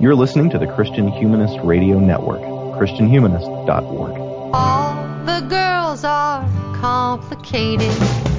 You're 0.00 0.14
listening 0.14 0.48
to 0.48 0.58
the 0.58 0.66
Christian 0.66 1.08
Humanist 1.08 1.58
Radio 1.62 1.98
Network, 1.98 2.40
ChristianHumanist.org. 2.40 4.18
All 4.54 5.26
the 5.26 5.46
girls 5.46 6.04
are 6.04 6.48
complicated. 6.80 8.29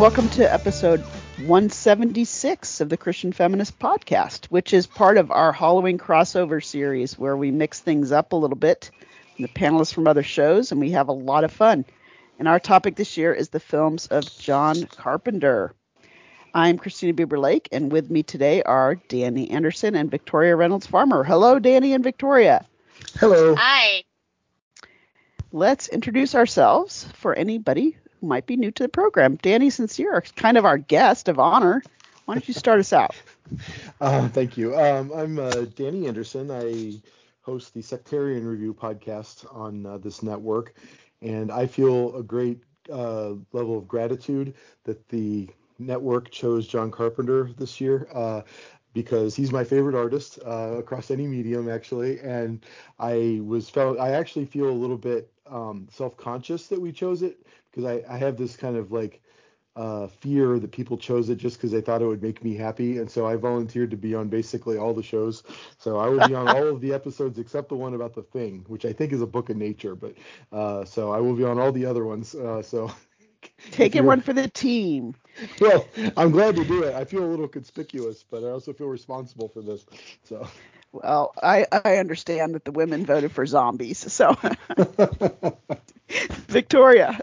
And 0.00 0.02
welcome 0.02 0.30
to 0.30 0.50
episode 0.50 1.00
176 1.44 2.80
of 2.80 2.88
the 2.88 2.96
Christian 2.96 3.32
Feminist 3.32 3.78
Podcast, 3.78 4.46
which 4.46 4.72
is 4.72 4.86
part 4.86 5.18
of 5.18 5.30
our 5.30 5.52
Halloween 5.52 5.98
crossover 5.98 6.64
series 6.64 7.18
where 7.18 7.36
we 7.36 7.50
mix 7.50 7.80
things 7.80 8.10
up 8.10 8.32
a 8.32 8.36
little 8.36 8.56
bit, 8.56 8.90
the 9.36 9.46
panelists 9.48 9.92
from 9.92 10.08
other 10.08 10.22
shows, 10.22 10.72
and 10.72 10.80
we 10.80 10.92
have 10.92 11.08
a 11.08 11.12
lot 11.12 11.44
of 11.44 11.52
fun. 11.52 11.84
And 12.38 12.48
our 12.48 12.58
topic 12.58 12.96
this 12.96 13.18
year 13.18 13.34
is 13.34 13.50
the 13.50 13.60
films 13.60 14.06
of 14.06 14.24
John 14.38 14.84
Carpenter. 14.84 15.74
I'm 16.54 16.78
Christina 16.78 17.12
Bieber 17.12 17.38
Lake, 17.38 17.68
and 17.70 17.92
with 17.92 18.10
me 18.10 18.22
today 18.22 18.62
are 18.62 18.94
Danny 18.94 19.50
Anderson 19.50 19.94
and 19.96 20.10
Victoria 20.10 20.56
Reynolds 20.56 20.86
Farmer. 20.86 21.24
Hello, 21.24 21.58
Danny 21.58 21.92
and 21.92 22.02
Victoria. 22.02 22.64
Hello. 23.16 23.54
Hi. 23.54 24.04
Let's 25.52 25.88
introduce 25.88 26.34
ourselves 26.34 27.06
for 27.16 27.34
anybody 27.34 27.98
who 28.04 28.09
might 28.22 28.46
be 28.46 28.56
new 28.56 28.70
to 28.72 28.82
the 28.84 28.88
program. 28.88 29.36
Danny, 29.36 29.70
since 29.70 29.98
you're 29.98 30.20
kind 30.36 30.56
of 30.56 30.64
our 30.64 30.78
guest 30.78 31.28
of 31.28 31.38
honor, 31.38 31.82
why 32.24 32.34
don't 32.34 32.46
you 32.46 32.54
start 32.54 32.80
us 32.80 32.92
out? 32.92 33.14
Uh, 34.00 34.28
thank 34.28 34.56
you. 34.56 34.78
Um, 34.78 35.10
I'm 35.12 35.40
uh, 35.40 35.64
Danny 35.74 36.06
Anderson. 36.06 36.52
I 36.52 37.02
host 37.42 37.74
the 37.74 37.82
Sectarian 37.82 38.46
Review 38.46 38.72
podcast 38.72 39.44
on 39.52 39.84
uh, 39.84 39.98
this 39.98 40.22
network, 40.22 40.76
and 41.20 41.50
I 41.50 41.66
feel 41.66 42.14
a 42.14 42.22
great 42.22 42.62
uh, 42.88 43.30
level 43.52 43.76
of 43.76 43.88
gratitude 43.88 44.54
that 44.84 45.08
the 45.08 45.48
network 45.80 46.30
chose 46.30 46.68
John 46.68 46.92
Carpenter 46.92 47.50
this 47.58 47.80
year. 47.80 48.06
Uh, 48.14 48.42
because 48.92 49.36
he's 49.36 49.52
my 49.52 49.64
favorite 49.64 49.94
artist 49.94 50.38
uh, 50.44 50.76
across 50.78 51.10
any 51.10 51.26
medium, 51.26 51.68
actually, 51.68 52.20
and 52.20 52.64
I 52.98 53.40
was 53.44 53.70
felt 53.70 54.00
I 54.00 54.10
actually 54.10 54.46
feel 54.46 54.68
a 54.68 54.72
little 54.72 54.98
bit 54.98 55.30
um, 55.46 55.88
self-conscious 55.90 56.68
that 56.68 56.80
we 56.80 56.92
chose 56.92 57.22
it 57.22 57.46
because 57.70 57.84
I, 57.84 58.02
I 58.12 58.18
have 58.18 58.36
this 58.36 58.56
kind 58.56 58.76
of 58.76 58.92
like 58.92 59.22
uh, 59.76 60.08
fear 60.08 60.58
that 60.58 60.72
people 60.72 60.96
chose 60.98 61.28
it 61.30 61.36
just 61.36 61.56
because 61.56 61.70
they 61.70 61.80
thought 61.80 62.02
it 62.02 62.06
would 62.06 62.22
make 62.22 62.42
me 62.42 62.54
happy. 62.56 62.98
And 62.98 63.10
so 63.10 63.26
I 63.26 63.36
volunteered 63.36 63.90
to 63.92 63.96
be 63.96 64.14
on 64.14 64.28
basically 64.28 64.76
all 64.76 64.92
the 64.92 65.02
shows. 65.02 65.42
So 65.78 65.96
I 65.98 66.08
will 66.08 66.20
be 66.20 66.34
on 66.34 66.48
all 66.48 66.68
of 66.68 66.80
the 66.80 66.92
episodes 66.92 67.38
except 67.38 67.68
the 67.68 67.76
one 67.76 67.94
about 67.94 68.14
the 68.14 68.22
thing, 68.22 68.64
which 68.68 68.84
I 68.84 68.92
think 68.92 69.12
is 69.12 69.22
a 69.22 69.26
book 69.26 69.48
of 69.48 69.56
nature. 69.56 69.94
But 69.94 70.16
uh, 70.52 70.84
so 70.84 71.12
I 71.12 71.20
will 71.20 71.34
be 71.34 71.44
on 71.44 71.58
all 71.58 71.72
the 71.72 71.86
other 71.86 72.04
ones. 72.04 72.34
Uh, 72.34 72.62
so 72.62 72.92
Taking 73.70 74.04
one 74.04 74.20
for 74.20 74.32
the 74.32 74.48
team. 74.48 75.14
well, 75.60 75.86
I'm 76.16 76.30
glad 76.30 76.56
to 76.56 76.64
do 76.64 76.82
it. 76.82 76.94
I 76.94 77.04
feel 77.04 77.24
a 77.24 77.30
little 77.30 77.48
conspicuous, 77.48 78.24
but 78.28 78.42
I 78.42 78.50
also 78.50 78.72
feel 78.72 78.88
responsible 78.88 79.48
for 79.48 79.62
this. 79.62 79.86
So 80.24 80.46
Well, 80.92 81.32
I, 81.42 81.66
I 81.72 81.96
understand 81.96 82.54
that 82.54 82.64
the 82.64 82.72
women 82.72 83.06
voted 83.06 83.32
for 83.32 83.46
zombies. 83.46 84.12
So, 84.12 84.36
Victoria. 86.48 87.20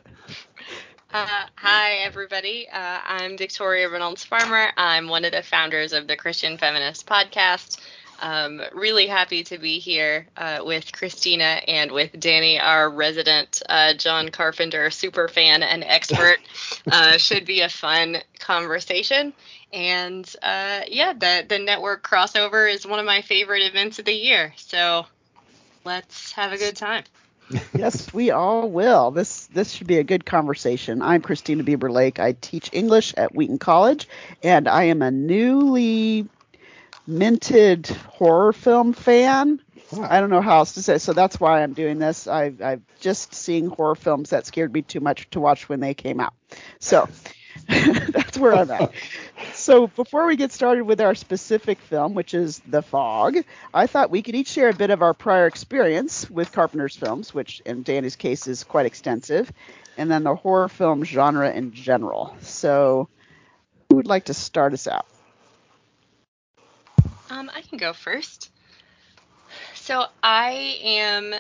Uh, 1.18 1.48
hi, 1.56 1.94
everybody. 2.04 2.70
Uh, 2.72 3.00
I'm 3.04 3.40
Victoria 3.40 3.90
Reynolds 3.90 4.24
Farmer. 4.24 4.68
I'm 4.78 5.08
one 5.08 5.26
of 5.26 5.32
the 5.32 5.42
founders 5.42 5.92
of 5.92 6.06
the 6.06 6.16
Christian 6.16 6.60
Feminist 6.60 7.08
Podcast. 7.08 7.80
Um, 8.22 8.62
really 8.72 9.08
happy 9.08 9.44
to 9.46 9.58
be 9.58 9.80
here 9.80 10.28
uh, 10.38 10.60
with 10.64 10.92
Christina 10.92 11.60
and 11.68 11.92
with 11.92 12.20
Danny, 12.20 12.60
our 12.60 12.88
resident 12.88 13.64
uh, 13.68 13.96
John 13.96 14.30
Carpenter 14.30 14.92
super 14.92 15.28
fan 15.28 15.64
and 15.64 15.84
expert. 15.84 16.38
uh, 16.92 17.18
should 17.18 17.46
be 17.46 17.62
a 17.62 17.70
fun 17.70 18.18
conversation. 18.38 19.34
And 19.74 20.32
uh, 20.44 20.82
yeah, 20.88 21.14
the 21.14 21.44
the 21.50 21.58
network 21.58 22.08
crossover 22.08 22.72
is 22.72 22.86
one 22.86 23.00
of 23.00 23.08
my 23.08 23.24
favorite 23.24 23.64
events 23.64 23.98
of 23.98 24.06
the 24.06 24.14
year. 24.14 24.54
So 24.58 25.08
let's 25.84 26.34
have 26.34 26.54
a 26.54 26.60
good 26.60 26.76
time. 26.76 27.06
Yes, 27.74 28.14
we 28.14 28.32
all 28.32 28.70
will. 28.70 29.12
This 29.12 29.48
this 29.48 29.72
should 29.72 29.88
be 29.88 29.98
a 29.98 30.04
good 30.04 30.26
conversation. 30.26 31.02
I'm 31.02 31.22
Christina 31.22 31.64
Bieber 31.64 31.90
Lake. 31.90 32.20
I 32.20 32.34
teach 32.34 32.70
English 32.74 33.14
at 33.16 33.34
Wheaton 33.34 33.60
College, 33.60 34.08
and 34.44 34.68
I 34.68 34.84
am 34.84 35.02
a 35.02 35.12
newly 35.12 36.28
minted 37.06 37.88
horror 37.88 38.52
film 38.52 38.94
fan. 38.94 39.62
I 40.02 40.20
don't 40.20 40.30
know 40.30 40.42
how 40.42 40.58
else 40.58 40.74
to 40.74 40.84
say. 40.84 40.98
So 40.98 41.14
that's 41.14 41.40
why 41.40 41.64
I'm 41.64 41.74
doing 41.74 42.00
this. 42.00 42.28
I've 42.28 42.62
I've 42.62 42.82
just 43.00 43.34
seen 43.34 43.68
horror 43.68 43.96
films 43.96 44.32
that 44.32 44.46
scared 44.46 44.74
me 44.74 44.82
too 44.82 45.00
much 45.00 45.30
to 45.30 45.40
watch 45.40 45.70
when 45.70 45.80
they 45.80 45.94
came 45.94 46.20
out. 46.20 46.34
So 46.80 47.08
that's 47.68 48.38
where 48.38 48.56
I'm 48.56 48.70
at. 48.72 48.92
So 49.54 49.88
before 49.88 50.26
we 50.26 50.36
get 50.36 50.52
started 50.52 50.84
with 50.84 51.02
our 51.02 51.16
specific 51.16 51.80
film, 51.80 52.14
which 52.14 52.34
is 52.34 52.62
The 52.68 52.82
Fog, 52.82 53.38
I 53.74 53.88
thought 53.88 54.10
we 54.10 54.22
could 54.22 54.36
each 54.36 54.50
share 54.50 54.70
a 54.70 54.74
bit 54.74 54.90
of 54.90 55.02
our 55.02 55.14
prior 55.14 55.48
experience 55.48 56.30
with 56.30 56.52
Carpenter's 56.52 56.96
films, 56.96 57.34
which 57.34 57.62
in 57.62 57.84
Danny's 57.84 58.16
case 58.16 58.48
is 58.48 58.64
quite 58.64 58.86
extensive, 58.86 59.52
and 59.98 60.10
then 60.10 60.24
the 60.24 60.36
horror 60.36 60.70
film 60.70 61.04
genre 61.04 61.52
in 61.52 61.74
general. 61.74 62.36
So 62.42 63.10
who 63.90 63.98
would 63.98 64.08
like 64.08 64.26
to 64.26 64.34
start 64.34 64.74
us 64.74 64.88
out? 64.88 65.06
Um, 67.30 67.52
I 67.54 67.62
can 67.62 67.78
go 67.78 67.94
first. 67.94 68.52
So 69.76 70.06
I 70.22 70.78
am 70.84 71.34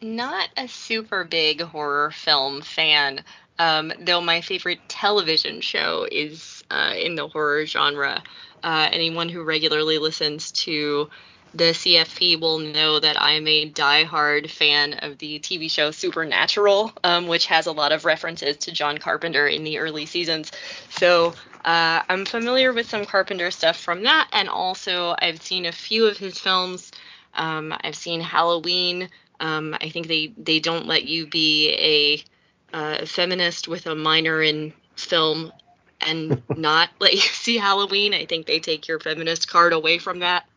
not 0.00 0.48
a 0.56 0.68
super 0.68 1.24
big 1.24 1.60
horror 1.60 2.10
film 2.10 2.62
fan, 2.62 3.24
um, 3.58 3.92
though 4.00 4.20
my 4.20 4.40
favorite 4.40 4.80
television 4.88 5.60
show 5.60 6.06
is 6.10 6.64
uh, 6.70 6.94
in 6.96 7.14
the 7.14 7.28
horror 7.28 7.66
genre. 7.66 8.22
Uh, 8.62 8.88
anyone 8.92 9.28
who 9.28 9.42
regularly 9.42 9.98
listens 9.98 10.50
to 10.50 11.08
the 11.54 11.72
CFP 11.72 12.38
will 12.40 12.58
know 12.58 13.00
that 13.00 13.20
I'm 13.20 13.46
a 13.46 13.70
diehard 13.70 14.50
fan 14.50 14.94
of 14.94 15.18
the 15.18 15.38
TV 15.38 15.70
show 15.70 15.90
Supernatural, 15.90 16.92
um, 17.02 17.28
which 17.28 17.46
has 17.46 17.66
a 17.66 17.72
lot 17.72 17.92
of 17.92 18.04
references 18.04 18.56
to 18.58 18.72
John 18.72 18.98
Carpenter 18.98 19.46
in 19.46 19.64
the 19.64 19.78
early 19.78 20.04
seasons. 20.04 20.52
So 20.90 21.34
uh, 21.64 22.02
I'm 22.08 22.26
familiar 22.26 22.72
with 22.72 22.88
some 22.88 23.06
Carpenter 23.06 23.50
stuff 23.50 23.78
from 23.78 24.02
that, 24.02 24.28
and 24.32 24.48
also 24.48 25.14
I've 25.18 25.40
seen 25.40 25.66
a 25.66 25.72
few 25.72 26.06
of 26.06 26.18
his 26.18 26.38
films. 26.38 26.92
Um, 27.34 27.74
I've 27.82 27.96
seen 27.96 28.20
Halloween. 28.20 29.08
Um, 29.40 29.76
I 29.80 29.88
think 29.88 30.08
they 30.08 30.32
they 30.36 30.60
don't 30.60 30.86
let 30.86 31.04
you 31.04 31.26
be 31.26 31.70
a 31.70 32.35
uh, 32.72 33.04
feminist 33.06 33.68
with 33.68 33.86
a 33.86 33.94
minor 33.94 34.42
in 34.42 34.72
film 34.96 35.52
and 36.00 36.42
not 36.56 36.90
let 37.00 37.12
you 37.12 37.20
see 37.20 37.56
Halloween. 37.56 38.14
I 38.14 38.26
think 38.26 38.46
they 38.46 38.60
take 38.60 38.88
your 38.88 39.00
feminist 39.00 39.48
card 39.48 39.72
away 39.72 39.98
from 39.98 40.20
that. 40.20 40.44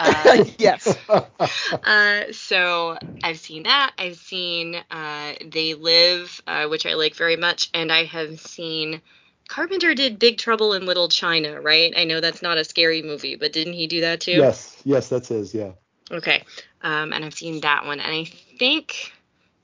Uh, 0.00 0.44
yes. 0.58 0.96
uh, 1.08 2.22
so 2.30 2.96
I've 3.24 3.40
seen 3.40 3.64
that. 3.64 3.94
I've 3.98 4.16
seen 4.16 4.76
uh, 4.92 5.32
They 5.44 5.74
Live, 5.74 6.40
uh, 6.46 6.68
which 6.68 6.86
I 6.86 6.94
like 6.94 7.16
very 7.16 7.34
much, 7.34 7.68
and 7.74 7.90
I 7.90 8.04
have 8.04 8.38
seen 8.38 9.02
Carpenter 9.48 9.94
did 9.94 10.18
Big 10.18 10.38
Trouble 10.38 10.74
in 10.74 10.86
Little 10.86 11.08
China, 11.08 11.60
right? 11.60 11.92
I 11.96 12.04
know 12.04 12.20
that's 12.20 12.42
not 12.42 12.58
a 12.58 12.64
scary 12.64 13.02
movie, 13.02 13.34
but 13.34 13.52
didn't 13.52 13.72
he 13.72 13.88
do 13.88 14.02
that 14.02 14.20
too? 14.20 14.38
yes, 14.38 14.80
yes, 14.84 15.08
that's 15.08 15.28
his. 15.28 15.52
Yeah. 15.52 15.72
Okay. 16.12 16.44
Um, 16.82 17.12
and 17.12 17.24
I've 17.24 17.34
seen 17.34 17.60
that 17.62 17.84
one, 17.86 17.98
and 17.98 18.12
I 18.12 18.24
think 18.58 19.12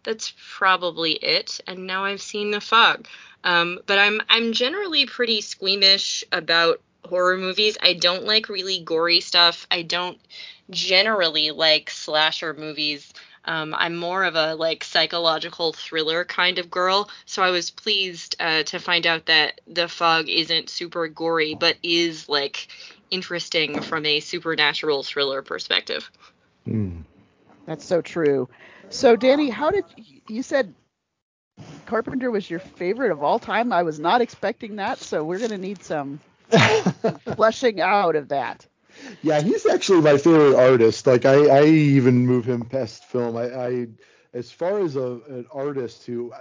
that's 0.04 0.32
probably 0.56 1.12
it. 1.12 1.60
And 1.66 1.86
now 1.86 2.04
I've 2.04 2.22
seen 2.22 2.50
The 2.50 2.60
Fog. 2.60 3.08
Um, 3.42 3.80
but 3.86 3.98
I'm 3.98 4.20
I'm 4.28 4.52
generally 4.52 5.06
pretty 5.06 5.40
squeamish 5.40 6.24
about 6.32 6.80
horror 7.04 7.36
movies. 7.36 7.76
I 7.82 7.92
don't 7.94 8.24
like 8.24 8.48
really 8.48 8.80
gory 8.80 9.20
stuff. 9.20 9.66
I 9.70 9.82
don't 9.82 10.18
generally 10.70 11.50
like 11.50 11.90
slasher 11.90 12.54
movies. 12.54 13.12
Um, 13.44 13.74
I'm 13.76 13.96
more 13.96 14.24
of 14.24 14.36
a 14.36 14.54
like 14.54 14.84
psychological 14.84 15.74
thriller 15.74 16.24
kind 16.24 16.58
of 16.58 16.70
girl, 16.70 17.10
so 17.26 17.42
I 17.42 17.50
was 17.50 17.70
pleased 17.70 18.36
uh, 18.40 18.62
to 18.62 18.78
find 18.78 19.06
out 19.06 19.26
that 19.26 19.60
The 19.66 19.86
Fog 19.86 20.30
isn't 20.30 20.70
super 20.70 21.08
gory, 21.08 21.54
but 21.54 21.76
is 21.82 22.26
like 22.26 22.68
interesting 23.10 23.82
from 23.82 24.06
a 24.06 24.20
supernatural 24.20 25.02
thriller 25.02 25.42
perspective. 25.42 26.10
Hmm. 26.64 27.02
That's 27.66 27.84
so 27.84 28.02
true. 28.02 28.48
So 28.90 29.16
Danny, 29.16 29.50
how 29.50 29.70
did 29.70 29.84
you 30.28 30.42
said 30.42 30.74
Carpenter 31.86 32.30
was 32.30 32.48
your 32.48 32.58
favorite 32.58 33.12
of 33.12 33.22
all 33.22 33.38
time. 33.38 33.72
I 33.72 33.82
was 33.82 33.98
not 33.98 34.20
expecting 34.20 34.76
that, 34.76 34.98
so 34.98 35.24
we're 35.24 35.38
gonna 35.38 35.58
need 35.58 35.82
some 35.82 36.20
fleshing 37.36 37.80
out 37.80 38.16
of 38.16 38.28
that. 38.28 38.66
Yeah, 39.22 39.40
he's 39.40 39.66
actually 39.66 40.00
my 40.02 40.16
favorite 40.16 40.56
artist. 40.56 41.06
Like 41.06 41.24
I, 41.24 41.46
I 41.46 41.64
even 41.64 42.26
move 42.26 42.44
him 42.44 42.64
past 42.64 43.04
film. 43.04 43.36
I, 43.36 43.54
I 43.54 43.86
as 44.32 44.50
far 44.50 44.80
as 44.80 44.96
a, 44.96 45.20
an 45.28 45.46
artist 45.52 46.04
who, 46.06 46.32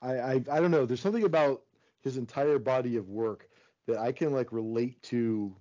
I, 0.00 0.12
I, 0.12 0.32
I 0.50 0.60
don't 0.60 0.70
know. 0.70 0.86
There's 0.86 1.00
something 1.00 1.24
about 1.24 1.62
his 2.02 2.16
entire 2.16 2.58
body 2.58 2.96
of 2.96 3.08
work 3.08 3.48
that 3.86 3.98
I 3.98 4.12
can 4.12 4.32
like 4.32 4.52
relate 4.52 5.02
to 5.04 5.54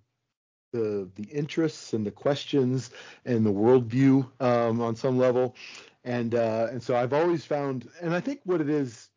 the 0.73 1.07
the 1.15 1.23
interests 1.31 1.93
and 1.93 2.05
the 2.05 2.11
questions 2.11 2.89
and 3.25 3.45
the 3.45 3.53
worldview 3.53 4.29
um, 4.41 4.81
on 4.81 4.95
some 4.95 5.17
level, 5.17 5.55
and 6.03 6.35
uh, 6.35 6.67
and 6.71 6.83
so 6.83 6.97
I've 6.97 7.13
always 7.13 7.45
found, 7.45 7.87
and 8.01 8.13
I 8.13 8.19
think 8.19 8.41
what 8.43 8.59
it 8.59 8.69
is 8.69 9.09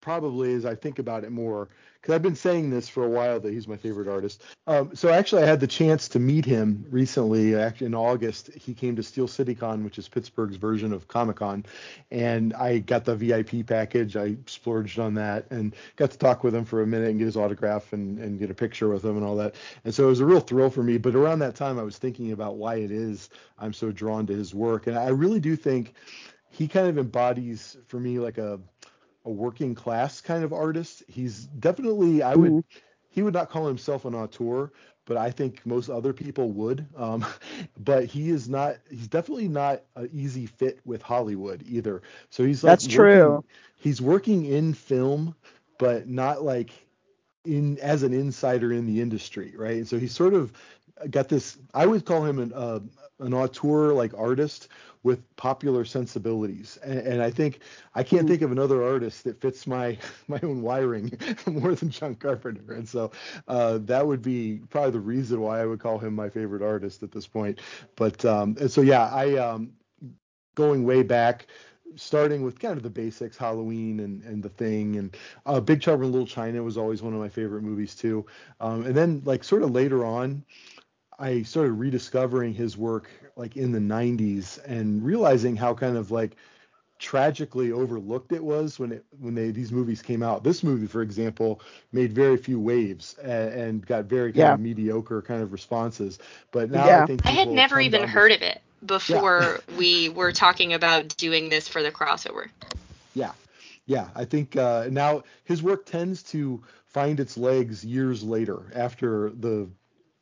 probably 0.00 0.54
as 0.54 0.64
I 0.64 0.74
think 0.76 0.98
about 0.98 1.24
it 1.24 1.32
more, 1.32 1.68
because 2.00 2.14
I've 2.14 2.22
been 2.22 2.36
saying 2.36 2.70
this 2.70 2.88
for 2.88 3.04
a 3.04 3.08
while 3.08 3.40
that 3.40 3.52
he's 3.52 3.68
my 3.68 3.76
favorite 3.76 4.08
artist. 4.08 4.42
Um, 4.66 4.94
so 4.94 5.10
actually, 5.10 5.42
I 5.42 5.46
had 5.46 5.60
the 5.60 5.66
chance 5.66 6.08
to 6.08 6.18
meet 6.18 6.44
him 6.44 6.86
recently. 6.88 7.54
Actually, 7.54 7.88
in 7.88 7.94
August, 7.94 8.50
he 8.54 8.72
came 8.72 8.96
to 8.96 9.02
Steel 9.02 9.28
City 9.28 9.54
Con, 9.54 9.84
which 9.84 9.98
is 9.98 10.08
Pittsburgh's 10.08 10.56
version 10.56 10.92
of 10.92 11.08
Comic 11.08 11.36
Con, 11.36 11.64
and 12.10 12.54
I 12.54 12.78
got 12.78 13.04
the 13.04 13.14
VIP 13.14 13.66
package. 13.66 14.16
I 14.16 14.36
splurged 14.46 14.98
on 14.98 15.14
that 15.14 15.50
and 15.50 15.74
got 15.96 16.10
to 16.12 16.18
talk 16.18 16.42
with 16.42 16.54
him 16.54 16.64
for 16.64 16.82
a 16.82 16.86
minute 16.86 17.10
and 17.10 17.18
get 17.18 17.26
his 17.26 17.36
autograph 17.36 17.92
and, 17.92 18.18
and 18.18 18.38
get 18.38 18.50
a 18.50 18.54
picture 18.54 18.88
with 18.88 19.04
him 19.04 19.16
and 19.16 19.24
all 19.24 19.36
that. 19.36 19.54
And 19.84 19.94
so 19.94 20.04
it 20.04 20.08
was 20.08 20.20
a 20.20 20.26
real 20.26 20.40
thrill 20.40 20.70
for 20.70 20.82
me. 20.82 20.96
But 20.96 21.14
around 21.14 21.40
that 21.40 21.54
time, 21.54 21.78
I 21.78 21.82
was 21.82 21.98
thinking 21.98 22.32
about 22.32 22.56
why 22.56 22.76
it 22.76 22.90
is 22.90 23.28
I'm 23.58 23.74
so 23.74 23.92
drawn 23.92 24.26
to 24.26 24.32
his 24.32 24.54
work, 24.54 24.86
and 24.86 24.98
I 24.98 25.08
really 25.08 25.40
do 25.40 25.54
think 25.54 25.94
he 26.50 26.66
kind 26.66 26.88
of 26.88 26.98
embodies 26.98 27.76
for 27.86 28.00
me 28.00 28.18
like 28.18 28.38
a 28.38 28.58
a 29.24 29.30
working 29.30 29.74
class 29.74 30.20
kind 30.20 30.44
of 30.44 30.52
artist. 30.52 31.02
He's 31.08 31.44
definitely 31.46 32.22
I 32.22 32.34
would 32.34 32.64
he 33.10 33.22
would 33.22 33.34
not 33.34 33.50
call 33.50 33.66
himself 33.66 34.04
an 34.04 34.14
auteur, 34.14 34.72
but 35.04 35.16
I 35.16 35.30
think 35.30 35.64
most 35.66 35.88
other 35.88 36.12
people 36.12 36.50
would. 36.52 36.86
Um, 36.96 37.26
but 37.78 38.04
he 38.04 38.30
is 38.30 38.48
not 38.48 38.76
he's 38.88 39.08
definitely 39.08 39.48
not 39.48 39.82
an 39.96 40.08
easy 40.12 40.46
fit 40.46 40.80
with 40.84 41.02
Hollywood 41.02 41.62
either. 41.66 42.02
So 42.30 42.44
he's 42.44 42.64
like 42.64 42.72
That's 42.72 42.86
true. 42.86 43.44
He's 43.76 44.00
working 44.00 44.44
in 44.44 44.74
film, 44.74 45.34
but 45.78 46.06
not 46.08 46.42
like 46.42 46.70
in 47.44 47.78
as 47.78 48.02
an 48.02 48.12
insider 48.12 48.72
in 48.72 48.86
the 48.86 49.00
industry, 49.00 49.54
right? 49.56 49.76
And 49.76 49.88
so 49.88 49.98
he's 49.98 50.12
sort 50.12 50.34
of 50.34 50.52
got 51.10 51.28
this. 51.28 51.58
I 51.74 51.86
would 51.86 52.04
call 52.04 52.24
him 52.24 52.38
an 52.38 52.52
uh, 52.54 52.80
an 53.20 53.34
auteur 53.34 53.92
like 53.92 54.12
artist 54.16 54.68
with 55.02 55.34
popular 55.36 55.84
sensibilities, 55.84 56.78
and, 56.82 56.98
and 56.98 57.22
I 57.22 57.30
think 57.30 57.60
I 57.94 58.02
can't 58.02 58.28
think 58.28 58.42
of 58.42 58.52
another 58.52 58.82
artist 58.82 59.24
that 59.24 59.40
fits 59.40 59.66
my 59.66 59.96
my 60.28 60.40
own 60.42 60.62
wiring 60.62 61.12
more 61.46 61.74
than 61.74 61.90
John 61.90 62.14
Carpenter, 62.14 62.74
and 62.74 62.88
so 62.88 63.10
uh, 63.48 63.78
that 63.82 64.06
would 64.06 64.22
be 64.22 64.60
probably 64.68 64.92
the 64.92 65.00
reason 65.00 65.40
why 65.40 65.60
I 65.60 65.66
would 65.66 65.80
call 65.80 65.98
him 65.98 66.14
my 66.14 66.28
favorite 66.28 66.62
artist 66.62 67.02
at 67.02 67.12
this 67.12 67.26
point. 67.26 67.60
But 67.96 68.24
um, 68.24 68.56
and 68.60 68.70
so 68.70 68.80
yeah, 68.80 69.06
I 69.06 69.36
um, 69.36 69.72
going 70.54 70.84
way 70.84 71.02
back 71.02 71.46
starting 71.96 72.42
with 72.42 72.58
kind 72.58 72.76
of 72.76 72.82
the 72.82 72.90
basics, 72.90 73.36
Halloween 73.36 74.00
and, 74.00 74.22
and 74.22 74.42
the 74.42 74.48
Thing, 74.48 74.96
and 74.96 75.16
uh, 75.46 75.60
Big 75.60 75.80
Trouble 75.80 76.04
in 76.04 76.12
Little 76.12 76.26
China 76.26 76.62
was 76.62 76.76
always 76.76 77.02
one 77.02 77.14
of 77.14 77.20
my 77.20 77.28
favorite 77.28 77.62
movies 77.62 77.94
too. 77.94 78.26
Um, 78.60 78.86
and 78.86 78.94
then 78.94 79.22
like 79.24 79.44
sort 79.44 79.62
of 79.62 79.70
later 79.70 80.04
on, 80.04 80.44
I 81.20 81.42
started 81.42 81.72
rediscovering 81.74 82.54
his 82.54 82.76
work 82.78 83.10
like 83.36 83.56
in 83.56 83.72
the 83.72 83.80
90s 83.80 84.58
and 84.66 85.04
realizing 85.04 85.56
how 85.56 85.74
kind 85.74 85.96
of 85.96 86.10
like 86.10 86.36
tragically 86.98 87.72
overlooked 87.72 88.32
it 88.32 88.44
was 88.44 88.78
when 88.78 88.92
it 88.92 89.04
when 89.20 89.34
they 89.34 89.50
these 89.50 89.72
movies 89.72 90.02
came 90.02 90.22
out. 90.22 90.44
This 90.44 90.62
movie, 90.64 90.86
for 90.86 91.02
example, 91.02 91.60
made 91.92 92.12
very 92.14 92.36
few 92.36 92.60
waves 92.60 93.16
and, 93.22 93.54
and 93.54 93.86
got 93.86 94.06
very 94.06 94.32
kind 94.32 94.48
Yeah. 94.48 94.54
of 94.54 94.60
mediocre 94.60 95.22
kind 95.22 95.42
of 95.42 95.52
responses. 95.52 96.18
But 96.52 96.70
now 96.70 96.86
Yeah. 96.86 97.02
I 97.02 97.06
think 97.06 97.26
I 97.26 97.30
had 97.30 97.48
never 97.50 97.80
even 97.80 98.02
down 98.02 98.08
to- 98.12 98.12
heard 98.12 98.32
of 98.32 98.42
it 98.42 98.60
before 98.84 99.60
we 99.78 100.08
were 100.10 100.32
talking 100.32 100.74
about 100.74 101.08
doing 101.08 101.48
this 101.48 101.68
for 101.68 101.82
the 101.82 101.90
crossover. 101.92 102.48
Yeah, 103.14 103.32
yeah. 103.86 104.08
I 104.14 104.24
think 104.24 104.56
uh, 104.56 104.88
now 104.90 105.22
his 105.44 105.62
work 105.62 105.86
tends 105.86 106.22
to 106.24 106.62
find 106.86 107.20
its 107.20 107.36
legs 107.36 107.84
years 107.84 108.22
later, 108.22 108.70
after 108.74 109.30
the, 109.30 109.68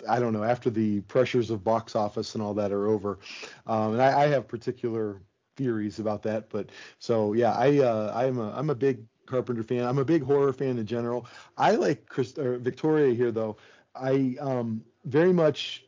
I 0.08 0.20
don't 0.20 0.32
know, 0.32 0.44
after 0.44 0.70
the 0.70 1.00
pressures 1.02 1.50
of 1.50 1.64
box 1.64 1.96
office 1.96 2.34
and 2.34 2.42
all 2.42 2.54
that 2.54 2.72
are 2.72 2.86
over. 2.86 3.18
Um, 3.66 3.94
and 3.94 4.02
I, 4.02 4.24
I 4.24 4.26
have 4.28 4.46
particular 4.46 5.20
theories 5.56 5.98
about 5.98 6.22
that, 6.22 6.48
but 6.50 6.70
so 6.98 7.32
yeah, 7.32 7.52
I 7.52 7.78
uh, 7.78 8.12
I'm 8.14 8.38
a 8.38 8.52
I'm 8.52 8.70
a 8.70 8.74
big 8.74 9.04
Carpenter 9.26 9.62
fan. 9.62 9.84
I'm 9.84 9.98
a 9.98 10.04
big 10.04 10.22
horror 10.22 10.52
fan 10.52 10.78
in 10.78 10.86
general. 10.86 11.26
I 11.56 11.72
like 11.72 12.06
Chris, 12.06 12.38
or 12.38 12.58
Victoria 12.58 13.14
here 13.14 13.30
though. 13.30 13.56
I 13.94 14.36
um, 14.40 14.84
very 15.04 15.32
much 15.32 15.84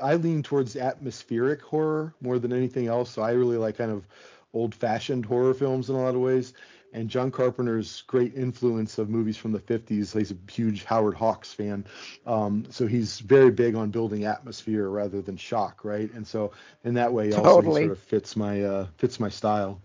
I 0.00 0.14
lean 0.16 0.42
towards 0.42 0.76
atmospheric 0.76 1.62
horror 1.62 2.14
more 2.20 2.38
than 2.38 2.52
anything 2.52 2.88
else. 2.88 3.10
So 3.10 3.22
I 3.22 3.32
really 3.32 3.56
like 3.56 3.76
kind 3.76 3.90
of 3.90 4.06
old-fashioned 4.52 5.24
horror 5.24 5.54
films 5.54 5.88
in 5.88 5.96
a 5.96 6.02
lot 6.02 6.14
of 6.14 6.20
ways. 6.20 6.52
And 6.92 7.08
John 7.08 7.30
Carpenter's 7.30 8.02
great 8.06 8.34
influence 8.34 8.98
of 8.98 9.08
movies 9.08 9.36
from 9.36 9.52
the 9.52 9.60
50s. 9.60 10.16
He's 10.16 10.30
a 10.30 10.36
huge 10.50 10.84
Howard 10.84 11.14
Hawks 11.14 11.52
fan, 11.52 11.86
um, 12.26 12.66
so 12.70 12.86
he's 12.86 13.20
very 13.20 13.50
big 13.50 13.74
on 13.74 13.90
building 13.90 14.24
atmosphere 14.24 14.88
rather 14.88 15.22
than 15.22 15.36
shock, 15.36 15.84
right? 15.84 16.12
And 16.12 16.26
so 16.26 16.52
in 16.84 16.94
that 16.94 17.12
way, 17.12 17.32
also 17.32 17.42
Totally. 17.42 17.82
he 17.82 17.86
sort 17.86 17.98
of 17.98 18.02
fits 18.04 18.36
my 18.36 18.62
uh, 18.62 18.86
fits 18.98 19.18
my 19.18 19.28
style. 19.28 19.80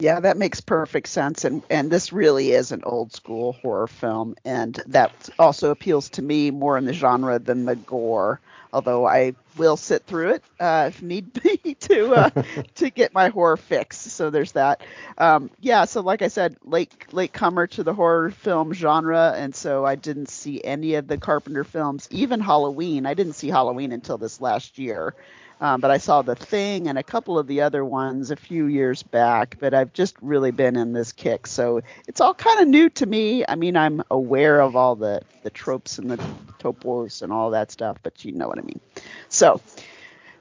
Yeah, 0.00 0.20
that 0.20 0.38
makes 0.38 0.60
perfect 0.62 1.08
sense, 1.08 1.44
and 1.44 1.62
and 1.68 1.90
this 1.90 2.10
really 2.12 2.52
is 2.52 2.72
an 2.72 2.82
old 2.84 3.12
school 3.12 3.52
horror 3.52 3.86
film, 3.86 4.34
and 4.46 4.74
that 4.86 5.28
also 5.38 5.70
appeals 5.70 6.08
to 6.10 6.22
me 6.22 6.50
more 6.50 6.78
in 6.78 6.86
the 6.86 6.94
genre 6.94 7.38
than 7.38 7.66
the 7.66 7.76
gore. 7.76 8.40
Although 8.72 9.06
I 9.06 9.34
will 9.58 9.76
sit 9.76 10.06
through 10.06 10.30
it 10.30 10.44
uh, 10.60 10.86
if 10.88 11.02
need 11.02 11.32
be 11.42 11.74
to 11.74 12.14
uh, 12.14 12.30
to 12.76 12.88
get 12.90 13.12
my 13.12 13.28
horror 13.28 13.58
fix. 13.58 13.98
So 13.98 14.30
there's 14.30 14.52
that. 14.52 14.80
Um, 15.18 15.50
yeah, 15.60 15.84
so 15.84 16.00
like 16.00 16.22
I 16.22 16.28
said, 16.28 16.56
late 16.64 17.12
late 17.12 17.34
comer 17.34 17.66
to 17.68 17.82
the 17.84 17.92
horror 17.92 18.30
film 18.30 18.72
genre, 18.72 19.34
and 19.36 19.54
so 19.54 19.84
I 19.84 19.96
didn't 19.96 20.30
see 20.30 20.64
any 20.64 20.94
of 20.94 21.08
the 21.08 21.18
Carpenter 21.18 21.64
films, 21.64 22.08
even 22.10 22.40
Halloween. 22.40 23.04
I 23.04 23.12
didn't 23.14 23.34
see 23.34 23.48
Halloween 23.48 23.92
until 23.92 24.16
this 24.18 24.40
last 24.40 24.78
year. 24.78 25.14
Um, 25.60 25.80
but 25.80 25.90
I 25.90 25.98
saw 25.98 26.22
The 26.22 26.34
Thing 26.34 26.88
and 26.88 26.98
a 26.98 27.02
couple 27.02 27.38
of 27.38 27.46
the 27.46 27.60
other 27.60 27.84
ones 27.84 28.30
a 28.30 28.36
few 28.36 28.66
years 28.66 29.02
back. 29.02 29.56
But 29.60 29.74
I've 29.74 29.92
just 29.92 30.16
really 30.22 30.50
been 30.50 30.76
in 30.76 30.92
this 30.92 31.12
kick, 31.12 31.46
so 31.46 31.82
it's 32.08 32.20
all 32.20 32.34
kind 32.34 32.60
of 32.60 32.68
new 32.68 32.88
to 32.90 33.06
me. 33.06 33.44
I 33.46 33.56
mean, 33.56 33.76
I'm 33.76 34.02
aware 34.10 34.60
of 34.60 34.74
all 34.76 34.96
the 34.96 35.22
the 35.42 35.50
tropes 35.50 35.98
and 35.98 36.10
the 36.10 36.16
topos 36.58 37.22
and 37.22 37.32
all 37.32 37.50
that 37.50 37.70
stuff, 37.70 37.98
but 38.02 38.24
you 38.24 38.32
know 38.32 38.48
what 38.48 38.58
I 38.58 38.62
mean. 38.62 38.80
So 39.28 39.60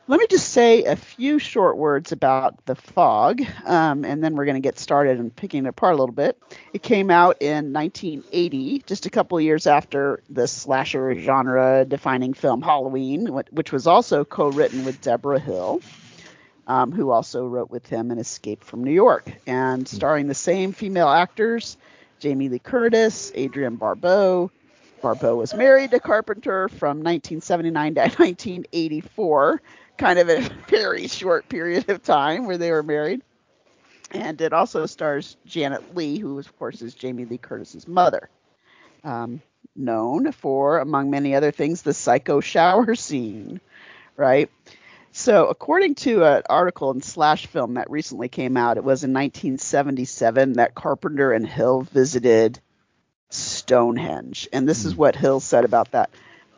let 0.10 0.20
me 0.20 0.26
just 0.28 0.50
say 0.50 0.86
a 0.86 0.96
few 0.96 1.38
short 1.38 1.78
words 1.78 2.12
about 2.12 2.66
The 2.66 2.74
Fog, 2.74 3.44
um, 3.64 4.04
and 4.04 4.24
then 4.24 4.36
we're 4.36 4.46
going 4.46 4.56
to 4.56 4.60
get 4.60 4.80
started 4.80 5.20
and 5.20 5.34
picking 5.36 5.66
it 5.66 5.70
apart 5.70 5.94
a 5.94 5.98
little 5.98 6.16
bit. 6.16 6.42
It 6.74 6.82
came 6.82 7.12
out 7.12 7.44
in 7.44 7.74
1980, 7.74 8.82
just 8.88 9.06
a 9.06 9.12
couple 9.12 9.40
years 9.40 9.68
after 9.68 10.24
the 10.28 10.48
slasher 10.48 11.14
genre 11.14 11.86
defining 11.86 12.34
film 12.34 12.64
Halloween, 12.64 13.28
which 13.52 13.72
was 13.72 13.86
also 13.86 14.26
co 14.26 14.50
written 14.50 14.84
with 14.84 15.00
Debra 15.00 15.40
Hill. 15.40 15.80
Um, 16.66 16.92
who 16.92 17.10
also 17.10 17.48
wrote 17.48 17.72
with 17.72 17.88
him 17.88 18.12
in 18.12 18.20
Escape 18.20 18.64
from 18.64 18.84
New 18.84 18.92
York, 18.92 19.32
and 19.48 19.88
starring 19.88 20.28
the 20.28 20.36
same 20.36 20.72
female 20.72 21.10
actors, 21.10 21.78
Jamie 22.20 22.48
Lee 22.50 22.60
Curtis, 22.60 23.32
Adrienne 23.36 23.76
Barbeau. 23.76 24.52
Barbeau 25.02 25.36
was 25.36 25.56
married 25.56 25.92
to 25.92 26.00
Carpenter 26.00 26.68
from 26.68 26.98
1979 26.98 27.96
to 27.96 28.02
1984, 28.02 29.62
kind 30.00 30.18
of 30.18 30.30
a 30.30 30.42
very 30.68 31.08
short 31.08 31.48
period 31.48 31.90
of 31.90 32.02
time 32.02 32.48
where 32.48 32.58
they 32.58 32.72
were 32.72 32.82
married. 32.82 33.22
And 34.12 34.42
it 34.42 34.54
also 34.54 34.88
stars 34.88 35.38
Janet 35.46 35.96
Leigh, 35.96 36.18
who, 36.18 36.40
of 36.40 36.58
course, 36.58 36.82
is 36.82 36.96
Jamie 36.96 37.26
Lee 37.26 37.38
Curtis's 37.38 37.88
mother. 37.88 38.30
Um, 39.04 39.42
known 39.76 40.32
for, 40.32 40.80
among 40.80 41.12
many 41.12 41.36
other 41.36 41.52
things, 41.52 41.84
the 41.84 41.94
psycho 41.94 42.40
shower 42.40 42.96
scene, 42.96 43.62
right? 44.18 44.50
So, 45.12 45.48
according 45.48 45.96
to 45.96 46.24
an 46.24 46.44
article 46.50 46.92
in 46.92 47.02
Slash 47.02 47.48
Film 47.48 47.76
that 47.76 47.90
recently 47.90 48.30
came 48.30 48.58
out, 48.58 48.78
it 48.78 48.84
was 48.84 49.04
in 49.04 49.12
1977 49.12 50.54
that 50.54 50.76
Carpenter 50.76 51.32
and 51.32 51.48
Hill 51.48 51.82
visited 51.82 52.60
Stonehenge. 53.30 54.48
And 54.54 54.68
this 54.68 54.86
is 54.86 54.96
what 54.96 55.16
Hill 55.16 55.40
said 55.40 55.66
about 55.66 55.92
that. 55.92 56.10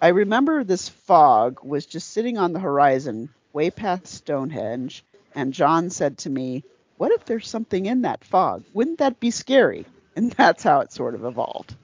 I 0.02 0.10
remember 0.10 0.64
this 0.64 0.90
fog 0.90 1.64
was 1.64 1.86
just 1.86 2.10
sitting 2.10 2.38
on 2.38 2.54
the 2.54 2.60
horizon 2.60 3.30
way 3.54 3.70
past 3.72 4.08
Stonehenge, 4.08 5.06
and 5.36 5.54
John 5.54 5.90
said 5.92 6.18
to 6.20 6.30
me, 6.30 6.66
What 6.98 7.12
if 7.14 7.26
there's 7.26 7.48
something 7.50 7.86
in 7.86 8.02
that 8.04 8.24
fog? 8.26 8.66
Wouldn't 8.74 9.00
that 9.00 9.20
be 9.22 9.32
scary? 9.32 9.88
And 10.16 10.32
that's 10.38 10.64
how 10.64 10.82
it 10.82 10.92
sort 10.94 11.16
of 11.16 11.26
evolved. 11.26 11.76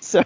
So 0.00 0.22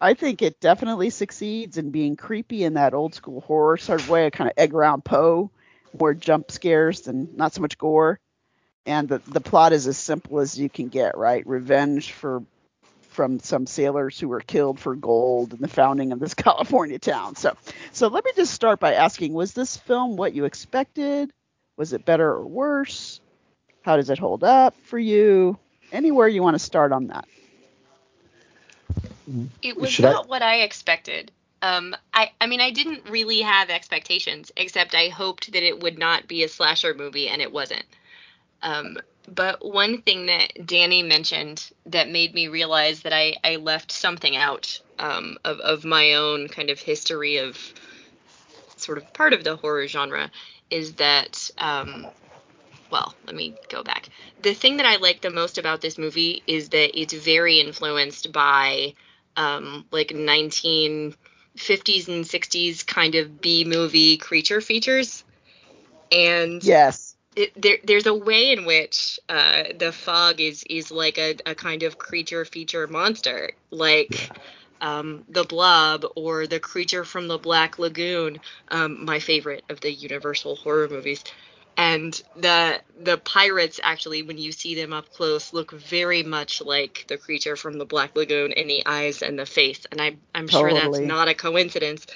I 0.00 0.14
think 0.14 0.42
it 0.42 0.60
definitely 0.60 1.10
succeeds 1.10 1.78
in 1.78 1.90
being 1.92 2.16
creepy 2.16 2.64
in 2.64 2.74
that 2.74 2.94
old 2.94 3.14
school 3.14 3.40
horror 3.42 3.78
sort 3.78 4.02
of 4.02 4.08
way, 4.10 4.26
a 4.26 4.30
kind 4.32 4.50
of 4.50 4.54
Edgar 4.58 4.84
Allan 4.84 5.02
Poe, 5.02 5.50
more 5.98 6.14
jump 6.14 6.50
scares 6.50 7.06
and 7.08 7.36
not 7.36 7.54
so 7.54 7.62
much 7.62 7.78
gore. 7.78 8.20
and 8.86 9.08
the 9.08 9.18
the 9.28 9.40
plot 9.40 9.72
is 9.72 9.86
as 9.86 9.98
simple 9.98 10.40
as 10.40 10.58
you 10.58 10.68
can 10.70 10.88
get, 10.88 11.16
right? 11.16 11.46
Revenge 11.46 12.12
for 12.12 12.42
from 13.10 13.40
some 13.40 13.66
sailors 13.66 14.18
who 14.18 14.28
were 14.28 14.40
killed 14.40 14.78
for 14.80 14.94
gold 14.94 15.52
in 15.52 15.60
the 15.60 15.68
founding 15.68 16.12
of 16.12 16.20
this 16.20 16.34
California 16.46 16.98
town. 16.98 17.36
So, 17.36 17.56
so 17.92 18.08
let 18.08 18.24
me 18.24 18.30
just 18.36 18.54
start 18.54 18.80
by 18.80 18.94
asking: 18.94 19.32
Was 19.34 19.52
this 19.52 19.76
film 19.76 20.16
what 20.16 20.32
you 20.32 20.44
expected? 20.44 21.32
Was 21.76 21.92
it 21.92 22.04
better 22.04 22.28
or 22.30 22.46
worse? 22.46 23.20
How 23.82 23.96
does 23.96 24.10
it 24.10 24.18
hold 24.18 24.44
up 24.44 24.74
for 24.84 24.98
you? 24.98 25.58
Anywhere 25.92 26.28
you 26.28 26.42
want 26.42 26.54
to 26.54 26.58
start 26.58 26.92
on 26.92 27.08
that? 27.08 27.26
It 29.62 29.76
was 29.76 29.90
Should 29.90 30.04
I- 30.06 30.12
not 30.12 30.28
what 30.28 30.42
I 30.42 30.60
expected. 30.60 31.30
Um, 31.62 31.94
I, 32.14 32.30
I 32.40 32.46
mean, 32.46 32.60
I 32.62 32.70
didn't 32.70 33.10
really 33.10 33.42
have 33.42 33.68
expectations, 33.68 34.50
except 34.56 34.94
I 34.94 35.08
hoped 35.08 35.52
that 35.52 35.62
it 35.62 35.80
would 35.82 35.98
not 35.98 36.26
be 36.26 36.42
a 36.42 36.48
slasher 36.48 36.94
movie, 36.94 37.28
and 37.28 37.42
it 37.42 37.52
wasn't. 37.52 37.84
Um, 38.62 38.96
but 39.34 39.64
one 39.64 40.02
thing 40.02 40.26
that 40.26 40.66
Danny 40.66 41.02
mentioned 41.02 41.70
that 41.86 42.10
made 42.10 42.34
me 42.34 42.48
realize 42.48 43.02
that 43.02 43.12
I, 43.12 43.36
I 43.44 43.56
left 43.56 43.92
something 43.92 44.36
out 44.36 44.80
um, 44.98 45.38
of, 45.44 45.58
of 45.60 45.84
my 45.84 46.14
own 46.14 46.48
kind 46.48 46.70
of 46.70 46.80
history 46.80 47.36
of 47.38 47.56
sort 48.76 48.98
of 48.98 49.12
part 49.12 49.32
of 49.32 49.44
the 49.44 49.56
horror 49.56 49.86
genre 49.86 50.30
is 50.70 50.94
that, 50.94 51.50
um, 51.58 52.06
well, 52.90 53.14
let 53.26 53.36
me 53.36 53.54
go 53.68 53.82
back. 53.82 54.08
The 54.42 54.54
thing 54.54 54.78
that 54.78 54.86
I 54.86 54.96
like 54.96 55.20
the 55.20 55.30
most 55.30 55.58
about 55.58 55.80
this 55.80 55.98
movie 55.98 56.42
is 56.46 56.70
that 56.70 56.98
it's 56.98 57.12
very 57.14 57.60
influenced 57.60 58.32
by 58.32 58.94
um, 59.36 59.84
like 59.92 60.12
1950s 60.12 62.08
and 62.08 62.24
60s 62.26 62.82
kind 62.84 63.14
of 63.14 63.40
B 63.40 63.64
movie 63.64 64.16
creature 64.16 64.60
features. 64.60 65.24
And 66.10 66.62
Yes. 66.64 67.09
It, 67.40 67.62
there, 67.62 67.78
there's 67.84 68.06
a 68.06 68.14
way 68.14 68.52
in 68.52 68.66
which 68.66 69.20
uh, 69.28 69.64
the 69.78 69.92
fog 69.92 70.40
is 70.40 70.64
is 70.70 70.90
like 70.92 71.18
a, 71.18 71.36
a 71.46 71.54
kind 71.54 71.82
of 71.84 71.98
creature 71.98 72.44
feature 72.44 72.86
monster, 72.88 73.52
like 73.70 74.32
um, 74.80 75.24
the 75.28 75.44
Blob 75.44 76.06
or 76.16 76.46
the 76.46 76.60
creature 76.60 77.04
from 77.04 77.28
the 77.28 77.38
Black 77.38 77.78
Lagoon, 77.78 78.40
um, 78.68 79.04
my 79.04 79.20
favorite 79.20 79.64
of 79.70 79.80
the 79.80 79.92
Universal 79.92 80.56
horror 80.56 80.88
movies. 80.88 81.24
And 81.76 82.20
the 82.36 82.80
the 83.00 83.18
pirates 83.18 83.80
actually, 83.82 84.22
when 84.22 84.38
you 84.38 84.52
see 84.52 84.74
them 84.74 84.92
up 84.92 85.10
close, 85.12 85.52
look 85.54 85.72
very 85.72 86.22
much 86.22 86.60
like 86.60 87.06
the 87.08 87.16
creature 87.18 87.56
from 87.56 87.78
the 87.78 87.86
Black 87.86 88.16
Lagoon 88.16 88.52
in 88.52 88.68
the 88.68 88.84
eyes 88.86 89.22
and 89.22 89.38
the 89.38 89.46
face. 89.46 89.86
And 89.90 90.00
I, 90.00 90.16
I'm 90.34 90.48
sure 90.48 90.72
that's 90.74 91.00
not 91.00 91.28
a 91.28 91.34
coincidence. 91.34 92.06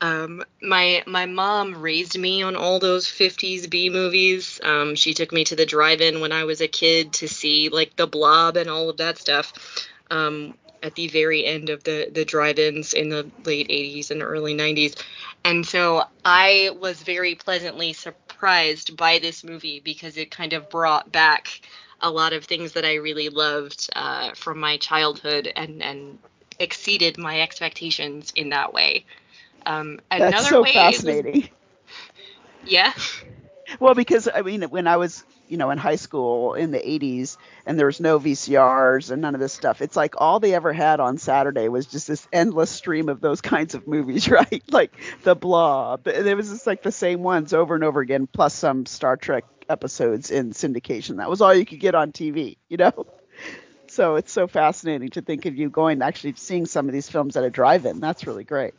Um, 0.00 0.44
my 0.62 1.02
my 1.06 1.26
mom 1.26 1.80
raised 1.80 2.18
me 2.18 2.42
on 2.42 2.54
all 2.54 2.78
those 2.78 3.06
50s 3.06 3.68
B 3.68 3.90
movies. 3.90 4.60
Um, 4.62 4.94
she 4.94 5.14
took 5.14 5.32
me 5.32 5.44
to 5.44 5.56
the 5.56 5.66
drive-in 5.66 6.20
when 6.20 6.32
I 6.32 6.44
was 6.44 6.60
a 6.60 6.68
kid 6.68 7.12
to 7.14 7.28
see 7.28 7.68
like 7.68 7.96
the 7.96 8.06
Blob 8.06 8.56
and 8.56 8.70
all 8.70 8.88
of 8.90 8.98
that 8.98 9.18
stuff. 9.18 9.52
Um, 10.10 10.54
at 10.82 10.94
the 10.94 11.08
very 11.08 11.44
end 11.44 11.70
of 11.70 11.82
the 11.84 12.08
the 12.12 12.24
drive-ins 12.24 12.92
in 12.92 13.08
the 13.08 13.28
late 13.44 13.68
80s 13.68 14.10
and 14.10 14.22
early 14.22 14.54
90s. 14.54 14.94
And 15.44 15.66
so 15.66 16.04
I 16.24 16.70
was 16.78 17.02
very 17.02 17.34
pleasantly 17.34 17.92
surprised 17.92 18.96
by 18.96 19.18
this 19.18 19.42
movie 19.42 19.80
because 19.80 20.16
it 20.16 20.30
kind 20.30 20.52
of 20.52 20.70
brought 20.70 21.10
back 21.10 21.60
a 22.00 22.10
lot 22.10 22.32
of 22.32 22.44
things 22.44 22.72
that 22.72 22.84
I 22.84 22.94
really 22.94 23.28
loved 23.28 23.90
uh, 23.96 24.32
from 24.34 24.58
my 24.58 24.76
childhood 24.76 25.52
and 25.54 25.82
and 25.82 26.18
exceeded 26.60 27.18
my 27.18 27.40
expectations 27.40 28.32
in 28.34 28.50
that 28.50 28.72
way. 28.72 29.04
Um, 29.68 30.00
another 30.10 30.30
That's 30.30 30.48
so 30.48 30.62
way, 30.62 30.72
was- 30.74 30.74
fascinating. 30.74 31.48
yeah. 32.66 32.92
Well, 33.78 33.94
because 33.94 34.26
I 34.34 34.40
mean, 34.40 34.62
when 34.62 34.86
I 34.86 34.96
was, 34.96 35.24
you 35.46 35.58
know, 35.58 35.68
in 35.70 35.76
high 35.76 35.96
school 35.96 36.54
in 36.54 36.70
the 36.70 36.78
80s 36.78 37.36
and 37.66 37.78
there 37.78 37.84
was 37.84 38.00
no 38.00 38.18
VCRs 38.18 39.10
and 39.10 39.20
none 39.20 39.34
of 39.34 39.42
this 39.42 39.52
stuff, 39.52 39.82
it's 39.82 39.94
like 39.94 40.14
all 40.16 40.40
they 40.40 40.54
ever 40.54 40.72
had 40.72 41.00
on 41.00 41.18
Saturday 41.18 41.68
was 41.68 41.84
just 41.84 42.08
this 42.08 42.26
endless 42.32 42.70
stream 42.70 43.10
of 43.10 43.20
those 43.20 43.40
kinds 43.52 43.74
of 43.74 43.86
movies, 43.86 44.26
right? 44.30 44.62
Like 44.70 44.92
The 45.22 45.34
Blob. 45.34 46.06
And 46.06 46.26
it 46.26 46.34
was 46.34 46.48
just 46.48 46.66
like 46.66 46.82
the 46.82 46.90
same 46.92 47.22
ones 47.22 47.52
over 47.52 47.74
and 47.74 47.84
over 47.84 48.00
again, 48.00 48.26
plus 48.26 48.54
some 48.54 48.86
Star 48.86 49.18
Trek 49.18 49.44
episodes 49.68 50.30
in 50.30 50.52
syndication. 50.52 51.18
That 51.18 51.28
was 51.28 51.42
all 51.42 51.52
you 51.52 51.66
could 51.66 51.80
get 51.80 51.94
on 51.94 52.10
TV, 52.12 52.56
you 52.70 52.78
know? 52.78 53.06
So 53.88 54.16
it's 54.16 54.32
so 54.32 54.46
fascinating 54.46 55.10
to 55.10 55.20
think 55.20 55.44
of 55.44 55.56
you 55.56 55.68
going 55.68 56.00
actually 56.00 56.34
seeing 56.36 56.64
some 56.64 56.88
of 56.88 56.94
these 56.94 57.10
films 57.10 57.36
at 57.36 57.44
a 57.44 57.50
drive-in. 57.50 58.00
That's 58.00 58.26
really 58.26 58.44
great. 58.44 58.72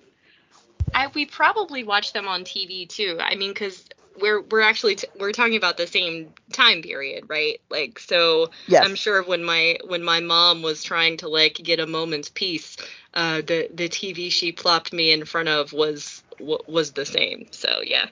I 0.94 1.08
we 1.14 1.26
probably 1.26 1.84
watched 1.84 2.14
them 2.14 2.28
on 2.28 2.44
TV 2.44 2.86
too. 2.86 3.18
I 3.20 3.36
mean, 3.36 3.52
because 3.52 3.86
we're 4.20 4.42
we're 4.42 4.62
actually 4.62 4.96
t- 4.96 5.08
we're 5.20 5.32
talking 5.32 5.56
about 5.58 5.78
the 5.78 5.88
same 5.88 6.34
time 6.52 6.82
period, 6.82 7.26
right? 7.30 7.60
Like, 7.70 8.00
so 8.00 8.50
Yes. 8.68 8.82
I'm 8.82 8.96
sure 8.96 9.24
when 9.24 9.44
my 9.44 9.78
when 9.86 10.04
my 10.04 10.20
mom 10.20 10.62
was 10.62 10.84
trying 10.84 11.18
to 11.18 11.28
like 11.30 11.56
get 11.56 11.80
a 11.80 11.88
moment's 11.88 12.30
peace, 12.30 12.78
uh, 13.14 13.42
the 13.42 13.70
the 13.74 13.90
TV 13.90 14.30
she 14.30 14.52
plopped 14.52 14.94
me 14.94 15.12
in 15.12 15.26
front 15.26 15.50
of 15.50 15.74
was 15.74 16.24
wa- 16.40 16.62
was 16.68 16.92
the 16.94 17.06
same. 17.06 17.48
So 17.52 17.82
yeah. 17.86 18.08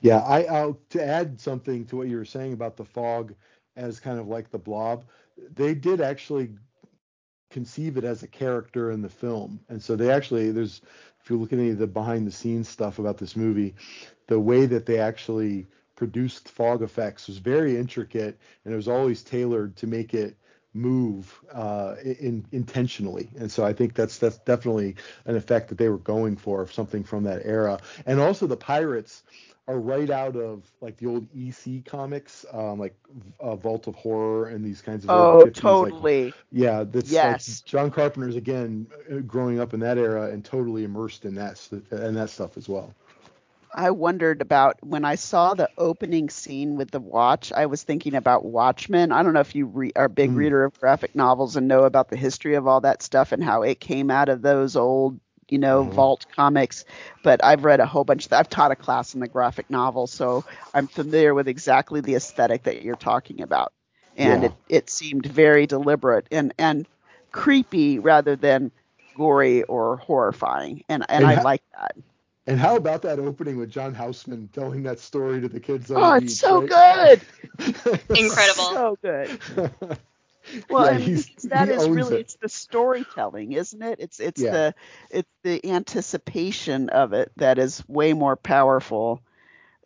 Yeah, 0.00 0.18
I 0.20 0.42
I'll, 0.44 0.78
to 0.90 1.04
add 1.04 1.40
something 1.40 1.84
to 1.86 1.96
what 1.96 2.08
you 2.08 2.16
were 2.16 2.24
saying 2.24 2.52
about 2.52 2.76
the 2.76 2.84
fog 2.84 3.34
as 3.76 4.00
kind 4.00 4.18
of 4.18 4.28
like 4.28 4.50
the 4.50 4.58
blob. 4.58 5.04
They 5.36 5.74
did 5.74 6.00
actually 6.00 6.50
conceive 7.56 7.96
it 7.96 8.04
as 8.04 8.22
a 8.22 8.26
character 8.26 8.90
in 8.90 9.00
the 9.00 9.08
film, 9.08 9.58
and 9.70 9.82
so 9.82 9.96
they 9.96 10.10
actually 10.10 10.50
there's 10.50 10.82
if 11.22 11.30
you 11.30 11.38
look 11.38 11.54
at 11.54 11.58
any 11.58 11.70
of 11.70 11.78
the 11.78 11.86
behind 11.86 12.26
the 12.26 12.30
scenes 12.30 12.68
stuff 12.68 12.98
about 12.98 13.16
this 13.16 13.34
movie, 13.34 13.74
the 14.26 14.38
way 14.38 14.66
that 14.66 14.84
they 14.84 14.98
actually 14.98 15.66
produced 15.94 16.50
fog 16.50 16.82
effects 16.82 17.28
was 17.28 17.38
very 17.38 17.78
intricate, 17.78 18.38
and 18.62 18.74
it 18.74 18.76
was 18.76 18.88
always 18.88 19.22
tailored 19.22 19.74
to 19.76 19.86
make 19.86 20.12
it 20.12 20.36
move 20.74 21.34
uh, 21.50 21.94
in, 22.04 22.44
intentionally. 22.52 23.30
And 23.38 23.50
so 23.50 23.64
I 23.64 23.72
think 23.72 23.94
that's 23.94 24.18
that's 24.18 24.36
definitely 24.36 24.96
an 25.24 25.34
effect 25.34 25.70
that 25.70 25.78
they 25.78 25.88
were 25.88 25.96
going 25.96 26.36
for, 26.36 26.68
something 26.68 27.04
from 27.04 27.24
that 27.24 27.40
era. 27.46 27.80
And 28.04 28.20
also 28.20 28.46
the 28.46 28.58
pirates 28.58 29.22
are 29.68 29.78
right 29.78 30.10
out 30.10 30.36
of 30.36 30.70
like 30.80 30.96
the 30.96 31.06
old 31.06 31.26
EC 31.34 31.82
comics, 31.82 32.44
um, 32.52 32.78
like 32.78 32.96
uh, 33.40 33.56
Vault 33.56 33.86
of 33.88 33.94
Horror 33.96 34.48
and 34.48 34.64
these 34.64 34.82
kinds 34.82 35.04
of 35.04 35.12
Oh, 35.12 35.32
early 35.32 35.36
50s, 35.36 35.82
like- 35.82 35.94
totally. 35.94 36.34
yeah, 36.52 36.84
that's 36.84 37.22
Yes. 37.22 37.62
like 37.62 37.64
John 37.64 37.90
Carpenter's 37.90 38.36
again 38.36 38.86
uh, 39.10 39.20
growing 39.20 39.60
up 39.60 39.74
in 39.74 39.80
that 39.80 39.98
era 39.98 40.30
and 40.30 40.44
totally 40.44 40.84
immersed 40.84 41.24
in 41.24 41.34
that 41.36 41.58
st- 41.58 41.90
and 41.92 42.16
that 42.16 42.30
stuff 42.30 42.56
as 42.56 42.68
well. 42.68 42.94
I 43.74 43.90
wondered 43.90 44.40
about 44.40 44.76
when 44.82 45.04
I 45.04 45.16
saw 45.16 45.54
the 45.54 45.70
opening 45.76 46.30
scene 46.30 46.76
with 46.76 46.90
the 46.90 47.00
watch. 47.00 47.52
I 47.52 47.66
was 47.66 47.82
thinking 47.82 48.14
about 48.14 48.44
Watchmen. 48.44 49.12
I 49.12 49.22
don't 49.22 49.34
know 49.34 49.40
if 49.40 49.54
you 49.54 49.66
re- 49.66 49.92
are 49.96 50.04
a 50.06 50.10
big 50.10 50.32
Mm. 50.32 50.36
reader 50.36 50.64
of 50.64 50.78
graphic 50.80 51.14
novels 51.14 51.56
and 51.56 51.68
know 51.68 51.84
about 51.84 52.08
the 52.08 52.16
history 52.16 52.54
of 52.54 52.66
all 52.66 52.80
that 52.82 53.02
stuff 53.02 53.32
and 53.32 53.42
how 53.44 53.62
it 53.62 53.80
came 53.80 54.10
out 54.10 54.28
of 54.28 54.42
those 54.42 54.76
old, 54.76 55.20
you 55.48 55.58
know, 55.58 55.84
Mhm. 55.84 55.84
vault 55.84 56.26
comics. 56.34 56.84
But 57.22 57.44
I've 57.44 57.64
read 57.64 57.80
a 57.80 57.86
whole 57.86 58.04
bunch. 58.04 58.26
Of, 58.26 58.32
I've 58.32 58.48
taught 58.48 58.72
a 58.72 58.76
class 58.76 59.14
in 59.14 59.20
the 59.20 59.28
graphic 59.28 59.70
novel, 59.70 60.06
so 60.06 60.44
I'm 60.74 60.88
familiar 60.88 61.34
with 61.34 61.48
exactly 61.48 62.00
the 62.00 62.14
aesthetic 62.14 62.64
that 62.64 62.82
you're 62.82 62.96
talking 62.96 63.42
about. 63.42 63.72
And 64.16 64.42
Yeah. 64.42 64.46
it, 64.46 64.54
it 64.68 64.90
seemed 64.90 65.26
very 65.26 65.66
deliberate 65.66 66.26
and 66.30 66.52
and 66.58 66.86
creepy 67.32 67.98
rather 67.98 68.36
than 68.36 68.70
gory 69.14 69.62
or 69.64 69.96
horrifying. 69.98 70.82
And 70.88 71.04
and, 71.08 71.24
And 71.24 71.26
I 71.26 71.34
ha- 71.34 71.42
like 71.42 71.62
that. 71.74 71.96
And 72.46 72.58
how 72.58 72.76
about 72.76 73.02
that 73.02 73.18
opening 73.18 73.56
with 73.56 73.70
John 73.70 73.94
Houseman 73.94 74.48
telling 74.48 74.82
that 74.84 74.98
story 74.98 75.40
to 75.40 75.48
the 75.48 75.60
kids 75.60 75.90
on 75.90 76.04
Oh, 76.04 76.14
the 76.14 76.14
it's 76.16 76.34
beach? 76.34 76.40
so 76.40 76.62
right? 76.70 77.22
Incredible. 78.14 78.80
So 78.82 78.96
good. 79.02 79.32
Well, 80.68 80.84
Yeah, 80.84 80.90
I 80.90 80.98
mean, 80.98 81.16
that 81.44 81.68
is 81.68 81.88
really 81.88 82.16
it. 82.16 82.20
it's 82.20 82.36
the 82.40 82.48
storytelling, 82.48 83.52
isn't 83.52 83.82
it? 83.82 84.00
It's 84.00 84.20
it's 84.20 84.42
Yeah. 84.42 84.50
the 84.50 84.74
it's 85.10 85.30
the 85.42 85.70
anticipation 85.70 86.88
of 86.90 87.12
it 87.12 87.32
that 87.36 87.58
is 87.58 87.82
way 87.88 88.12
more 88.12 88.36
powerful. 88.36 89.22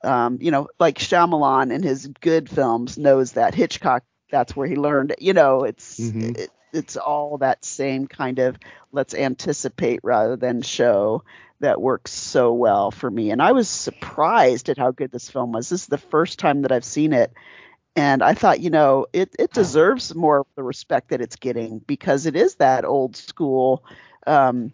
Um, 0.03 0.39
you 0.41 0.51
know, 0.51 0.69
like 0.79 0.99
Shyamalan 0.99 1.73
in 1.73 1.83
his 1.83 2.07
good 2.21 2.49
films 2.49 2.99
knows 2.99 3.33
that 3.33 3.55
Hitchcock. 3.55 4.05
That's 4.31 4.55
where 4.57 4.67
he 4.69 4.77
learned. 4.77 5.15
You 5.19 5.35
know, 5.35 5.65
it's 5.65 5.99
Mhm. 6.01 6.37
it, 6.37 6.51
it's 6.73 6.97
all 6.97 7.39
that 7.39 7.65
same 7.65 8.07
kind 8.07 8.39
of 8.39 8.57
let's 8.93 9.15
anticipate 9.15 10.01
rather 10.03 10.37
than 10.37 10.63
show 10.63 11.25
that 11.61 11.81
works 11.81 12.13
so 12.13 12.53
well 12.55 12.91
for 12.91 13.11
me. 13.11 13.31
And 13.31 13.43
I 13.43 13.53
was 13.53 13.69
surprised 13.69 14.69
at 14.71 14.79
how 14.79 14.93
good 14.93 15.11
this 15.11 15.29
film 15.31 15.53
was. 15.53 15.69
This 15.69 15.83
is 15.83 15.87
the 15.89 15.99
first 15.99 16.39
time 16.39 16.63
that 16.63 16.73
I've 16.73 16.85
seen 16.85 17.13
it 17.13 17.33
and 17.97 18.23
I 18.23 18.35
thought, 18.35 18.61
you 18.61 18.71
know, 18.71 19.07
it 19.13 19.35
it 19.39 19.53
deserves 19.53 20.15
more 20.15 20.39
of 20.41 20.47
the 20.57 20.63
respect 20.63 21.11
that 21.11 21.21
it's 21.21 21.37
getting 21.37 21.79
because 21.81 22.27
it 22.27 22.37
is 22.37 22.57
that 22.57 22.85
old 22.85 23.17
school, 23.17 23.85
um, 24.27 24.73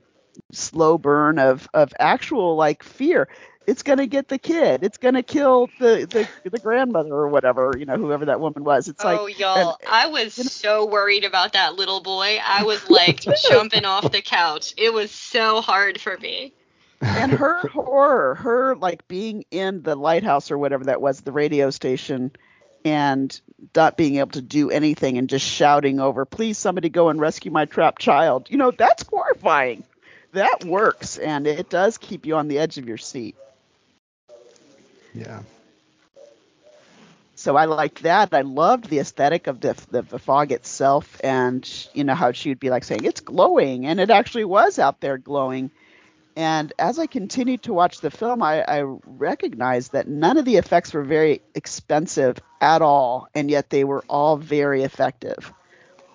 slow 0.53 0.99
burn 0.99 1.39
of 1.39 1.69
of 1.75 1.93
actual 1.99 2.57
like 2.57 2.83
fear. 2.83 3.29
It's 3.67 3.83
gonna 3.83 4.07
get 4.07 4.29
the 4.29 4.39
kid. 4.39 4.85
It's 4.85 4.97
gonna 4.99 5.23
kill 5.25 5.69
the 5.81 6.07
the, 6.45 6.51
the 6.51 6.59
grandmother 6.59 7.13
or 7.13 7.29
whatever, 7.29 7.73
you 7.77 7.85
know, 7.85 7.97
whoever 7.97 8.27
that 8.27 8.39
woman 8.41 8.63
was. 8.63 8.87
It's 8.89 9.03
like 9.03 9.19
oh, 9.19 9.27
y'all, 9.27 9.79
and- 9.81 9.91
I 9.91 10.07
was 10.07 10.39
you 10.39 10.45
know- 10.45 10.49
so 10.49 10.87
worried 10.87 11.25
about 11.25 11.55
that 11.55 11.75
little 11.75 12.01
boy. 12.01 12.39
I 12.45 12.63
was 12.63 12.89
like 12.91 13.25
jumping 13.49 13.85
off 13.85 14.13
the 14.13 14.23
couch. 14.23 14.73
It 14.77 14.93
was 14.93 15.11
so 15.11 15.61
hard 15.63 16.01
for 16.01 16.17
me. 16.19 16.53
and 17.01 17.33
her 17.33 17.67
horror, 17.69 18.37
her 18.37 18.77
like 18.77 19.07
being 19.09 19.45
in 19.51 19.83
the 19.83 19.97
lighthouse 19.97 20.51
or 20.51 20.59
whatever 20.59 20.85
that 20.85 21.01
was, 21.01 21.23
the 21.23 21.33
radio 21.33 21.71
station, 21.71 22.31
and 22.87 23.39
not 23.75 23.97
being 23.97 24.17
able 24.17 24.31
to 24.31 24.41
do 24.41 24.71
anything 24.71 25.19
and 25.19 25.29
just 25.29 25.45
shouting 25.45 25.99
over, 25.99 26.25
please 26.25 26.57
somebody 26.57 26.89
go 26.89 27.09
and 27.09 27.21
rescue 27.21 27.51
my 27.51 27.65
trapped 27.65 28.01
child. 28.01 28.47
You 28.49 28.59
know, 28.59 28.71
that's 28.71 29.05
horrifying. 29.09 29.83
That 30.33 30.65
works 30.65 31.19
and 31.19 31.47
it 31.47 31.69
does 31.69 31.99
keep 31.99 32.27
you 32.27 32.37
on 32.37 32.47
the 32.49 32.59
edge 32.59 32.79
of 32.79 32.87
your 32.87 32.99
seat. 32.99 33.35
Yeah. 35.15 35.41
So 37.35 37.57
I 37.57 37.65
liked 37.65 38.05
that. 38.05 38.33
I 38.33 38.43
loved 38.43 38.89
the 38.89 39.01
aesthetic 39.01 39.47
of 39.47 39.61
the, 39.61 39.75
the 39.91 40.03
the 40.03 40.19
fog 40.19 40.53
itself, 40.53 41.21
and 41.23 41.69
you 41.93 42.03
know 42.03 42.15
how 42.15 42.33
she 42.33 42.49
would 42.49 42.61
be 42.61 42.71
like 42.71 42.83
saying 42.83 43.05
it's 43.05 43.21
glowing, 43.21 43.87
and 43.87 44.01
it 44.01 44.09
actually 44.09 44.45
was 44.45 44.79
out 44.79 45.01
there 45.01 45.19
glowing. 45.19 45.71
And 46.37 46.75
as 46.79 46.99
I 46.99 47.07
continued 47.07 47.63
to 47.63 47.73
watch 47.73 48.01
the 48.01 48.11
film, 48.11 48.43
I, 48.43 48.63
I 48.63 48.83
recognized 49.07 49.93
that 49.93 50.07
none 50.07 50.37
of 50.37 50.45
the 50.45 50.57
effects 50.57 50.93
were 50.93 51.03
very 51.03 51.41
expensive 51.55 52.37
at 52.61 52.83
all, 52.83 53.29
and 53.35 53.51
yet 53.51 53.71
they 53.71 53.85
were 53.85 54.05
all 54.09 54.37
very 54.37 54.83
effective. 54.83 55.51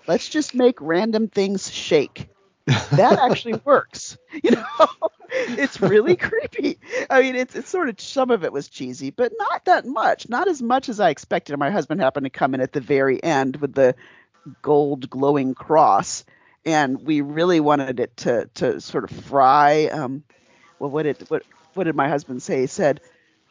Let's 0.08 0.30
just 0.30 0.54
make 0.54 0.80
random 0.80 1.28
things 1.28 1.72
shake. 1.72 2.30
That 2.92 3.18
actually 3.20 3.60
works. 3.66 4.18
You 4.44 4.52
know, 4.52 4.88
it's 5.32 5.82
really 5.82 6.16
creepy. 6.16 6.80
I 7.10 7.22
mean, 7.22 7.36
it's 7.36 7.54
it's 7.54 7.70
sort 7.70 7.90
of 7.90 8.00
some 8.00 8.32
of 8.32 8.46
it 8.46 8.54
was 8.54 8.70
cheesy, 8.70 9.10
but 9.10 9.34
not 9.38 9.66
that 9.66 9.86
much. 9.86 10.30
Not 10.30 10.48
as 10.48 10.62
much 10.62 10.88
as 10.88 11.02
I 11.02 11.10
expected. 11.10 11.58
My 11.58 11.70
husband 11.70 12.00
happened 12.00 12.26
to 12.26 12.30
come 12.30 12.54
in 12.54 12.62
at 12.62 12.72
the 12.72 12.80
very 12.80 13.22
end 13.22 13.58
with 13.58 13.74
the 13.74 13.94
gold 14.62 15.10
glowing 15.10 15.54
cross 15.54 16.24
and 16.66 17.02
we 17.06 17.22
really 17.22 17.60
wanted 17.60 18.00
it 18.00 18.16
to 18.18 18.50
to 18.56 18.82
sort 18.82 19.04
of 19.04 19.12
fry. 19.26 19.86
Um, 19.88 20.24
well, 20.80 20.90
what 20.90 21.04
did 21.04 21.30
what 21.30 21.44
what 21.74 21.86
did 21.86 21.96
my 21.96 22.08
husband 22.10 22.42
say? 22.44 22.62
He 22.62 22.68
said, 22.68 23.02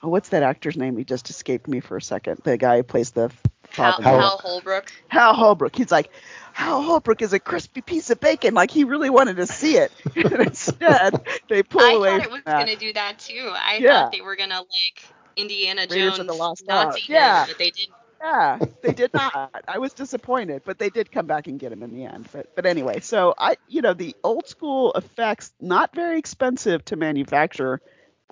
"Oh, 0.02 0.08
what's 0.08 0.30
that 0.30 0.42
actor's 0.42 0.76
name? 0.76 0.96
He 0.96 1.04
just 1.04 1.30
escaped 1.30 1.68
me 1.68 1.80
for 1.80 1.96
a 1.96 2.02
second. 2.02 2.40
The 2.44 2.56
guy 2.56 2.78
who 2.78 2.82
plays 2.82 3.10
the 3.10 3.30
Hal, 3.70 3.92
father. 3.92 4.02
Hal- 4.02 4.20
Hal 4.20 4.38
Holbrook. 4.38 4.92
Hal 5.08 5.34
Holbrook. 5.34 5.76
He's 5.76 5.92
like, 5.92 6.10
Hal 6.52 6.82
Holbrook 6.82 7.22
is 7.22 7.32
a 7.32 7.38
crispy 7.38 7.80
piece 7.82 8.10
of 8.10 8.18
bacon. 8.20 8.52
Like 8.54 8.70
he 8.70 8.84
really 8.84 9.10
wanted 9.10 9.36
to 9.36 9.46
see 9.46 9.76
it. 9.76 9.92
and 10.16 10.32
instead, 10.40 11.24
they 11.48 11.62
pull 11.62 11.80
I 11.82 11.92
away 11.92 12.18
thought 12.18 12.26
it 12.26 12.30
was 12.32 12.42
gonna 12.44 12.76
do 12.76 12.92
that 12.94 13.18
too. 13.20 13.50
I 13.54 13.76
Yeah. 13.80 14.02
thought 14.04 14.12
they 14.12 14.20
were 14.22 14.36
gonna 14.36 14.58
like 14.60 15.04
Indiana 15.36 15.82
Raiders 15.88 16.16
Jones 16.16 16.26
the 16.28 16.34
Lost 16.34 16.66
Nazi 16.66 16.86
Ark. 17.00 17.08
Yeah. 17.08 17.42
him, 17.44 17.48
but 17.50 17.58
they 17.58 17.70
didn't. 17.70 17.94
Yeah, 18.20 18.58
they 18.82 18.92
did 18.92 19.14
not. 19.14 19.64
I 19.66 19.78
was 19.78 19.94
disappointed, 19.94 20.62
but 20.64 20.78
they 20.78 20.90
did 20.90 21.10
come 21.10 21.26
back 21.26 21.46
and 21.46 21.58
get 21.58 21.72
him 21.72 21.82
in 21.82 21.94
the 21.94 22.04
end. 22.04 22.28
But 22.32 22.54
but 22.54 22.66
anyway, 22.66 23.00
so 23.00 23.34
I 23.38 23.56
you 23.68 23.80
know 23.80 23.94
the 23.94 24.14
old 24.22 24.46
school 24.46 24.92
effects, 24.92 25.52
not 25.60 25.94
very 25.94 26.18
expensive 26.18 26.84
to 26.86 26.96
manufacture, 26.96 27.80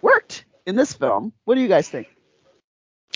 worked 0.03 0.45
in 0.67 0.77
this 0.77 0.93
film. 0.93 1.33
What 1.45 1.55
do 1.55 1.63
you 1.63 1.69
guys 1.69 1.89
think? 1.89 2.09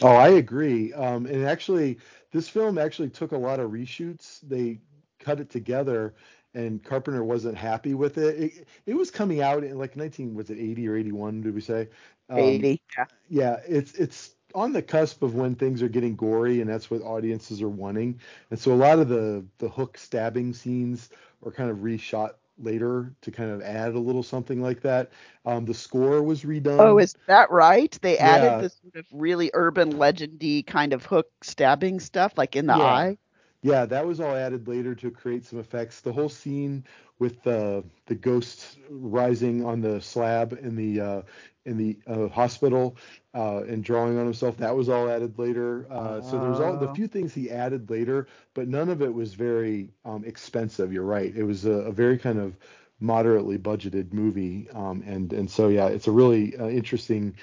Oh, 0.01 0.17
I 0.17 0.29
agree. 0.29 0.93
Um, 0.95 1.27
and 1.27 1.45
actually, 1.45 1.99
this 2.33 2.49
film 2.49 2.79
actually 2.79 3.11
took 3.11 3.33
a 3.33 3.37
lot 3.37 3.61
of 3.61 3.71
reshoots. 3.71 4.41
They 4.43 4.81
cut 5.21 5.41
it 5.41 5.51
together, 5.51 6.15
and 6.55 6.83
Carpenter 6.83 7.23
wasn't 7.23 7.59
happy 7.59 7.93
with 7.93 8.17
it. 8.17 8.41
It, 8.41 8.69
it 8.87 8.95
was 8.95 9.11
coming 9.11 9.43
out 9.43 9.63
in 9.63 9.77
like 9.77 9.97
19 9.97 10.35
was 10.35 10.49
it 10.49 10.59
80 10.59 10.89
or 10.89 10.97
81? 10.97 11.43
Did 11.43 11.55
we 11.55 11.61
say? 11.61 11.89
Um, 12.31 12.39
80. 12.39 12.81
Yeah. 12.97 13.05
yeah, 13.29 13.57
it's 13.69 13.93
it's 13.95 14.35
on 14.55 14.73
the 14.73 14.83
cusp 14.83 15.23
of 15.23 15.35
when 15.35 15.55
things 15.55 15.83
are 15.83 15.89
getting 15.89 16.17
gory, 16.17 16.61
and 16.61 16.69
that's 16.71 16.91
what 16.91 17.03
audiences 17.03 17.63
are 17.63 17.69
wanting. 17.69 18.21
And 18.51 18.59
so 18.59 18.73
a 18.73 18.77
lot 18.77 18.99
of 18.99 19.09
the 19.09 19.45
the 19.59 19.69
hook 19.69 19.99
stabbing 19.99 20.53
scenes 20.55 21.11
are 21.45 21.53
kind 21.53 21.71
of 21.71 21.79
reshot 21.79 22.35
later 22.59 23.15
to 23.23 23.31
kind 23.31 23.51
of 23.51 23.63
add 23.63 23.95
a 23.95 23.99
little 23.99 24.23
something 24.23 24.61
like 24.63 24.81
that. 24.83 25.13
Um, 25.47 25.65
the 25.65 25.75
score 25.75 26.23
was 26.23 26.43
redone. 26.45 26.99
Oh, 26.99 26.99
is 26.99 27.15
that 27.27 27.51
right? 27.51 27.97
They 28.03 28.19
Yeah. 28.19 28.19
added 28.19 28.59
this 28.59 28.77
sort 28.83 28.97
of 28.97 29.07
really 29.13 29.51
urban 29.55 29.93
legendy 29.93 30.67
kind 30.67 30.93
of 30.93 31.05
hook 31.07 31.29
stabbing 31.43 32.01
stuff, 32.01 32.37
like 32.37 32.57
in 32.57 32.67
the 32.67 32.75
Yeah. 32.75 32.83
eye. 32.83 33.19
Yeah, 33.63 33.87
that 33.87 34.07
was 34.07 34.21
all 34.21 34.35
added 34.37 34.69
later 34.69 34.95
to 34.97 35.11
create 35.11 35.45
some 35.45 35.59
effects. 35.59 36.01
The 36.01 36.13
whole 36.13 36.29
scene 36.29 36.85
with 37.19 37.43
the 37.43 37.85
the 38.07 38.15
ghost 38.15 38.79
rising 38.91 39.65
on 39.65 39.81
the 39.81 40.01
slab 40.01 40.53
in 40.61 40.77
the 40.77 41.01
uh, 41.01 41.23
in 41.67 41.77
the 41.77 41.99
uh, 42.07 42.29
hospital 42.29 42.97
uh, 43.35 43.63
and 43.69 43.85
drawing 43.85 44.19
on 44.19 44.25
himself, 44.25 44.57
that 44.59 44.75
was 44.77 44.89
all 44.89 45.09
added 45.11 45.39
later. 45.39 45.87
Uh, 45.91 46.21
so 46.21 46.39
there's 46.39 46.61
all 46.61 46.77
the 46.77 46.89
few 46.89 47.07
things 47.07 47.35
he 47.35 47.51
added 47.51 47.91
later, 47.91 48.27
but 48.55 48.69
none 48.69 48.89
of 48.89 49.03
it 49.03 49.13
was 49.13 49.35
very 49.35 49.91
um, 50.05 50.25
expensive. 50.25 50.93
You're 50.93 51.05
right. 51.05 51.35
It 51.37 51.45
was 51.45 51.65
a, 51.65 51.73
a 51.73 51.93
very 51.93 52.19
kind 52.19 52.39
of 52.39 52.57
moderately 53.01 53.59
budgeted 53.59 54.13
movie, 54.13 54.69
um, 54.75 55.03
and 55.07 55.33
and 55.33 55.51
so 55.51 55.69
yeah, 55.69 55.89
it's 55.89 56.09
a 56.09 56.13
really 56.13 56.57
uh, 56.57 56.69
interesting. 56.69 57.37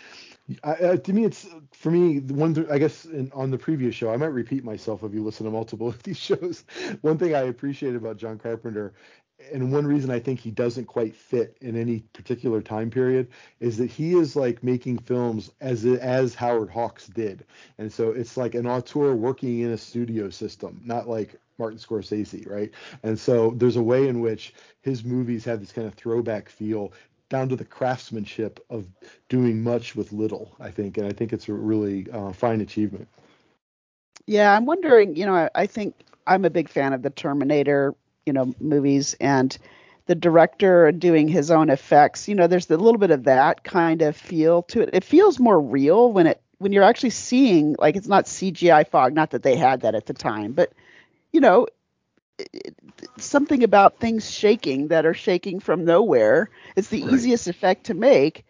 I, 0.64 0.72
uh, 0.74 0.98
to 0.98 1.14
me, 1.14 1.26
it's 1.26 1.48
for 1.74 1.92
me 1.92 2.20
the 2.20 2.34
one. 2.34 2.56
th- 2.56 2.70
I 2.70 2.80
guess 2.80 3.06
in, 3.06 3.32
on 3.34 3.52
the 3.52 3.58
previous 3.58 3.96
show, 3.96 4.12
I 4.12 4.18
might 4.18 4.28
repeat 4.34 4.64
myself 4.64 5.04
if 5.04 5.14
you 5.14 5.24
listen 5.24 5.46
to 5.46 5.52
multiple 5.52 5.88
of 5.90 6.02
these 6.04 6.18
shows. 6.18 6.64
One 7.02 7.18
thing 7.18 7.36
I 7.36 7.42
appreciate 7.42 7.96
about 7.96 8.18
John 8.18 8.40
Carpenter, 8.40 8.94
and 9.52 9.72
one 9.72 9.88
reason 9.88 10.12
I 10.12 10.20
think 10.20 10.40
he 10.40 10.52
doesn't 10.52 10.86
quite 10.86 11.16
fit 11.16 11.58
in 11.62 11.76
any 11.76 12.00
particular 12.14 12.62
time 12.62 12.90
period, 12.90 13.28
is 13.60 13.78
that 13.78 13.90
he 13.90 14.14
is 14.14 14.36
like 14.36 14.64
making 14.64 15.00
films 15.00 15.52
as 15.62 15.86
as 15.86 16.36
Howard 16.36 16.70
Hawks 16.70 17.08
did, 17.08 17.46
and 17.78 17.92
so 17.92 18.12
it's 18.12 18.38
like 18.38 18.56
an 18.56 18.68
auteur 18.68 19.16
working 19.16 19.60
in 19.60 19.72
a 19.72 19.78
studio 19.78 20.30
system, 20.30 20.82
not 20.84 21.08
like 21.08 21.36
Martin 21.58 21.78
Scorsese, 21.78 22.50
right? 22.50 22.72
And 23.04 23.20
so 23.20 23.52
there's 23.58 23.76
a 23.76 23.84
way 23.84 24.08
in 24.08 24.22
which 24.22 24.54
his 24.82 25.04
movies 25.04 25.46
have 25.46 25.60
this 25.60 25.72
kind 25.72 25.88
of 25.88 25.94
throwback 25.94 26.50
feel 26.50 26.94
down 27.30 27.50
to 27.50 27.56
the 27.56 27.66
craftsmanship 27.66 28.66
of 28.70 28.88
doing 29.28 29.62
much 29.62 29.96
with 29.96 30.12
little, 30.12 30.56
I 30.60 30.72
think. 30.72 30.98
And 30.98 31.06
I 31.06 31.12
think 31.12 31.32
it's 31.32 31.48
a 31.48 31.54
really 31.54 32.10
uh, 32.12 32.34
fine 32.34 32.62
achievement. 32.62 33.08
Yeah, 34.26 34.56
I'm 34.56 34.66
wondering, 34.66 35.16
you 35.16 35.26
know, 35.26 35.36
I, 35.36 35.50
I 35.54 35.66
think 35.68 35.96
I'm 36.26 36.46
a 36.46 36.50
big 36.50 36.70
fan 36.70 36.94
of 36.94 37.02
the 37.02 37.10
Terminator, 37.10 37.94
you 38.30 38.38
know, 38.38 38.56
movies 38.66 39.18
and 39.22 39.58
the 40.08 40.16
director 40.16 40.92
doing 40.92 41.30
his 41.30 41.52
own 41.52 41.70
effects. 41.70 42.30
You 42.30 42.36
know, 42.36 42.48
there's 42.48 42.72
a 42.72 42.78
little 42.78 43.00
bit 43.00 43.12
of 43.12 43.26
that 43.26 43.64
kind 43.64 44.04
of 44.04 44.18
feel 44.18 44.64
to 44.64 44.82
it. 44.84 44.92
It 44.94 45.06
feels 45.06 45.40
more 45.40 45.62
real 45.62 46.14
when 46.14 46.28
it 46.28 46.42
when 46.60 46.74
you're 46.74 46.84
actually 46.84 47.12
seeing 47.12 47.76
like 47.80 47.98
it's 47.98 48.08
not 48.10 48.28
CGI 48.28 48.84
fog, 48.86 49.16
not 49.16 49.32
that 49.32 49.44
they 49.44 49.58
had 49.58 49.82
that 49.82 49.96
at 49.96 50.08
the 50.08 50.14
time, 50.14 50.54
but 50.54 50.74
you 51.34 51.42
know, 51.42 51.68
it, 52.40 52.76
something 53.18 53.64
about 53.64 54.00
things 54.00 54.30
shaking 54.30 54.90
that 54.90 55.06
are 55.06 55.14
shaking 55.14 55.60
from 55.60 55.86
nowhere. 55.86 56.50
It's 56.76 56.90
the 56.90 57.14
Right. 57.14 57.14
easiest 57.14 57.48
effect 57.48 57.86
to 57.88 57.96
make, 57.96 58.46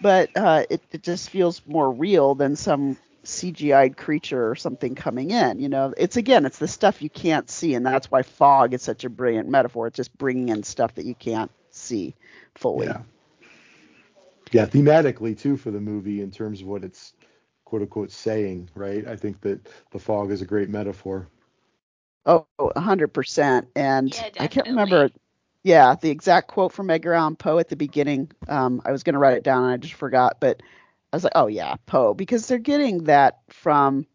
but 0.00 0.30
uh, 0.36 0.64
it, 0.70 0.84
it 0.92 1.02
just 1.02 1.30
feels 1.30 1.62
more 1.66 1.92
real 1.92 2.34
than 2.34 2.56
some 2.56 2.98
CGI'd 3.28 3.96
creature 3.96 4.50
or 4.50 4.56
something 4.56 4.94
coming 4.94 5.30
in. 5.30 5.58
You 5.60 5.68
know, 5.68 5.92
it's 5.96 6.16
again, 6.16 6.46
it's 6.46 6.58
the 6.58 6.68
stuff 6.68 7.02
you 7.02 7.10
can't 7.10 7.48
see, 7.48 7.74
and 7.74 7.84
that's 7.84 8.10
why 8.10 8.22
fog 8.22 8.74
is 8.74 8.82
such 8.82 9.04
a 9.04 9.10
brilliant 9.10 9.48
metaphor. 9.48 9.86
It's 9.86 9.96
just 9.96 10.16
bringing 10.16 10.48
in 10.48 10.62
stuff 10.62 10.94
that 10.94 11.04
you 11.04 11.14
can't 11.14 11.50
see 11.70 12.14
fully. 12.54 12.86
Yeah. 12.86 13.02
Yeah, 14.50 14.64
thematically 14.64 15.38
too 15.38 15.58
for 15.58 15.70
the 15.70 15.80
movie 15.80 16.22
in 16.22 16.30
terms 16.30 16.62
of 16.62 16.68
what 16.68 16.82
it's 16.82 17.12
quote 17.66 17.82
unquote 17.82 18.10
saying, 18.10 18.70
right? 18.74 19.06
I 19.06 19.14
think 19.14 19.42
that 19.42 19.68
the 19.90 19.98
fog 19.98 20.30
is 20.30 20.40
a 20.40 20.46
great 20.46 20.70
metaphor. 20.70 21.28
Oh, 22.24 22.46
a 22.58 22.80
hundred 22.80 23.08
percent. 23.08 23.68
And 23.76 24.14
Yeah, 24.14 24.30
I 24.40 24.46
can't 24.46 24.66
remember. 24.66 25.10
Yeah, 25.64 25.96
the 26.00 26.08
exact 26.08 26.48
quote 26.48 26.72
from 26.72 26.88
Edgar 26.88 27.12
Allan 27.12 27.36
Poe 27.36 27.58
at 27.58 27.68
the 27.68 27.76
beginning. 27.76 28.30
Um, 28.48 28.80
I 28.86 28.92
was 28.92 29.02
gonna 29.02 29.18
write 29.18 29.36
it 29.36 29.42
down 29.42 29.64
and 29.64 29.72
I 29.72 29.76
just 29.76 29.94
forgot, 29.94 30.38
but 30.40 30.62
I 31.12 31.16
was 31.16 31.24
like, 31.24 31.32
oh 31.36 31.46
yeah, 31.46 31.76
Poe, 31.86 32.14
because 32.14 32.46
they're 32.46 32.58
getting 32.58 33.04
that 33.04 33.38
from 33.48 34.06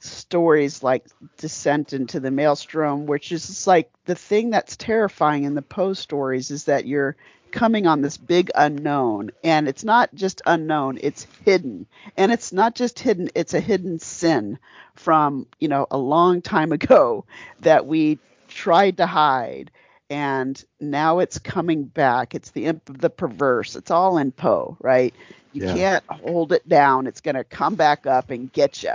stories 0.00 0.82
like 0.82 1.06
Descent 1.38 1.92
into 1.92 2.20
the 2.20 2.30
Maelstrom, 2.30 3.06
which 3.06 3.32
is 3.32 3.66
like 3.66 3.90
the 4.04 4.14
thing 4.14 4.50
that's 4.50 4.76
terrifying 4.76 5.44
in 5.44 5.54
the 5.54 5.62
Poe 5.62 5.92
stories 5.92 6.50
is 6.50 6.64
that 6.64 6.86
you're 6.86 7.16
coming 7.50 7.86
on 7.86 8.02
this 8.02 8.16
big 8.16 8.50
unknown, 8.54 9.30
and 9.42 9.68
it's 9.68 9.84
not 9.84 10.14
just 10.14 10.42
unknown, 10.44 10.98
it's 11.00 11.26
hidden, 11.44 11.86
and 12.16 12.30
it's 12.30 12.52
not 12.52 12.74
just 12.74 12.98
hidden, 12.98 13.30
it's 13.34 13.54
a 13.54 13.60
hidden 13.60 13.98
sin 13.98 14.58
from 14.94 15.46
you 15.58 15.68
know 15.68 15.86
a 15.90 15.98
long 15.98 16.42
time 16.42 16.72
ago 16.78 17.24
that 17.60 17.86
we 17.86 18.18
tried 18.48 18.96
to 18.96 19.06
hide 19.06 19.70
and 20.10 20.62
now 20.80 21.18
it's 21.20 21.38
coming 21.38 21.84
back. 21.84 22.34
It's 22.34 22.50
the 22.50 22.66
imp 22.66 22.88
of 22.90 22.98
the 22.98 23.10
perverse. 23.10 23.76
It's 23.76 23.90
all 23.90 24.18
in 24.18 24.32
poe 24.32 24.76
right? 24.80 25.16
You 25.52 25.60
Yeah. 25.60 25.62
can't 25.62 26.04
hold 26.08 26.52
it 26.52 26.68
down. 26.68 27.06
It's 27.06 27.20
going 27.20 27.34
to 27.36 27.44
come 27.44 27.76
back 27.76 28.06
up 28.06 28.30
and 28.30 28.52
get 28.52 28.82
you 28.82 28.94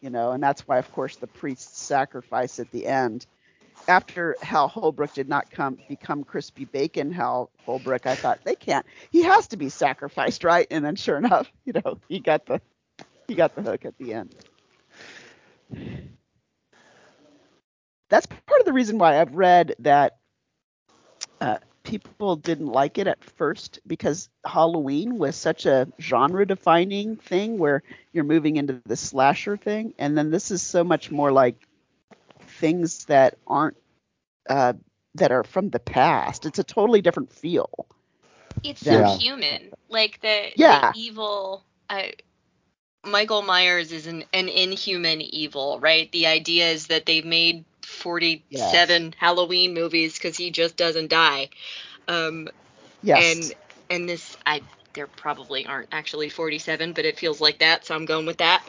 you 0.00 0.10
know 0.10 0.32
and 0.32 0.42
that's 0.42 0.66
why 0.66 0.78
of 0.78 0.90
course 0.90 1.16
the 1.16 1.26
priest's 1.28 1.80
sacrifice 1.80 2.58
at 2.58 2.70
the 2.70 2.86
end. 2.86 3.26
After 3.88 4.36
hal 4.42 4.68
holbrook 4.68 5.12
did 5.12 5.28
not 5.28 5.50
come 5.50 5.78
become 5.88 6.24
crispy 6.24 6.64
bacon 6.64 7.10
hal 7.12 7.50
holbrook 7.58 8.06
i 8.06 8.14
thought 8.16 8.40
they 8.44 8.54
can't 8.56 8.86
he 9.10 9.22
has 9.22 9.48
to 9.48 9.56
be 9.56 9.68
sacrificed 9.68 10.44
right? 10.44 10.66
And 10.70 10.84
then 10.84 10.96
sure 10.96 11.16
enough 11.18 11.50
you 11.64 11.72
know 11.74 12.00
he 12.08 12.20
got 12.20 12.46
the 12.46 12.60
he 13.28 13.34
got 13.34 13.54
the 13.54 13.62
hook 13.62 13.84
at 13.84 13.96
the 13.98 14.14
end. 14.14 14.34
That's 18.10 18.26
part 18.26 18.60
of 18.60 18.66
the 18.66 18.72
reason 18.72 18.98
why 18.98 19.20
I've 19.20 19.34
read 19.34 19.74
that 19.80 20.18
uh, 21.42 21.58
people 21.82 22.36
didn't 22.36 22.68
like 22.68 22.98
it 22.98 23.08
at 23.08 23.24
first 23.24 23.80
because 23.86 24.28
Halloween 24.46 25.18
was 25.18 25.34
such 25.34 25.66
a 25.66 25.88
genre 26.00 26.46
defining 26.46 27.16
thing 27.16 27.58
where 27.58 27.82
you're 28.12 28.24
moving 28.24 28.56
into 28.56 28.80
the 28.86 28.96
slasher 28.96 29.56
thing 29.56 29.92
and 29.98 30.16
then 30.16 30.30
this 30.30 30.52
is 30.52 30.62
so 30.62 30.84
much 30.84 31.10
more 31.10 31.32
like 31.32 31.56
things 32.60 33.06
that 33.06 33.36
aren't 33.46 33.76
uh, 34.48 34.74
that 35.16 35.32
are 35.32 35.42
from 35.44 35.68
the 35.70 35.80
past. 35.80 36.46
It's 36.46 36.58
a 36.60 36.64
totally 36.64 37.02
different 37.02 37.32
feel. 37.32 37.70
It's 38.62 38.84
Yeah. 38.84 39.08
so 39.08 39.18
human. 39.18 39.72
Like 39.88 40.20
the, 40.20 40.52
Yeah. 40.56 40.92
the 40.92 41.00
evil. 41.00 41.64
Uh, 41.90 42.04
Michael 43.04 43.42
Myers 43.42 43.90
is 43.90 44.06
an, 44.06 44.24
an 44.32 44.48
inhuman 44.48 45.20
evil, 45.20 45.80
right? 45.80 46.10
The 46.12 46.28
idea 46.28 46.70
is 46.70 46.86
that 46.86 47.04
they've 47.04 47.24
made 47.24 47.64
47 48.02 49.14
Halloween 49.18 49.74
movies 49.74 50.14
because 50.18 50.36
he 50.36 50.50
just 50.50 50.76
doesn't 50.76 51.10
die. 51.10 51.50
Um, 52.08 52.48
Yes. 53.02 53.52
And 53.52 53.54
and 53.90 54.08
this, 54.08 54.36
I 54.46 54.62
there 54.94 55.06
probably 55.06 55.66
aren't 55.66 55.88
actually 55.92 56.28
47, 56.28 56.92
but 56.92 57.04
it 57.04 57.18
feels 57.18 57.40
like 57.40 57.58
that, 57.60 57.84
so 57.86 57.94
I'm 57.94 58.04
going 58.06 58.26
with 58.26 58.38
that. 58.38 58.62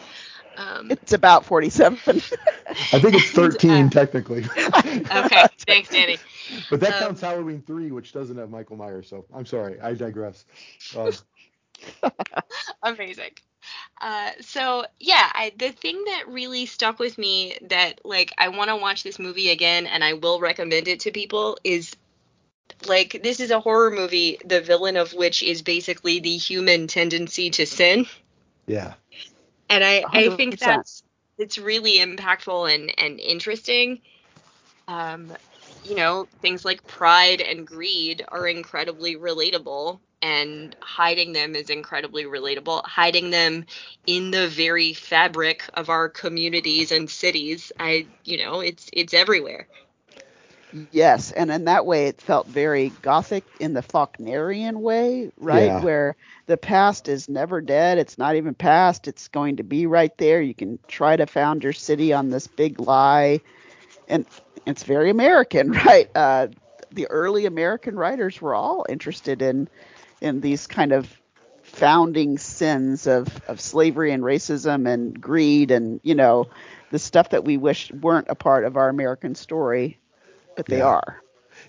Um, 0.57 0.89
it's 0.89 1.13
about 1.13 1.45
47. 1.45 1.97
I 2.07 2.99
think 2.99 3.15
it's 3.15 3.31
13 3.31 3.85
Uh, 3.85 3.89
technically. 3.89 4.43
okay, 4.57 5.45
thanks, 5.67 5.89
Danny. 5.89 6.17
But 6.69 6.79
that 6.81 6.95
Um, 6.95 6.99
counts 6.99 7.21
Halloween 7.21 7.61
3, 7.61 7.91
which 7.91 8.13
doesn't 8.13 8.37
have 8.37 8.49
Michael 8.49 8.77
Myers. 8.77 9.09
So 9.09 9.25
I'm 9.33 9.45
sorry. 9.45 9.79
I 9.81 9.93
digress. 9.93 10.45
Um, 10.95 11.11
Amazing. 12.83 13.31
Uh, 14.01 14.31
so 14.41 14.85
yeah, 14.99 15.29
I, 15.33 15.53
the 15.57 15.71
thing 15.71 16.03
that 16.05 16.27
really 16.27 16.65
stuck 16.65 16.99
with 16.99 17.17
me 17.17 17.57
that 17.69 18.01
like 18.03 18.33
I 18.37 18.49
want 18.49 18.69
to 18.69 18.75
watch 18.75 19.03
this 19.03 19.19
movie 19.19 19.49
again 19.49 19.87
and 19.87 20.03
I 20.03 20.13
will 20.13 20.39
recommend 20.39 20.87
it 20.87 21.01
to 21.01 21.11
people 21.11 21.57
is 21.63 21.95
like 22.87 23.21
this 23.23 23.39
is 23.39 23.51
a 23.51 23.59
horror 23.59 23.91
movie, 23.91 24.39
the 24.45 24.61
villain 24.61 24.97
of 24.97 25.13
which 25.13 25.43
is 25.43 25.61
basically 25.61 26.19
the 26.19 26.37
human 26.37 26.87
tendency 26.87 27.49
to 27.51 27.65
sin, 27.65 28.05
yeah. 28.67 28.93
and 29.69 29.83
I 29.83 30.03
I 30.11 30.35
think 30.35 30.59
that's 30.59 31.03
it's 31.37 31.57
really 31.57 31.97
impactful 31.97 32.73
and 32.73 32.91
and 32.97 33.19
interesting. 33.19 34.01
Um, 34.87 35.31
you 35.85 35.95
know, 35.95 36.27
things 36.41 36.65
like 36.65 36.85
pride 36.87 37.41
and 37.41 37.65
greed 37.65 38.23
are 38.27 38.47
incredibly 38.47 39.15
relatable, 39.15 39.99
and 40.23 40.73
hiding 40.79 41.33
them 41.33 41.53
is 41.53 41.69
incredibly 41.69 42.23
relatable. 42.23 42.83
Hiding 42.85 43.29
them 43.29 43.65
in 44.07 44.31
the 44.31 44.47
very 44.47 44.93
fabric 44.93 45.63
of 45.73 45.89
our 45.89 46.07
communities 46.07 46.93
and 46.93 47.09
cities, 47.09 47.73
I, 47.77 48.07
you 48.23 48.37
know, 48.37 48.61
it's 48.61 48.89
it's 48.93 49.13
everywhere. 49.13 49.67
Yes, 50.91 51.31
and 51.31 51.51
in 51.51 51.65
that 51.65 51.85
way, 51.85 52.07
it 52.07 52.21
felt 52.21 52.47
very 52.47 52.89
gothic 53.01 53.43
in 53.59 53.73
the 53.73 53.81
Faulknerian 53.81 54.77
way, 54.77 55.29
right? 55.37 55.65
Yeah. 55.65 55.81
Where 55.81 56.15
the 56.47 56.57
past 56.57 57.09
is 57.09 57.29
never 57.29 57.61
dead. 57.61 57.99
It's 57.99 58.17
not 58.17 58.35
even 58.37 58.55
past. 58.55 59.07
It's 59.07 59.27
going 59.27 59.57
to 59.57 59.63
be 59.63 59.85
right 59.85 60.17
there. 60.17 60.41
You 60.41 60.55
can 60.55 60.79
try 60.87 61.15
to 61.15 61.27
found 61.27 61.63
your 61.63 61.73
city 61.73 62.13
on 62.13 62.29
this 62.29 62.47
big 62.47 62.79
lie, 62.79 63.41
and 64.07 64.25
it's 64.65 64.83
very 64.83 65.09
American, 65.11 65.71
right? 65.85 66.09
Uh, 66.15 66.47
the 66.91 67.07
early 67.07 67.45
American 67.45 67.95
writers 67.95 68.41
were 68.41 68.55
all 68.55 68.85
interested 68.89 69.41
in 69.41 69.67
in 70.23 70.41
these 70.41 70.67
kind 70.67 70.93
of 70.93 71.07
founding 71.63 72.37
sins 72.39 73.07
of 73.07 73.27
of 73.47 73.59
slavery 73.61 74.11
and 74.11 74.23
racism 74.23 74.87
and 74.91 75.21
greed 75.21 75.71
and 75.71 75.99
you 76.03 76.15
know 76.15 76.47
the 76.91 76.99
stuff 76.99 77.29
that 77.31 77.45
we 77.45 77.57
wish 77.57 77.91
weren't 77.91 78.27
a 78.29 78.35
part 78.35 78.65
of 78.65 78.77
our 78.77 78.89
American 78.89 79.35
story, 79.35 79.99
but 80.55 80.67
they 80.69 80.81
Yeah. 80.81 80.81
are. 80.81 81.21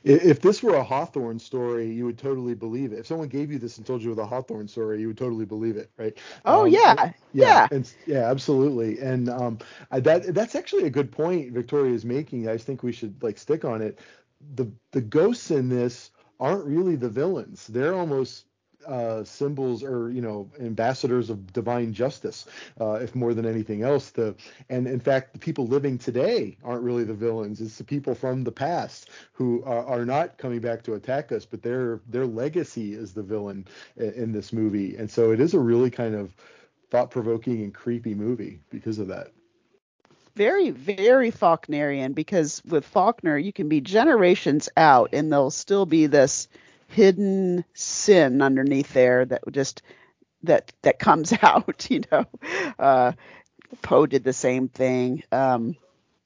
If 0.04 0.40
this 0.40 0.62
were 0.62 0.74
a 0.74 0.84
Hawthorne 0.84 1.38
story, 1.38 1.90
you 1.92 2.04
would 2.06 2.18
totally 2.18 2.54
believe 2.54 2.92
it. 2.92 3.00
If 3.00 3.06
someone 3.06 3.28
gave 3.28 3.50
you 3.52 3.58
this 3.58 3.78
and 3.78 3.86
told 3.86 4.02
you 4.02 4.08
it 4.10 4.16
was 4.16 4.18
a 4.18 4.26
Hawthorne 4.26 4.68
story, 4.68 5.00
you 5.00 5.08
would 5.08 5.18
totally 5.18 5.44
believe 5.46 5.76
it, 5.76 5.90
right? 5.98 6.16
Oh 6.46 6.64
Um, 6.64 6.66
yeah, 6.66 7.12
yeah. 7.32 7.68
and 7.70 7.92
yeah, 8.06 8.30
absolutely. 8.30 9.00
And 9.00 9.28
um, 9.28 9.58
I, 9.90 10.00
that 10.00 10.34
that's 10.34 10.54
actually 10.54 10.84
a 10.84 10.90
good 10.90 11.10
point 11.12 11.52
Victoria 11.52 11.92
is 11.94 12.04
making. 12.04 12.48
I 12.48 12.56
think 12.58 12.82
we 12.82 12.92
should 12.92 13.22
like 13.22 13.38
stick 13.38 13.64
on 13.64 13.82
it. 13.82 13.98
The 14.54 14.70
the 14.92 15.00
ghosts 15.02 15.50
in 15.50 15.68
this 15.68 16.10
aren't 16.40 16.64
really 16.64 16.96
the 16.96 17.08
villains. 17.08 17.66
They're 17.66 17.94
almost 17.94 18.46
uh, 18.86 19.24
symbols 19.24 19.82
or 19.82 20.10
you 20.10 20.20
know 20.20 20.50
ambassadors 20.60 21.30
of 21.30 21.52
divine 21.52 21.92
justice, 21.92 22.46
uh, 22.80 22.94
if 22.94 23.14
more 23.14 23.34
than 23.34 23.46
anything 23.46 23.82
else. 23.82 24.10
The 24.10 24.34
and 24.68 24.86
in 24.86 25.00
fact, 25.00 25.32
the 25.32 25.38
people 25.38 25.66
living 25.66 25.98
today 25.98 26.58
aren't 26.64 26.82
really 26.82 27.04
the 27.04 27.14
villains. 27.14 27.60
It's 27.60 27.78
the 27.78 27.84
people 27.84 28.14
from 28.14 28.44
the 28.44 28.52
past 28.52 29.10
who 29.32 29.62
are, 29.64 29.84
are 29.86 30.04
not 30.04 30.38
coming 30.38 30.60
back 30.60 30.82
to 30.84 30.94
attack 30.94 31.32
us, 31.32 31.46
but 31.46 31.62
their 31.62 32.00
their 32.08 32.26
legacy 32.26 32.94
is 32.94 33.14
the 33.14 33.22
villain 33.22 33.66
in, 33.96 34.12
in 34.12 34.32
this 34.32 34.52
movie. 34.52 34.96
And 34.96 35.10
so 35.10 35.32
it 35.32 35.40
is 35.40 35.54
a 35.54 35.60
really 35.60 35.90
kind 35.90 36.14
of 36.14 36.34
thought-provoking 36.90 37.62
and 37.62 37.74
creepy 37.74 38.14
movie 38.14 38.60
because 38.70 38.98
of 38.98 39.08
that. 39.08 39.32
Very, 40.36 40.70
very 40.70 41.30
Faulknerian 41.30 42.14
because 42.14 42.60
with 42.64 42.84
Faulkner 42.84 43.38
you 43.38 43.52
can 43.52 43.68
be 43.68 43.80
generations 43.80 44.68
out 44.76 45.10
and 45.12 45.30
there'll 45.30 45.50
still 45.50 45.86
be 45.86 46.06
this 46.06 46.48
hidden 46.88 47.64
sin 47.74 48.42
underneath 48.42 48.92
there 48.92 49.24
that 49.24 49.42
just 49.50 49.82
that 50.42 50.72
that 50.82 50.98
comes 50.98 51.32
out, 51.42 51.86
you 51.90 52.02
know. 52.10 52.26
Uh, 52.78 53.12
Poe 53.82 54.06
did 54.06 54.24
the 54.24 54.32
same 54.32 54.68
thing, 54.68 55.22
um, 55.32 55.76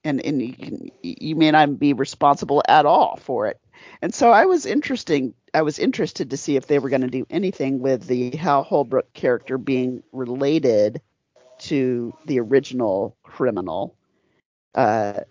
and 0.04 0.24
and 0.24 0.42
you, 0.42 0.52
can, 0.52 0.90
you 1.02 1.36
may 1.36 1.50
not 1.50 1.78
be 1.78 1.92
responsible 1.92 2.62
at 2.68 2.86
all 2.86 3.18
for 3.22 3.46
it. 3.46 3.60
And 4.02 4.14
so 4.14 4.30
I 4.30 4.46
was 4.46 4.66
interesting. 4.66 5.34
I 5.54 5.62
was 5.62 5.78
interested 5.78 6.30
to 6.30 6.36
see 6.36 6.56
if 6.56 6.66
they 6.66 6.78
were 6.78 6.90
going 6.90 7.02
to 7.02 7.08
do 7.08 7.26
anything 7.30 7.80
with 7.80 8.06
the 8.06 8.36
Hal 8.36 8.62
Holbrook 8.62 9.12
character 9.14 9.56
being 9.56 10.02
related 10.12 11.00
to 11.60 12.14
the 12.26 12.40
original 12.40 13.16
criminal. 13.22 13.94
Uh, 14.78 15.24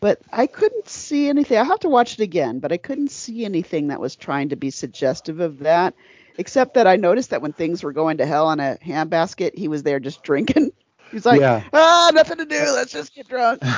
but 0.00 0.20
I 0.32 0.48
couldn't 0.48 0.88
see 0.88 1.28
anything. 1.28 1.56
I 1.56 1.62
have 1.62 1.78
to 1.80 1.88
watch 1.88 2.14
it 2.14 2.20
again, 2.20 2.58
but 2.58 2.72
I 2.72 2.78
couldn't 2.78 3.12
see 3.12 3.44
anything 3.44 3.88
that 3.88 4.00
was 4.00 4.16
trying 4.16 4.48
to 4.48 4.56
be 4.56 4.70
suggestive 4.70 5.38
of 5.38 5.60
that, 5.60 5.94
except 6.36 6.74
that 6.74 6.88
I 6.88 6.96
noticed 6.96 7.30
that 7.30 7.40
when 7.40 7.52
things 7.52 7.84
were 7.84 7.92
going 7.92 8.16
to 8.18 8.26
hell 8.26 8.50
in 8.50 8.58
a 8.58 8.76
handbasket, 8.84 9.56
he 9.56 9.68
was 9.68 9.84
there 9.84 10.00
just 10.00 10.24
drinking. 10.24 10.72
He's 11.12 11.24
like, 11.24 11.40
Yeah. 11.40 11.62
ah, 11.72 12.10
nothing 12.12 12.38
to 12.38 12.44
do. 12.44 12.58
Let's 12.58 12.92
just 12.92 13.14
get 13.14 13.28
drunk. 13.28 13.62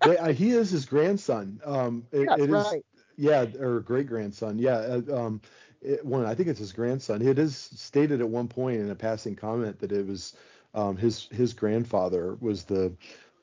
Uh, 0.00 0.32
he 0.32 0.52
is 0.52 0.70
his 0.70 0.86
grandson. 0.86 1.60
Um, 1.62 2.06
it, 2.10 2.22
yeah, 2.26 2.34
it 2.36 2.44
is, 2.44 2.50
right. 2.50 2.84
yeah, 3.18 3.44
or 3.60 3.80
great 3.80 4.06
grandson. 4.06 4.58
Yeah, 4.58 4.76
uh, 4.76 5.02
um, 5.14 5.42
it, 5.82 6.02
one, 6.02 6.24
I 6.24 6.34
think 6.34 6.48
it's 6.48 6.58
his 6.58 6.72
grandson. 6.72 7.20
It 7.20 7.38
is 7.38 7.56
stated 7.56 8.22
at 8.22 8.28
one 8.28 8.48
point 8.48 8.80
in 8.80 8.90
a 8.90 8.94
passing 8.94 9.36
comment 9.36 9.78
that 9.80 9.92
it 9.92 10.06
was 10.06 10.34
um, 10.74 10.96
his 10.96 11.28
his 11.30 11.52
grandfather 11.52 12.36
was 12.40 12.64
the 12.64 12.92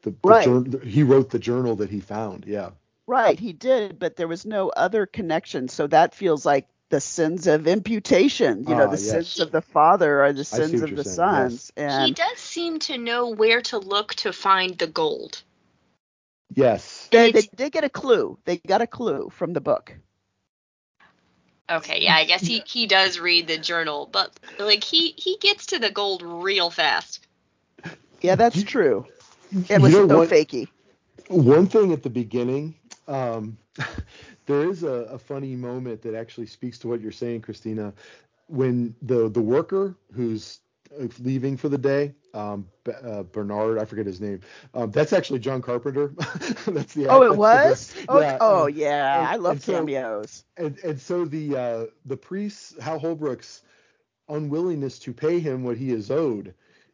the, 0.03 0.11
the 0.11 0.17
Right. 0.29 0.45
jour- 0.45 0.79
he 0.85 1.03
wrote 1.03 1.31
the 1.31 1.39
journal 1.39 1.77
that 1.77 1.89
he 1.89 1.99
found. 2.01 2.45
Yeah, 2.45 2.71
Right, 3.07 3.39
he 3.39 3.53
did, 3.53 3.99
but 3.99 4.15
there 4.15 4.27
was 4.29 4.45
no 4.45 4.69
other 4.69 5.05
connection. 5.05 5.67
So 5.69 5.87
that 5.87 6.15
feels 6.15 6.45
like 6.45 6.67
the 6.89 7.01
sins 7.01 7.47
of 7.47 7.67
imputation. 7.67 8.65
You 8.65 8.75
know, 8.75 8.83
Ah, 8.83 8.87
the 8.87 8.91
yes. 8.97 9.11
sins 9.11 9.39
of 9.41 9.51
the 9.51 9.61
father 9.61 10.21
are 10.23 10.33
the 10.33 10.45
sins 10.45 10.81
of 10.81 10.95
the 10.95 11.03
saying, 11.03 11.15
sons. 11.15 11.71
he 11.75 11.81
And 11.83 12.15
does 12.15 12.37
seem 12.39 12.79
to 12.79 12.97
know 12.97 13.29
where 13.29 13.61
to 13.63 13.79
look 13.79 14.13
to 14.15 14.31
find 14.33 14.77
the 14.77 14.87
gold. 14.87 15.41
yes, 16.55 17.07
they, 17.11 17.31
they 17.31 17.39
it's- 17.39 17.47
did 17.55 17.71
get 17.71 17.83
a 17.83 17.89
clue. 17.89 18.37
They 18.45 18.57
got 18.57 18.81
a 18.81 18.87
clue 18.87 19.29
from 19.31 19.53
the 19.53 19.61
book. 19.61 19.95
Okay, 21.69 22.01
yeah, 22.01 22.15
I 22.15 22.25
guess 22.25 22.41
he 22.41 22.61
he 22.65 22.87
does 22.87 23.19
read 23.19 23.47
the 23.47 23.57
journal, 23.57 24.07
but 24.11 24.31
like 24.59 24.83
he 24.83 25.13
he 25.17 25.37
gets 25.37 25.67
to 25.67 25.79
the 25.79 25.89
gold 25.91 26.21
real 26.21 26.69
fast. 26.69 27.25
Yeah, 28.21 28.35
that's 28.35 28.57
You- 28.57 28.65
true. 28.65 29.05
It 29.69 29.69
You 29.69 29.79
was 29.81 29.91
know 29.91 30.07
so 30.07 30.17
what? 30.19 30.29
fakey. 30.29 30.67
One 31.29 31.67
thing 31.67 31.91
at 31.93 32.03
the 32.03 32.09
beginning, 32.09 32.75
um, 33.07 33.57
there 34.45 34.67
is 34.69 34.83
a, 34.83 35.07
a 35.13 35.17
funny 35.17 35.55
moment 35.55 36.01
that 36.03 36.15
actually 36.15 36.47
speaks 36.47 36.77
to 36.79 36.87
what 36.87 37.01
you're 37.01 37.11
saying, 37.11 37.41
Christina. 37.41 37.93
When 38.47 38.95
the 39.01 39.29
the 39.29 39.41
worker 39.41 39.95
who's 40.13 40.59
uh, 40.99 41.07
leaving 41.19 41.57
for 41.57 41.69
the 41.69 41.77
day, 41.77 42.13
um, 42.33 42.67
B- 42.83 42.91
uh, 43.03 43.23
Bernard, 43.23 43.79
I 43.79 43.85
forget 43.85 44.05
his 44.05 44.19
name. 44.21 44.41
Um, 44.73 44.91
that's 44.91 45.13
actually 45.13 45.39
John 45.39 45.61
Carpenter. 45.61 46.13
that's 46.67 46.93
the 46.93 47.07
Oh, 47.07 47.23
it 47.23 47.29
the- 47.29 47.33
was? 47.35 47.93
Oh, 48.09 48.19
yeah, 48.19 48.37
oh 48.41 48.65
and- 48.65 48.75
yeah. 48.75 49.19
and- 49.19 49.27
I 49.27 49.35
love 49.37 49.53
and 49.53 49.61
so- 49.63 49.73
cameos. 49.77 50.43
and 50.57 50.77
and 50.79 50.99
so 50.99 51.25
the 51.25 51.55
uh, 51.57 51.85
the 52.05 52.17
priest 52.17 52.79
Hal 52.79 52.99
Holbrook's 52.99 53.61
unwillingness 54.29 54.99
to 54.99 55.13
pay 55.13 55.39
him 55.39 55.63
what 55.63 55.77
he 55.77 55.91
is 55.91 56.11
owed 56.11 56.53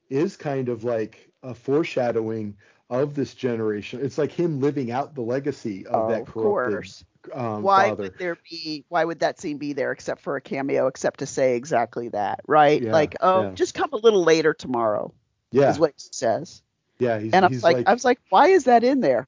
is 0.09 0.37
kind 0.37 0.69
of 0.69 0.83
like 0.83 1.29
a 1.43 1.53
foreshadowing 1.53 2.55
of 2.89 3.13
this 3.15 3.33
generation. 3.33 3.99
It's 4.03 4.17
like 4.17 4.31
him 4.31 4.59
living 4.59 4.91
out 4.91 5.13
the 5.15 5.21
legacy 5.21 5.85
of 5.85 6.05
Oh, 6.05 6.09
that 6.09 6.21
of 6.21 6.27
corrupted 6.27 6.73
course. 6.73 7.05
um, 7.33 7.61
Why 7.61 7.89
father. 7.89 8.03
would 8.03 8.17
there 8.17 8.37
be? 8.49 8.83
Why 8.89 9.05
would 9.05 9.19
that 9.19 9.39
scene 9.39 9.57
be 9.57 9.73
there 9.73 9.91
except 9.91 10.21
for 10.21 10.35
a 10.37 10.41
cameo, 10.41 10.87
except 10.87 11.19
to 11.19 11.25
say 11.25 11.55
exactly 11.55 12.09
that, 12.09 12.39
right? 12.47 12.81
Yeah, 12.81 12.91
like, 12.91 13.15
oh, 13.21 13.43
yeah. 13.43 13.51
just 13.51 13.75
come 13.75 13.89
a 13.93 13.97
little 13.97 14.23
later 14.23 14.53
tomorrow 14.53 15.13
yeah, 15.51 15.69
is 15.69 15.77
what 15.79 15.93
he 15.97 16.09
says. 16.11 16.61
yeah. 16.97 17.19
He's, 17.19 17.33
And 17.33 17.45
I 17.45 17.47
he's 17.49 17.57
was 17.57 17.63
like, 17.63 17.87
I 17.87 17.93
was 17.93 18.05
like, 18.05 18.19
why 18.29 18.47
is 18.47 18.63
that 18.65 18.83
in 18.83 19.01
there? 19.01 19.27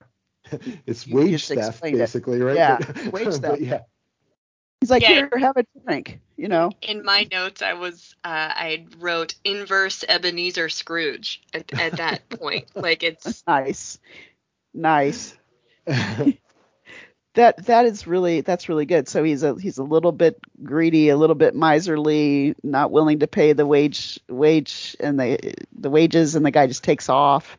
it's 0.87 1.05
you 1.05 1.15
wage 1.17 1.47
theft 1.47 1.69
explained 1.69 1.97
it. 1.97 1.99
basically, 1.99 2.41
right? 2.41 2.55
Yeah, 2.55 2.77
But- 3.03 3.13
wage 3.13 3.35
theft. 3.35 3.61
yeah, 3.61 3.81
He's 4.81 4.89
like, 4.89 5.03
Yeah. 5.03 5.09
here, 5.09 5.29
have 5.39 5.55
a 5.57 5.65
drink. 5.85 6.19
You 6.37 6.47
know. 6.47 6.71
In 6.81 7.05
my 7.05 7.27
notes, 7.31 7.61
I 7.61 7.73
was 7.73 8.15
uh, 8.23 8.27
I 8.55 8.87
wrote 8.97 9.35
inverse 9.45 10.03
Ebenezer 10.09 10.69
Scrooge 10.69 11.41
at, 11.53 11.71
at 11.79 11.93
that 11.97 12.27
point. 12.29 12.65
Like 12.75 13.03
it's 13.03 13.43
Nice. 13.47 13.99
Nice. 14.73 15.35
That 17.35 17.65
that 17.67 17.85
is 17.85 18.07
really 18.07 18.41
that's 18.41 18.67
really 18.67 18.85
good. 18.85 19.07
So 19.07 19.23
he's 19.23 19.41
a 19.41 19.55
he's 19.57 19.77
a 19.77 19.83
little 19.85 20.11
bit 20.11 20.37
greedy, 20.61 21.07
a 21.07 21.15
little 21.15 21.35
bit 21.35 21.55
miserly, 21.55 22.55
not 22.61 22.91
willing 22.91 23.19
to 23.19 23.27
pay 23.27 23.53
the 23.53 23.65
wage 23.65 24.19
wage 24.27 24.97
and 24.99 25.17
the 25.17 25.53
the 25.71 25.89
wages, 25.89 26.35
and 26.35 26.45
the 26.45 26.51
guy 26.51 26.67
just 26.67 26.83
takes 26.83 27.07
off. 27.07 27.57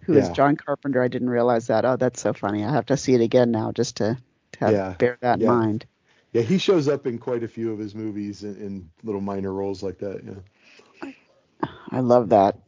Who 0.00 0.14
is 0.14 0.26
Yeah. 0.26 0.32
John 0.32 0.56
Carpenter? 0.56 1.00
I 1.00 1.06
didn't 1.06 1.30
realize 1.30 1.68
that. 1.68 1.84
Oh, 1.84 1.94
that's 1.94 2.20
so 2.20 2.32
funny. 2.32 2.64
I 2.64 2.72
have 2.72 2.86
to 2.86 2.96
see 2.96 3.14
it 3.14 3.20
again 3.20 3.52
now 3.52 3.70
just 3.70 3.98
to, 3.98 4.18
to 4.54 4.58
have, 4.58 4.72
Yeah. 4.72 4.94
bear 4.98 5.16
that 5.20 5.38
Yeah. 5.40 5.46
in 5.52 5.58
mind. 5.60 5.86
Yeah, 6.32 6.42
he 6.42 6.58
shows 6.58 6.88
up 6.88 7.06
in 7.06 7.18
quite 7.18 7.42
a 7.42 7.48
few 7.48 7.72
of 7.72 7.78
his 7.78 7.94
movies 7.94 8.44
in, 8.44 8.56
in 8.56 8.90
little 9.02 9.20
minor 9.20 9.52
roles 9.52 9.82
like 9.82 9.98
that. 9.98 10.22
Yeah. 10.24 11.12
I 11.90 12.00
love 12.00 12.28
that. 12.28 12.58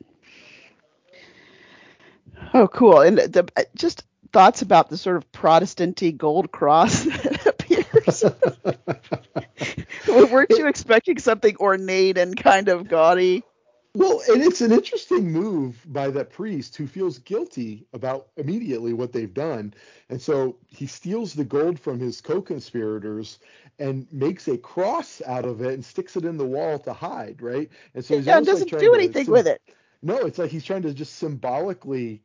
Oh, 2.54 2.68
cool. 2.68 3.00
And 3.00 3.18
the, 3.18 3.48
uh, 3.56 3.62
just 3.74 4.04
thoughts 4.32 4.62
about 4.62 4.88
the 4.88 4.96
sort 4.96 5.16
of 5.16 5.30
Protestanty 5.32 6.12
gold 6.12 6.50
cross 6.50 7.04
that 7.04 7.46
appears. 7.46 8.24
Weren't 10.30 10.50
you 10.50 10.66
expecting 10.66 11.18
something 11.18 11.56
ornate 11.58 12.18
and 12.18 12.36
kind 12.36 12.68
of 12.68 12.88
gaudy? 12.88 13.44
Well, 13.94 14.22
and 14.28 14.40
it's 14.42 14.60
an 14.60 14.70
interesting 14.72 15.32
move 15.32 15.84
by 15.92 16.10
that 16.12 16.30
priest 16.30 16.76
who 16.76 16.86
feels 16.86 17.18
guilty 17.18 17.86
about 17.92 18.28
immediately 18.36 18.92
what 18.92 19.12
they've 19.12 19.32
done. 19.34 19.74
And 20.08 20.20
so 20.22 20.56
he 20.68 20.86
steals 20.86 21.34
the 21.34 21.44
gold 21.44 21.78
from 21.78 21.98
his 21.98 22.20
co 22.20 22.40
conspirators 22.40 23.40
and 23.80 24.06
makes 24.12 24.46
a 24.48 24.56
cross 24.58 25.20
out 25.26 25.44
of 25.44 25.60
it 25.60 25.74
and 25.74 25.84
sticks 25.84 26.16
it 26.16 26.24
in 26.24 26.36
the 26.36 26.46
wall 26.46 26.78
to 26.80 26.92
hide, 26.92 27.42
right? 27.42 27.68
And 27.94 28.04
so 28.04 28.16
he's 28.16 28.26
Yeah, 28.26 28.38
it 28.38 28.44
doesn't 28.44 28.68
trying 28.68 28.84
do 28.84 28.94
anything 28.94 29.24
sym- 29.24 29.34
with 29.34 29.48
it. 29.48 29.60
No, 30.02 30.18
it's 30.18 30.38
like 30.38 30.50
he's 30.50 30.64
trying 30.64 30.82
to 30.82 30.94
just 30.94 31.16
symbolically 31.16 32.22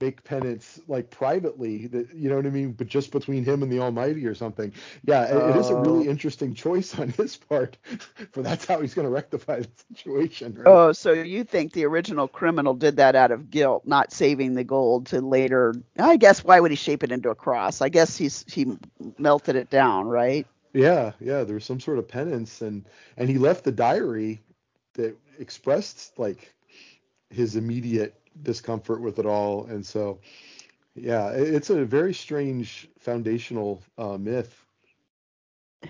make 0.00 0.22
penance 0.24 0.80
like 0.88 1.10
privately 1.10 1.86
that 1.88 2.12
you 2.14 2.28
know 2.28 2.36
what 2.36 2.46
i 2.46 2.50
mean 2.50 2.72
but 2.72 2.86
just 2.86 3.10
between 3.12 3.44
him 3.44 3.62
and 3.62 3.70
the 3.72 3.80
almighty 3.80 4.26
or 4.26 4.34
something 4.34 4.72
yeah 5.04 5.24
it- 5.26 5.48
it 5.50 5.56
is 5.56 5.70
a 5.70 5.74
really 5.76 6.06
Oh. 6.06 6.08
interesting 6.08 6.54
choice 6.54 6.98
on 6.98 7.08
his 7.08 7.36
part 7.36 7.76
for 8.32 8.42
that's 8.42 8.64
how 8.66 8.80
he's 8.80 8.94
going 8.94 9.06
to 9.06 9.12
rectify 9.12 9.60
the 9.60 9.68
situation 9.94 10.54
right? 10.54 10.78
Oh, 10.78 10.92
so 10.92 11.12
you 11.12 11.44
think 11.44 11.72
the 11.72 11.84
original 11.86 12.28
criminal 12.28 12.74
did 12.74 12.96
that 12.96 13.14
out 13.16 13.30
of 13.32 13.50
guilt, 13.50 13.86
not 13.86 14.12
saving 14.12 14.54
the 14.54 14.64
gold 14.64 15.06
to 15.08 15.20
later? 15.20 15.74
I 15.98 16.16
guess 16.16 16.44
why 16.44 16.60
would 16.60 16.70
he 16.70 16.76
shape 16.76 17.02
it 17.02 17.12
into 17.12 17.30
a 17.30 17.34
cross? 17.34 17.80
I 17.80 17.88
guess 17.88 18.16
he's 18.16 18.44
he 18.52 18.76
melted 19.18 19.56
it 19.56 19.70
down, 19.70 20.06
right? 20.06 20.46
Yeah, 20.74 21.12
yeah, 21.20 21.44
there 21.44 21.54
was 21.54 21.64
some 21.64 21.80
sort 21.80 21.98
of 21.98 22.08
penance 22.08 22.60
and 22.62 22.86
and 23.16 23.28
he 23.28 23.38
left 23.38 23.64
the 23.64 23.72
diary 23.72 24.40
that 24.94 25.16
expressed 25.38 26.18
like 26.18 26.54
his 27.30 27.56
immediate 27.56 28.14
discomfort 28.42 29.00
with 29.00 29.18
it 29.18 29.26
all 29.26 29.64
and 29.66 29.84
so 29.84 30.20
yeah, 30.94 31.30
it's 31.30 31.70
a 31.70 31.84
very 31.84 32.12
strange 32.14 32.88
foundational 32.98 33.82
uh, 33.98 34.16
myth. 34.18 34.64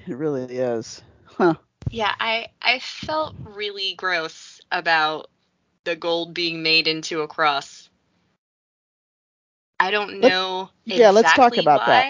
It 0.07 0.17
really 0.17 0.45
is. 0.47 1.03
Huh. 1.27 1.55
yeah, 1.91 2.15
I 2.19 2.49
I 2.63 2.79
felt 2.79 3.35
really 3.45 3.95
gross 3.95 4.61
about 4.71 5.31
the 5.85 5.97
gold 5.97 6.35
being 6.35 6.63
made 6.63 6.87
into 6.89 7.21
a 7.23 7.29
cross. 7.29 7.89
I 9.81 9.91
don't 9.91 10.21
Let- 10.21 10.21
know 10.21 10.71
yeah, 10.95 11.11
let's 11.11 11.33
talk 11.33 11.57
exactly 11.57 11.59
about 11.59 11.85
that. 11.87 12.09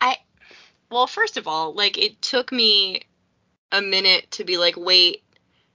I 0.00 0.16
well, 0.90 1.06
first 1.06 1.36
of 1.36 1.46
all, 1.46 1.74
like 1.74 1.98
it 1.98 2.20
took 2.22 2.52
me 2.52 3.02
a 3.72 3.80
minute 3.82 4.30
to 4.32 4.44
be 4.44 4.56
like, 4.56 4.76
wait, 4.76 5.22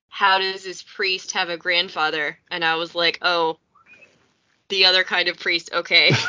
how 0.09 0.39
does 0.39 0.63
this 0.63 0.81
priest 0.83 1.31
have 1.33 1.49
a 1.49 1.57
grandfather? 1.57 2.39
And 2.49 2.63
I 2.63 2.75
was 2.75 2.95
like, 2.95 3.19
oh, 3.21 3.59
the 4.69 4.85
other 4.85 5.03
kind 5.03 5.27
of 5.27 5.37
priest. 5.39 5.69
Okay. 5.73 6.11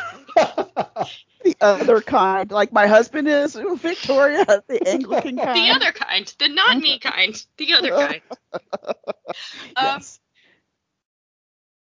The 1.42 1.56
other 1.62 2.02
kind, 2.02 2.50
like 2.50 2.70
my 2.70 2.86
husband 2.86 3.26
is 3.26 3.54
Victoria, 3.54 4.44
the 4.68 4.78
Anglican 4.86 5.38
kind. 5.38 5.56
the 5.56 5.70
other 5.74 5.90
kind, 5.90 6.26
the 6.38 6.48
not 6.48 6.76
me 6.76 6.98
kind, 6.98 7.42
the 7.56 7.72
other 7.72 7.90
kind. 7.90 8.20
Um, 8.84 8.94
Yes. 9.76 10.20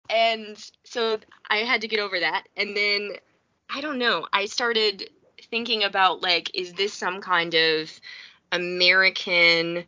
and 0.08 0.70
so 0.84 1.18
I 1.48 1.58
had 1.58 1.80
to 1.80 1.88
get 1.88 1.98
over 1.98 2.20
that. 2.20 2.44
And 2.56 2.76
then 2.76 3.12
I 3.68 3.80
don't 3.80 3.98
know. 3.98 4.26
I 4.32 4.46
started 4.46 5.10
thinking 5.50 5.82
about 5.82 6.22
like, 6.22 6.52
is 6.54 6.72
this 6.74 6.92
some 6.92 7.20
kind 7.20 7.52
of 7.54 7.90
American 8.52 9.82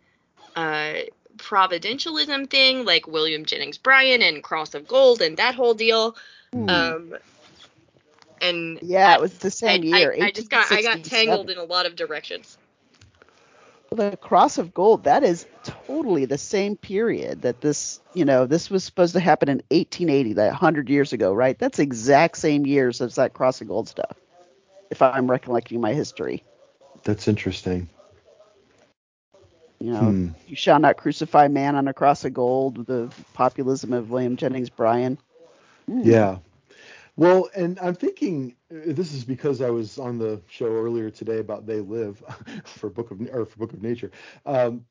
uh, 0.56 0.94
providentialism 1.36 2.50
thing, 2.50 2.84
like 2.84 3.06
William 3.06 3.44
Jennings 3.44 3.78
Bryan 3.78 4.22
and 4.22 4.42
Cross 4.42 4.74
of 4.74 4.88
Gold 4.88 5.22
and 5.22 5.36
that 5.36 5.54
whole 5.54 5.74
deal? 5.74 6.16
Hmm. 6.52 6.68
Um, 6.68 7.14
and 8.40 8.78
yeah, 8.82 9.14
it 9.14 9.20
was 9.20 9.38
the 9.38 9.50
same 9.50 9.82
I, 9.84 9.98
year. 9.98 10.16
I, 10.20 10.26
I 10.26 10.30
just 10.30 10.50
got 10.50 10.70
I 10.70 10.82
got 10.82 11.02
tangled 11.04 11.50
in 11.50 11.58
a 11.58 11.64
lot 11.64 11.86
of 11.86 11.96
directions. 11.96 12.58
the 13.90 14.16
cross 14.16 14.58
of 14.58 14.72
gold 14.72 15.04
that 15.04 15.22
is 15.22 15.46
totally 15.64 16.24
the 16.24 16.38
same 16.38 16.76
period 16.76 17.42
that 17.42 17.60
this 17.60 18.00
you 18.14 18.24
know 18.24 18.46
this 18.46 18.70
was 18.70 18.82
supposed 18.84 19.12
to 19.12 19.20
happen 19.20 19.48
in 19.48 19.56
1880 19.70 20.32
that 20.34 20.48
100 20.48 20.88
years 20.88 21.12
ago 21.12 21.32
right 21.32 21.58
that's 21.58 21.78
exact 21.78 22.36
same 22.38 22.64
years 22.66 23.00
as 23.02 23.16
that 23.16 23.34
cross 23.34 23.60
of 23.60 23.68
gold 23.68 23.88
stuff 23.88 24.16
if 24.90 25.02
i'm 25.02 25.30
recollecting 25.30 25.80
my 25.80 25.92
history 25.92 26.42
That's 27.04 27.28
interesting. 27.28 27.88
you 29.80 29.90
know 29.92 30.10
Hmm. 30.10 30.28
you 30.46 30.56
shall 30.56 30.78
not 30.78 30.96
crucify 30.96 31.48
man 31.48 31.76
on 31.76 31.86
a 31.88 31.92
cross 31.94 32.24
of 32.24 32.32
gold 32.32 32.86
the 32.86 33.10
populism 33.34 33.92
of 33.92 34.10
william 34.10 34.36
jennings 34.36 34.70
bryan 34.70 35.18
Hmm. 35.86 36.02
Yeah. 36.02 36.38
Well, 37.16 37.50
and 37.54 37.78
I'm 37.80 37.94
thinking 37.94 38.56
uh, 38.72 38.80
this 38.86 39.12
is 39.12 39.24
because 39.24 39.60
I 39.60 39.70
was 39.70 39.98
on 39.98 40.18
the 40.18 40.40
show 40.48 40.66
earlier 40.66 41.10
today 41.10 41.38
about 41.38 41.66
They 41.66 41.80
Live 41.80 42.22
for 42.64 42.90
Book 42.90 43.10
of 43.10 43.20
or 43.32 43.44
for 43.44 43.58
Book 43.58 43.72
of 43.72 43.82
Nature. 43.82 44.10
Um, 44.46 44.84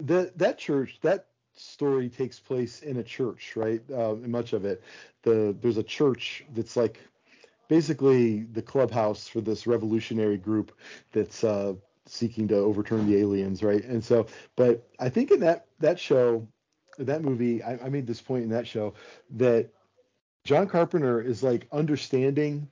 that 0.00 0.38
that 0.38 0.58
church 0.58 0.98
that 1.02 1.28
story 1.54 2.08
takes 2.08 2.38
place 2.40 2.82
in 2.82 2.98
a 2.98 3.02
church, 3.04 3.56
right? 3.56 3.82
Uh, 3.90 4.14
much 4.14 4.52
of 4.52 4.64
it. 4.64 4.82
The 5.22 5.56
there's 5.60 5.78
a 5.78 5.82
church 5.82 6.44
that's 6.54 6.76
like 6.76 7.00
basically 7.68 8.42
the 8.44 8.62
clubhouse 8.62 9.28
for 9.28 9.40
this 9.40 9.66
revolutionary 9.66 10.38
group 10.38 10.72
that's 11.12 11.44
uh, 11.44 11.74
seeking 12.06 12.48
to 12.48 12.56
overturn 12.56 13.06
the 13.06 13.16
aliens, 13.16 13.62
right? 13.62 13.84
And 13.84 14.02
so, 14.04 14.26
but 14.56 14.88
I 14.98 15.08
think 15.08 15.30
in 15.30 15.40
that 15.40 15.66
that 15.80 15.98
show, 15.98 16.46
that 16.98 17.22
movie, 17.22 17.62
I, 17.62 17.78
I 17.86 17.88
made 17.88 18.06
this 18.06 18.22
point 18.22 18.44
in 18.44 18.50
that 18.50 18.66
show 18.66 18.94
that 19.36 19.70
John 20.46 20.68
Carpenter 20.68 21.20
is 21.20 21.42
like 21.42 21.66
understanding 21.72 22.68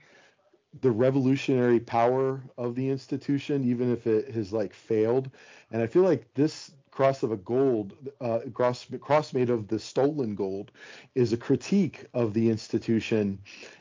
the 0.81 0.93
revolutionary 0.93 1.81
power 1.81 2.41
of 2.57 2.77
the 2.77 2.89
institution, 2.89 3.65
even 3.65 3.93
if 3.93 4.07
it 4.07 4.33
has 4.33 4.53
like 4.53 4.73
failed. 4.73 5.29
And 5.73 5.83
I 5.83 5.89
feel 5.89 6.05
like 6.05 6.33
this 6.35 6.71
cross 6.93 7.25
of 7.25 7.33
a 7.33 7.37
gold, 7.37 7.97
uh, 8.21 8.41
cross 8.53 8.87
cross 9.01 9.33
made 9.33 9.51
of 9.51 9.67
the 9.67 9.81
stolen 9.81 10.37
gold, 10.37 10.71
is 11.17 11.33
a 11.33 11.37
critique 11.37 12.05
of 12.15 12.33
the 12.33 12.49
institution, 12.49 13.41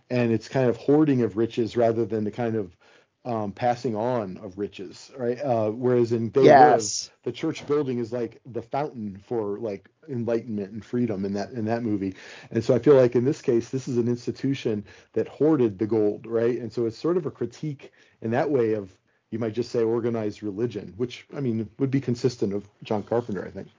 and 0.10 0.32
it's 0.32 0.49
kind 0.49 0.67
of 0.67 0.77
hoarding 0.77 1.21
of 1.21 1.38
riches 1.38 1.77
rather 1.77 2.03
than 2.03 2.23
the 2.23 2.32
kind 2.32 2.56
of 2.56 2.75
um, 3.25 3.51
passing 3.51 3.95
on 3.95 4.38
of 4.38 4.57
riches, 4.57 5.12
right? 5.17 5.39
Uh, 5.39 5.69
whereas 5.69 6.12
in 6.12 6.29
They 6.31 6.41
Live, 6.41 7.13
the 7.23 7.31
church 7.31 7.65
building 7.67 7.99
is 7.99 8.12
like 8.12 8.41
the 8.45 8.62
fountain 8.62 9.21
for 9.25 9.59
like 9.59 9.89
enlightenment 10.09 10.71
and 10.71 10.83
freedom 10.83 11.23
in 11.23 11.33
that 11.33 11.51
in 11.51 11.63
that 11.63 11.81
movie 11.81 12.13
and 12.51 12.62
so 12.62 12.75
i 12.75 12.79
feel 12.79 12.95
like 12.95 13.15
in 13.15 13.23
this 13.23 13.41
case 13.41 13.69
this 13.69 13.88
is 13.88 13.97
an 13.97 14.09
institution 14.09 14.83
that 15.13 15.29
hoarded 15.29 15.79
the 15.79 15.88
gold 15.88 16.25
right 16.25 16.59
and 16.59 16.73
so 16.73 16.86
it's 16.86 16.97
sort 16.97 17.15
of 17.15 17.25
a 17.25 17.31
critique 17.31 17.93
in 18.21 18.31
that 18.31 18.49
way 18.51 18.73
of 18.73 18.91
you 19.31 19.39
might 19.39 19.53
just 19.53 19.71
say 19.71 19.81
organized 19.81 20.43
religion 20.43 20.93
which 20.97 21.25
i 21.33 21.39
mean 21.39 21.69
would 21.79 21.89
be 21.89 22.01
consistent 22.01 22.53
of 22.53 22.67
john 22.83 23.01
carpenter 23.01 23.45
i 23.47 23.49
think 23.49 23.69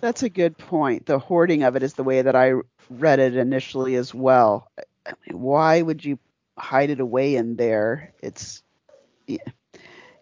That's 0.00 0.22
a 0.22 0.28
good 0.28 0.58
point. 0.58 1.06
The 1.06 1.18
hoarding 1.18 1.62
of 1.62 1.76
it 1.76 1.82
is 1.82 1.94
the 1.94 2.04
way 2.04 2.22
that 2.22 2.36
I 2.36 2.52
read 2.90 3.18
it 3.18 3.36
initially 3.36 3.94
as 3.96 4.14
well. 4.14 4.70
I 5.06 5.12
mean, 5.26 5.40
why 5.40 5.80
would 5.80 6.04
you 6.04 6.18
hide 6.58 6.90
it 6.90 7.00
away 7.00 7.36
in 7.36 7.56
there? 7.56 8.12
It's 8.22 8.62
yeah. 9.26 9.38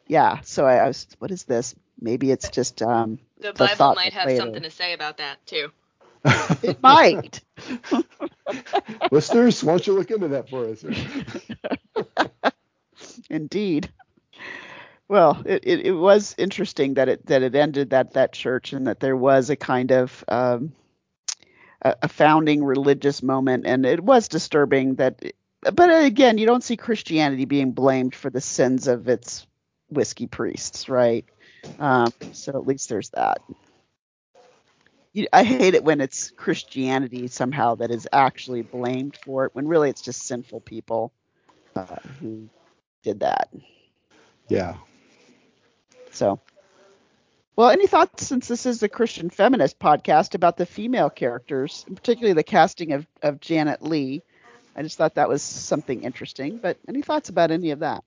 yeah. 0.06 0.40
So 0.42 0.66
I, 0.66 0.76
I 0.76 0.86
was, 0.88 1.06
what 1.18 1.30
is 1.30 1.44
this? 1.44 1.74
Maybe 2.00 2.30
it's 2.30 2.50
just 2.50 2.82
um. 2.82 3.18
The 3.38 3.48
The 3.48 3.52
Bible 3.54 3.76
thought 3.76 3.96
might 3.96 4.12
have 4.12 4.26
later- 4.26 4.40
something 4.40 4.62
to 4.62 4.70
say 4.70 4.92
about 4.92 5.18
that 5.18 5.44
too. 5.46 5.70
It 6.62 6.82
might. 6.82 7.40
listeners 9.12 9.62
why 9.62 9.72
don't 9.72 9.86
you 9.86 9.92
look 9.92 10.10
into 10.10 10.28
that 10.28 10.48
for 10.48 10.66
us 10.66 10.82
Indeed. 13.30 13.90
Well, 15.08 15.42
it, 15.44 15.62
it, 15.64 15.80
it 15.86 15.92
was 15.92 16.34
interesting 16.38 16.94
that 16.94 17.08
it 17.08 17.26
that 17.26 17.42
it 17.42 17.54
ended 17.54 17.92
at 17.92 18.14
that 18.14 18.32
church 18.32 18.72
and 18.72 18.86
that 18.86 19.00
there 19.00 19.16
was 19.16 19.50
a 19.50 19.56
kind 19.56 19.92
of 19.92 20.24
um, 20.28 20.72
a, 21.82 21.94
a 22.02 22.08
founding 22.08 22.64
religious 22.64 23.22
moment, 23.22 23.66
and 23.66 23.84
it 23.84 24.00
was 24.00 24.28
disturbing 24.28 24.96
that. 24.96 25.22
But 25.72 26.04
again, 26.04 26.38
you 26.38 26.46
don't 26.46 26.62
see 26.62 26.76
Christianity 26.76 27.44
being 27.44 27.72
blamed 27.72 28.14
for 28.14 28.30
the 28.30 28.40
sins 28.40 28.86
of 28.86 29.08
its 29.08 29.46
whiskey 29.88 30.26
priests, 30.26 30.88
right? 30.88 31.24
Um, 31.78 32.12
so 32.32 32.52
at 32.52 32.66
least 32.66 32.88
there's 32.88 33.10
that. 33.10 33.38
You, 35.12 35.28
I 35.32 35.44
hate 35.44 35.74
it 35.74 35.84
when 35.84 36.00
it's 36.00 36.30
Christianity 36.32 37.28
somehow 37.28 37.76
that 37.76 37.90
is 37.90 38.08
actually 38.12 38.62
blamed 38.62 39.16
for 39.16 39.46
it, 39.46 39.54
when 39.54 39.68
really 39.68 39.88
it's 39.88 40.02
just 40.02 40.22
sinful 40.22 40.60
people 40.60 41.12
uh, 41.76 41.86
who 42.20 42.48
did 43.02 43.20
that. 43.20 43.48
Yeah. 44.48 44.74
So, 46.10 46.40
well, 47.56 47.70
any 47.70 47.86
thoughts 47.86 48.26
since 48.26 48.48
this 48.48 48.66
is 48.66 48.82
a 48.82 48.88
Christian 48.88 49.30
feminist 49.30 49.78
podcast 49.78 50.34
about 50.34 50.56
the 50.56 50.66
female 50.66 51.10
characters, 51.10 51.84
particularly 51.94 52.34
the 52.34 52.42
casting 52.42 52.92
of, 52.92 53.06
of 53.22 53.40
Janet 53.40 53.82
Leigh? 53.82 54.22
I 54.76 54.82
just 54.82 54.98
thought 54.98 55.14
that 55.14 55.28
was 55.28 55.42
something 55.42 56.02
interesting. 56.02 56.58
But 56.58 56.78
any 56.88 57.02
thoughts 57.02 57.28
about 57.28 57.50
any 57.50 57.70
of 57.70 57.80
that? 57.80 58.04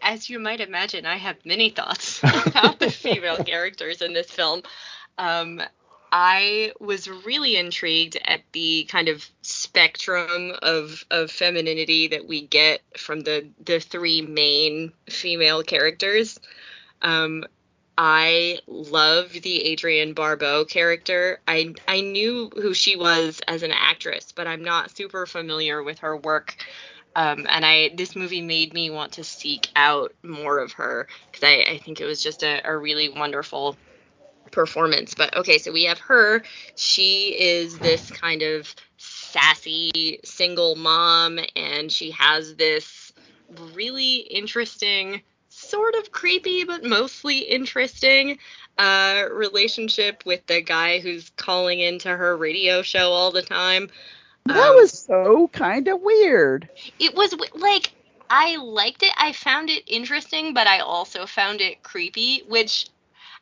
As 0.00 0.30
you 0.30 0.38
might 0.38 0.60
imagine, 0.60 1.04
I 1.04 1.16
have 1.16 1.44
many 1.44 1.68
thoughts 1.68 2.20
about 2.46 2.78
the 2.78 2.90
female 2.90 3.36
characters 3.44 4.00
in 4.00 4.14
this 4.14 4.30
film. 4.30 4.62
Um, 5.18 5.60
I 6.10 6.72
was 6.80 7.08
really 7.08 7.56
intrigued 7.56 8.18
at 8.24 8.40
the 8.52 8.84
kind 8.84 9.08
of 9.08 9.28
spectrum 9.42 10.52
of 10.62 11.04
of 11.10 11.30
femininity 11.30 12.08
that 12.08 12.26
we 12.26 12.40
get 12.40 12.80
from 12.96 13.20
the 13.20 13.48
the 13.62 13.80
three 13.80 14.22
main 14.22 14.92
female 15.10 15.62
characters. 15.62 16.40
Um, 17.02 17.44
I 18.00 18.60
love 18.68 19.32
the 19.32 19.72
Adrienne 19.72 20.12
Barbeau 20.14 20.64
character. 20.64 21.40
I 21.48 21.74
I 21.88 22.00
knew 22.00 22.48
who 22.54 22.72
she 22.72 22.94
was 22.96 23.40
as 23.48 23.64
an 23.64 23.72
actress, 23.72 24.32
but 24.32 24.46
I'm 24.46 24.62
not 24.62 24.96
super 24.96 25.26
familiar 25.26 25.82
with 25.82 25.98
her 25.98 26.16
work. 26.16 26.54
Um, 27.16 27.46
and 27.48 27.66
I 27.66 27.90
this 27.96 28.14
movie 28.14 28.40
made 28.42 28.72
me 28.72 28.90
want 28.90 29.14
to 29.14 29.24
seek 29.24 29.68
out 29.74 30.14
more 30.22 30.60
of 30.60 30.72
her 30.74 31.08
because 31.32 31.42
I, 31.44 31.72
I 31.72 31.78
think 31.78 32.00
it 32.00 32.06
was 32.06 32.22
just 32.22 32.44
a, 32.44 32.62
a 32.64 32.76
really 32.76 33.08
wonderful 33.08 33.76
performance. 34.52 35.14
But 35.16 35.36
okay, 35.36 35.58
so 35.58 35.72
we 35.72 35.84
have 35.84 35.98
her. 35.98 36.42
She 36.76 37.36
is 37.38 37.80
this 37.80 38.12
kind 38.12 38.42
of 38.42 38.72
sassy 38.98 40.20
single 40.24 40.76
mom, 40.76 41.40
and 41.56 41.90
she 41.90 42.12
has 42.12 42.54
this 42.54 43.12
really 43.72 44.18
interesting, 44.18 45.22
sort 45.68 45.94
of 45.96 46.10
creepy, 46.12 46.64
but 46.64 46.84
mostly 46.84 47.38
interesting 47.40 48.38
uh, 48.78 49.24
relationship 49.32 50.24
with 50.26 50.46
the 50.46 50.60
guy 50.62 51.00
who's 51.00 51.30
calling 51.36 51.80
into 51.80 52.08
her 52.08 52.36
radio 52.36 52.82
show 52.82 53.10
all 53.12 53.30
the 53.32 53.42
time. 53.42 53.90
That 54.46 54.54
Um, 54.54 54.74
was 54.74 54.92
so 55.06 55.48
kind 55.48 55.86
of 55.88 56.00
weird. 56.00 56.68
it 56.98 57.14
was 57.14 57.34
like 57.54 57.92
I 58.30 58.56
liked 58.56 59.02
it. 59.02 59.12
I 59.16 59.32
found 59.32 59.70
it 59.70 59.84
interesting, 59.86 60.54
but 60.54 60.66
I 60.66 60.80
also 60.80 61.26
found 61.26 61.60
it 61.60 61.82
creepy, 61.82 62.42
which 62.46 62.86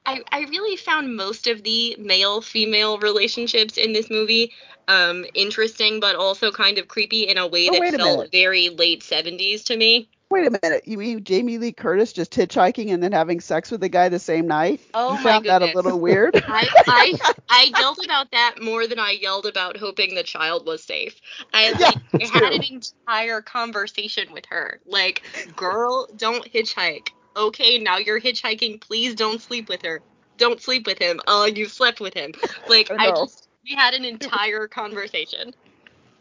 I, 0.07 0.23
I 0.33 0.41
really 0.45 0.77
found 0.77 1.17
most 1.17 1.47
of 1.47 1.63
the 1.63 1.97
male 1.99 2.41
female 2.41 2.99
relationships 2.99 3.77
in 3.77 3.93
this 3.93 4.11
movie 4.11 4.53
um, 4.89 5.25
interesting, 5.35 6.01
but 6.01 6.17
also 6.17 6.51
kind 6.53 6.79
of 6.79 6.89
creepy 6.89 7.23
in 7.29 7.39
a 7.39 7.47
way 7.47 7.69
Oh, 7.69 7.71
that 7.71 7.89
felt 7.89 8.25
minute. 8.25 8.33
very 8.33 8.71
late 8.71 9.03
70s 9.03 9.65
to 9.65 9.77
me. 9.77 10.09
Wait 10.31 10.47
a 10.47 10.59
minute. 10.63 10.87
You 10.89 10.99
mean 10.99 11.25
Jamie 11.25 11.59
Lee 11.59 11.73
Curtis 11.73 12.13
just 12.13 12.33
hitchhiking 12.33 12.93
and 12.93 13.03
then 13.03 13.13
having 13.13 13.41
sex 13.41 13.71
with 13.71 13.81
the 13.81 13.89
guy 13.89 14.09
the 14.09 14.19
same 14.19 14.47
night? 14.47 14.81
Oh 14.95 15.15
you 15.15 15.19
my 15.23 15.23
found 15.23 15.47
that 15.47 15.63
a 15.63 15.67
little 15.67 16.01
weird. 16.01 16.37
I, 16.49 16.69
I 16.89 17.15
I 17.49 17.73
yelled 17.77 17.99
about 18.05 18.31
that 18.33 18.57
more 18.61 18.87
than 18.87 18.99
I 18.99 19.13
yelled 19.13 19.47
about 19.47 19.77
hoping 19.77 20.15
the 20.15 20.23
child 20.25 20.67
was 20.67 20.83
safe. 20.85 21.21
I 21.53 21.75
Yeah, 21.79 21.79
like 21.79 21.99
I 22.21 22.27
had 22.27 22.51
true. 22.51 22.55
an 22.55 22.63
entire 22.63 23.43
conversation 23.43 24.33
with 24.33 24.47
her. 24.47 24.81
Like, 24.87 25.23
girl, 25.55 26.09
don't 26.17 26.45
hitchhike. 26.51 27.09
Okay, 27.37 27.79
now 27.79 27.99
you're 27.99 28.21
hitchhiking. 28.21 28.81
Please 28.81 29.15
don't 29.15 29.41
sleep 29.41 29.69
with 29.69 29.83
her. 29.83 30.03
Don't 30.39 30.61
sleep 30.61 30.87
with 30.87 30.99
him. 30.99 31.21
Oh, 31.27 31.45
you 31.47 31.67
slept 31.67 32.01
with 32.01 32.15
him. 32.15 32.33
Like, 32.67 32.91
I 32.99 33.09
I 33.09 33.13
just 33.13 33.49
we 33.65 33.75
had 33.77 33.95
an 33.95 34.05
entire 34.05 34.67
conversation. 34.69 35.55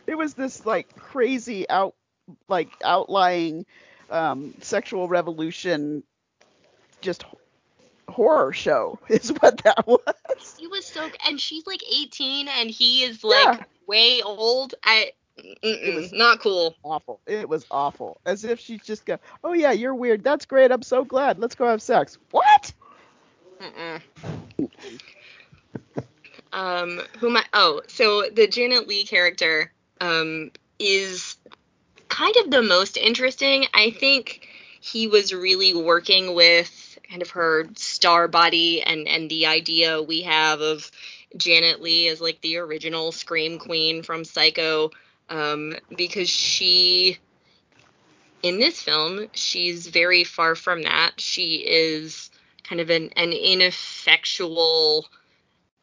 it 0.08 0.15
was 0.15 0.34
this 0.36 0.65
like 0.65 0.96
crazy 0.96 1.70
out 1.70 1.96
like 2.48 2.70
outlying 2.84 3.65
um 4.10 4.54
sexual 4.62 5.08
revolution 5.08 6.04
just 7.02 7.24
horror 8.08 8.52
show 8.54 9.00
is 9.10 9.30
what 9.39 9.58
that 9.63 9.86
was 9.88 10.56
He 10.58 10.68
was 10.68 10.86
so 10.86 11.10
and 11.28 11.39
she's 11.39 11.65
like 11.68 11.82
18 11.91 12.48
and 12.48 12.70
he 12.70 13.04
is 13.04 13.24
like 13.24 13.46
Yeah. 13.46 13.60
way 13.88 14.22
old. 14.22 14.76
I 14.84 15.12
mm-mm, 15.38 15.96
was- 15.96 16.13
not 16.13 16.39
cool. 16.39 16.76
awful 16.84 17.20
it 17.26 17.50
was 17.50 17.65
awful 17.72 18.20
as 18.26 18.44
if 18.44 18.60
she 18.60 18.78
just 18.78 19.06
go 19.06 19.18
oh 19.44 19.54
yeah 19.54 19.72
you're 19.72 19.96
weird 19.96 20.24
that's 20.24 20.46
great 20.46 20.72
i'm 20.72 20.82
so 20.84 21.04
glad 21.04 21.39
let's 21.39 21.56
go 21.56 21.68
have 21.68 21.82
sex 21.82 22.18
what 22.32 22.72
um, 26.54 27.02
who 27.20 27.28
am 27.30 27.38
I? 27.38 27.44
Oh, 27.54 27.82
so 27.88 28.30
the 28.34 28.48
Janet 28.48 28.88
Leigh 28.88 29.04
character 29.06 29.72
um, 30.02 30.52
is 30.80 31.36
kind 32.10 32.36
of 32.38 32.52
the 32.52 32.62
most 32.62 32.98
interesting. 32.98 33.65
I 33.74 33.91
think 33.91 34.48
he 34.80 35.08
was 35.08 35.34
really 35.34 35.74
working 35.74 36.34
with 36.36 37.00
kind 37.10 37.22
of 37.22 37.30
her 37.32 37.68
star 37.76 38.28
body 38.28 38.82
and 38.82 39.08
and 39.08 39.30
the 39.30 39.48
idea 39.48 40.02
we 40.02 40.22
have 40.24 40.62
of 40.62 40.89
Janet 41.38 41.82
Leigh 41.82 42.08
as 42.08 42.22
like 42.22 42.41
the 42.41 42.58
original 42.58 43.12
scream 43.12 43.60
queen 43.60 44.04
from 44.04 44.24
Psycho, 44.24 44.91
um, 45.30 45.76
because 45.96 46.30
she 46.30 47.18
in 48.44 48.60
this 48.60 48.82
film 48.82 49.28
she's 49.34 49.88
very 49.88 50.24
far 50.24 50.56
from 50.56 50.84
that. 50.84 51.20
She 51.20 51.65
is 51.68 52.30
kind 52.63 52.82
of 52.82 52.89
an, 52.89 53.12
an 53.15 53.32
ineffectual 53.32 55.06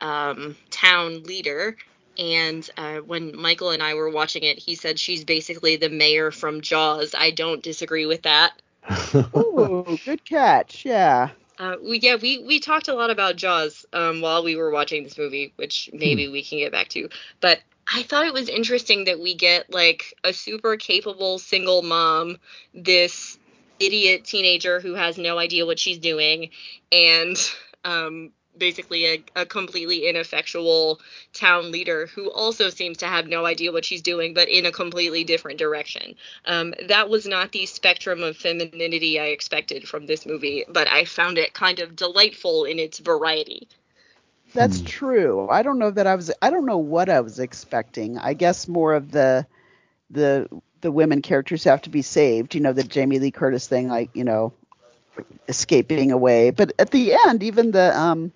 um, 0.00 0.56
town 0.70 1.22
leader. 1.22 1.76
And 2.18 2.68
uh, 2.76 2.96
when 2.98 3.36
Michael 3.36 3.70
and 3.70 3.82
I 3.82 3.94
were 3.94 4.10
watching 4.10 4.42
it, 4.42 4.58
he 4.58 4.74
said 4.74 4.98
she's 4.98 5.24
basically 5.24 5.76
the 5.76 5.88
mayor 5.88 6.30
from 6.30 6.60
Jaws. 6.60 7.14
I 7.16 7.30
don't 7.30 7.62
disagree 7.62 8.06
with 8.06 8.22
that. 8.22 8.52
Ooh, 9.36 9.96
good 10.04 10.24
catch 10.24 10.84
yeah 10.84 11.30
Uh, 11.58 11.76
we 11.82 12.00
yeah 12.00 12.16
we 12.20 12.38
we 12.44 12.58
talked 12.58 12.88
a 12.88 12.94
lot 12.94 13.10
about 13.10 13.36
Jaws 13.36 13.86
um, 13.92 14.20
while 14.20 14.42
we 14.42 14.56
were 14.56 14.70
watching 14.70 15.04
this 15.04 15.16
movie, 15.16 15.52
which 15.56 15.88
maybe 15.92 16.28
we 16.28 16.42
can 16.42 16.58
get 16.58 16.72
back 16.72 16.88
to. 16.88 17.08
But 17.40 17.60
I 17.92 18.02
thought 18.02 18.26
it 18.26 18.32
was 18.32 18.48
interesting 18.48 19.04
that 19.04 19.20
we 19.20 19.34
get 19.34 19.72
like 19.72 20.14
a 20.24 20.32
super 20.32 20.76
capable 20.76 21.38
single 21.38 21.82
mom, 21.82 22.38
this 22.74 23.38
idiot 23.78 24.24
teenager 24.24 24.80
who 24.80 24.94
has 24.94 25.18
no 25.18 25.38
idea 25.38 25.66
what 25.66 25.78
she's 25.78 25.98
doing, 25.98 26.50
and 26.90 27.36
um, 27.84 28.32
basically 28.56 29.06
a, 29.06 29.24
a 29.36 29.46
completely 29.46 30.06
ineffectual 30.08 31.00
town 31.32 31.70
leader 31.72 32.06
who 32.06 32.30
also 32.30 32.68
seems 32.70 32.98
to 32.98 33.06
have 33.06 33.26
no 33.26 33.44
idea 33.46 33.72
what 33.72 33.84
she's 33.84 34.02
doing, 34.02 34.34
but 34.34 34.48
in 34.48 34.66
a 34.66 34.72
completely 34.72 35.24
different 35.24 35.58
direction. 35.58 36.14
Um, 36.46 36.74
that 36.88 37.08
was 37.08 37.26
not 37.26 37.52
the 37.52 37.66
spectrum 37.66 38.22
of 38.22 38.36
femininity 38.36 39.18
I 39.18 39.26
expected 39.26 39.88
from 39.88 40.06
this 40.06 40.26
movie, 40.26 40.64
but 40.68 40.88
I 40.88 41.04
found 41.04 41.38
it 41.38 41.54
kind 41.54 41.78
of 41.80 41.96
delightful 41.96 42.64
in 42.64 42.78
its 42.78 42.98
variety. 42.98 43.68
That's 44.54 44.80
Hmm. 44.80 44.84
true. 44.84 45.48
I 45.50 45.62
don't 45.62 45.78
know 45.78 45.90
that 45.90 46.06
I 46.06 46.14
was 46.14 46.30
I 46.42 46.50
don't 46.50 46.66
know 46.66 46.78
what 46.78 47.08
I 47.08 47.20
was 47.20 47.38
expecting. 47.38 48.18
I 48.18 48.34
guess 48.34 48.68
more 48.68 48.94
of 48.94 49.10
the 49.10 49.46
the 50.10 50.48
the 50.80 50.92
women 50.92 51.22
characters 51.22 51.64
have 51.64 51.82
to 51.82 51.90
be 51.90 52.02
saved, 52.02 52.54
you 52.54 52.60
know, 52.60 52.72
the 52.72 52.84
Jamie 52.84 53.18
Lee 53.18 53.30
Curtis 53.30 53.66
thing 53.68 53.88
like, 53.88 54.10
you 54.14 54.24
know, 54.24 54.52
escaping 55.48 56.12
away. 56.12 56.50
But 56.50 56.72
at 56.78 56.90
the 56.90 57.14
end, 57.26 57.42
even 57.42 57.70
the 57.72 57.96
um 57.98 58.32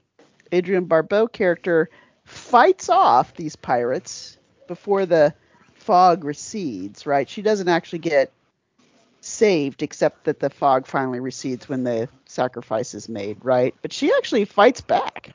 Adrienne 0.52 0.85
Barbeau 0.85 1.26
character 1.26 1.88
fights 2.24 2.88
off 2.88 3.35
these 3.35 3.56
pirates 3.56 4.37
before 4.66 5.06
the 5.06 5.35
fog 5.74 6.24
recedes, 6.24 7.06
right? 7.06 7.28
She 7.28 7.42
doesn't 7.42 7.68
actually 7.68 8.00
get 8.00 8.32
saved 9.20 9.82
except 9.82 10.24
that 10.24 10.40
the 10.40 10.50
fog 10.50 10.87
finally 10.87 11.20
recedes 11.20 11.68
when 11.68 11.85
the 11.85 12.09
sacrifice 12.26 12.94
is 12.94 13.09
made, 13.09 13.44
right? 13.44 13.74
But 13.82 13.92
she 13.92 14.12
actually 14.12 14.44
fights 14.44 14.80
back. 14.80 15.32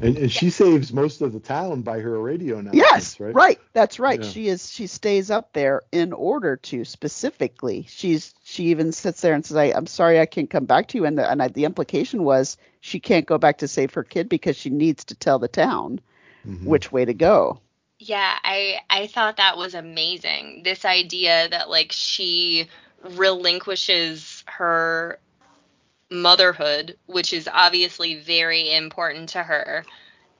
And, 0.00 0.16
and 0.16 0.32
she 0.32 0.50
saves 0.50 0.92
most 0.92 1.20
of 1.20 1.32
the 1.32 1.40
town 1.40 1.82
by 1.82 2.00
her 2.00 2.18
radio 2.20 2.60
now. 2.60 2.70
Yes, 2.72 3.20
right? 3.20 3.34
right. 3.34 3.60
That's 3.72 4.00
right. 4.00 4.22
Yeah. 4.22 4.28
She 4.28 4.48
is. 4.48 4.70
She 4.70 4.86
stays 4.86 5.30
up 5.30 5.52
there 5.52 5.82
in 5.92 6.12
order 6.12 6.56
to 6.56 6.84
specifically. 6.84 7.86
She's. 7.88 8.34
She 8.42 8.64
even 8.64 8.92
sits 8.92 9.20
there 9.20 9.34
and 9.34 9.44
says, 9.44 9.56
I, 9.56 9.64
"I'm 9.66 9.86
sorry, 9.86 10.18
I 10.20 10.26
can't 10.26 10.50
come 10.50 10.64
back 10.64 10.88
to 10.88 10.98
you." 10.98 11.04
And 11.04 11.18
the 11.18 11.30
and 11.30 11.42
I, 11.42 11.48
the 11.48 11.64
implication 11.64 12.24
was 12.24 12.56
she 12.80 13.00
can't 13.00 13.26
go 13.26 13.38
back 13.38 13.58
to 13.58 13.68
save 13.68 13.94
her 13.94 14.02
kid 14.02 14.28
because 14.28 14.56
she 14.56 14.70
needs 14.70 15.04
to 15.04 15.14
tell 15.14 15.38
the 15.38 15.48
town 15.48 16.00
Mhm. 16.46 16.64
which 16.64 16.90
way 16.90 17.04
to 17.04 17.14
go. 17.14 17.60
Yeah, 17.98 18.36
I 18.42 18.80
I 18.90 19.06
thought 19.06 19.36
that 19.36 19.56
was 19.56 19.74
amazing. 19.74 20.62
This 20.64 20.84
idea 20.84 21.48
that 21.48 21.70
like 21.70 21.92
she 21.92 22.68
relinquishes 23.04 24.42
her 24.46 25.18
motherhood, 26.12 26.96
which 27.06 27.32
is 27.32 27.48
obviously 27.52 28.16
very 28.20 28.74
important 28.74 29.30
to 29.30 29.42
her, 29.42 29.84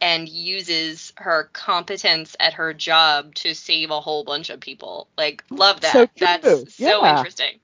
and 0.00 0.28
uses 0.28 1.12
her 1.16 1.48
competence 1.52 2.36
at 2.40 2.54
her 2.54 2.74
job 2.74 3.34
to 3.36 3.54
save 3.54 3.90
a 3.90 4.00
whole 4.00 4.24
bunch 4.24 4.50
of 4.50 4.60
people. 4.60 5.08
Like 5.16 5.44
love 5.50 5.80
that. 5.82 5.92
So 5.92 6.08
That's 6.18 6.74
so 6.76 7.06
interesting. 7.06 7.58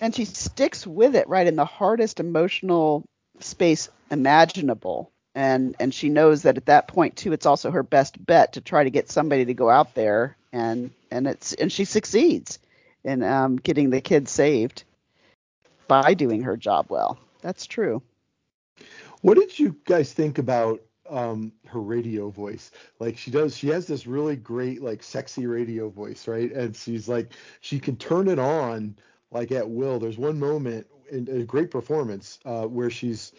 and 0.00 0.14
she 0.14 0.24
sticks 0.24 0.86
with 0.86 1.14
it 1.16 1.28
right 1.28 1.46
in 1.46 1.56
the 1.56 1.64
hardest 1.64 2.20
emotional 2.20 3.04
space 3.40 3.88
imaginable 4.10 5.10
and 5.34 5.74
and 5.80 5.94
she 5.94 6.08
knows 6.08 6.42
that 6.42 6.56
at 6.56 6.66
that 6.66 6.86
point 6.88 7.16
too 7.16 7.32
it's 7.32 7.46
also 7.46 7.70
her 7.70 7.82
best 7.82 8.24
bet 8.24 8.52
to 8.52 8.60
try 8.60 8.84
to 8.84 8.90
get 8.90 9.10
somebody 9.10 9.44
to 9.46 9.54
go 9.54 9.70
out 9.70 9.94
there 9.94 10.36
and 10.52 10.90
and 11.10 11.26
it's 11.26 11.52
and 11.54 11.72
she 11.72 11.84
succeeds 11.84 12.58
in 13.04 13.22
um, 13.22 13.56
getting 13.56 13.90
the 13.90 14.00
kids 14.00 14.30
saved 14.30 14.84
by 15.88 16.14
doing 16.14 16.42
her 16.42 16.56
job 16.56 16.86
well 16.88 17.18
that's 17.42 17.66
true 17.66 18.02
What 19.22 19.38
did 19.38 19.58
you 19.58 19.76
guys 19.84 20.12
think 20.12 20.38
about 20.38 20.82
um, 21.10 21.52
her 21.66 21.80
radio 21.80 22.30
voice? 22.30 22.70
Like 23.00 23.18
she 23.18 23.30
does, 23.30 23.56
she 23.56 23.68
has 23.68 23.86
this 23.86 24.06
really 24.06 24.36
great, 24.36 24.82
like 24.82 25.02
sexy 25.02 25.46
radio 25.46 25.90
voice, 25.90 26.28
right? 26.28 26.52
And 26.52 26.76
she's 26.76 27.08
like, 27.08 27.32
she 27.60 27.80
can 27.80 27.96
turn 27.96 28.28
it 28.28 28.38
on 28.40 28.96
like 29.30 29.52
at 29.52 29.68
will. 29.68 29.98
There's 30.00 30.18
one 30.18 30.38
moment 30.38 30.86
in 31.10 31.28
a 31.28 31.44
great 31.44 31.70
performance 31.70 32.38
uh, 32.46 32.64
where 32.66 32.90
she's 32.90 33.32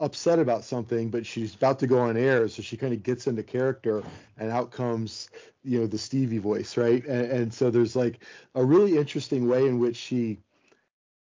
upset 0.00 0.38
about 0.38 0.64
something, 0.64 1.10
but 1.10 1.26
she's 1.26 1.54
about 1.54 1.78
to 1.80 1.86
go 1.86 1.98
on 1.98 2.16
air, 2.16 2.48
so 2.48 2.62
she 2.62 2.76
kind 2.76 2.92
of 2.94 3.02
gets 3.02 3.26
into 3.26 3.42
character, 3.42 4.04
and 4.38 4.50
out 4.50 4.70
comes 4.70 5.30
you 5.64 5.80
know 5.80 5.86
the 5.86 5.98
Stevie 5.98 6.38
voice, 6.38 6.76
right? 6.76 7.04
And, 7.06 7.30
and 7.32 7.54
so 7.54 7.70
there's 7.70 7.96
like 7.96 8.24
a 8.54 8.64
really 8.64 8.96
interesting 8.98 9.48
way 9.48 9.66
in 9.66 9.78
which 9.80 9.96
she 9.96 10.38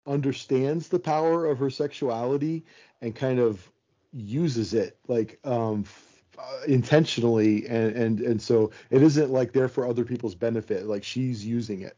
understands 0.08 0.90
the 0.90 1.00
power 1.00 1.46
of 1.46 1.60
her 1.60 1.70
sexuality 1.70 2.66
and 3.02 3.16
kind 3.16 3.40
of 3.40 3.72
uses 4.14 4.74
it 4.74 4.98
like 5.08 5.40
um 5.46 5.82
f- 5.86 6.24
uh, 6.40 6.62
intentionally 6.68 7.68
and 7.68 7.96
and 7.96 8.22
and 8.22 8.42
so 8.42 8.72
it 8.92 9.02
isn't 9.04 9.32
like 9.32 9.54
there 9.54 9.68
for 9.70 9.86
other 9.88 10.06
people's 10.06 10.36
benefit 10.36 10.86
like 10.88 11.04
she's 11.04 11.46
using 11.46 11.82
it 11.82 11.98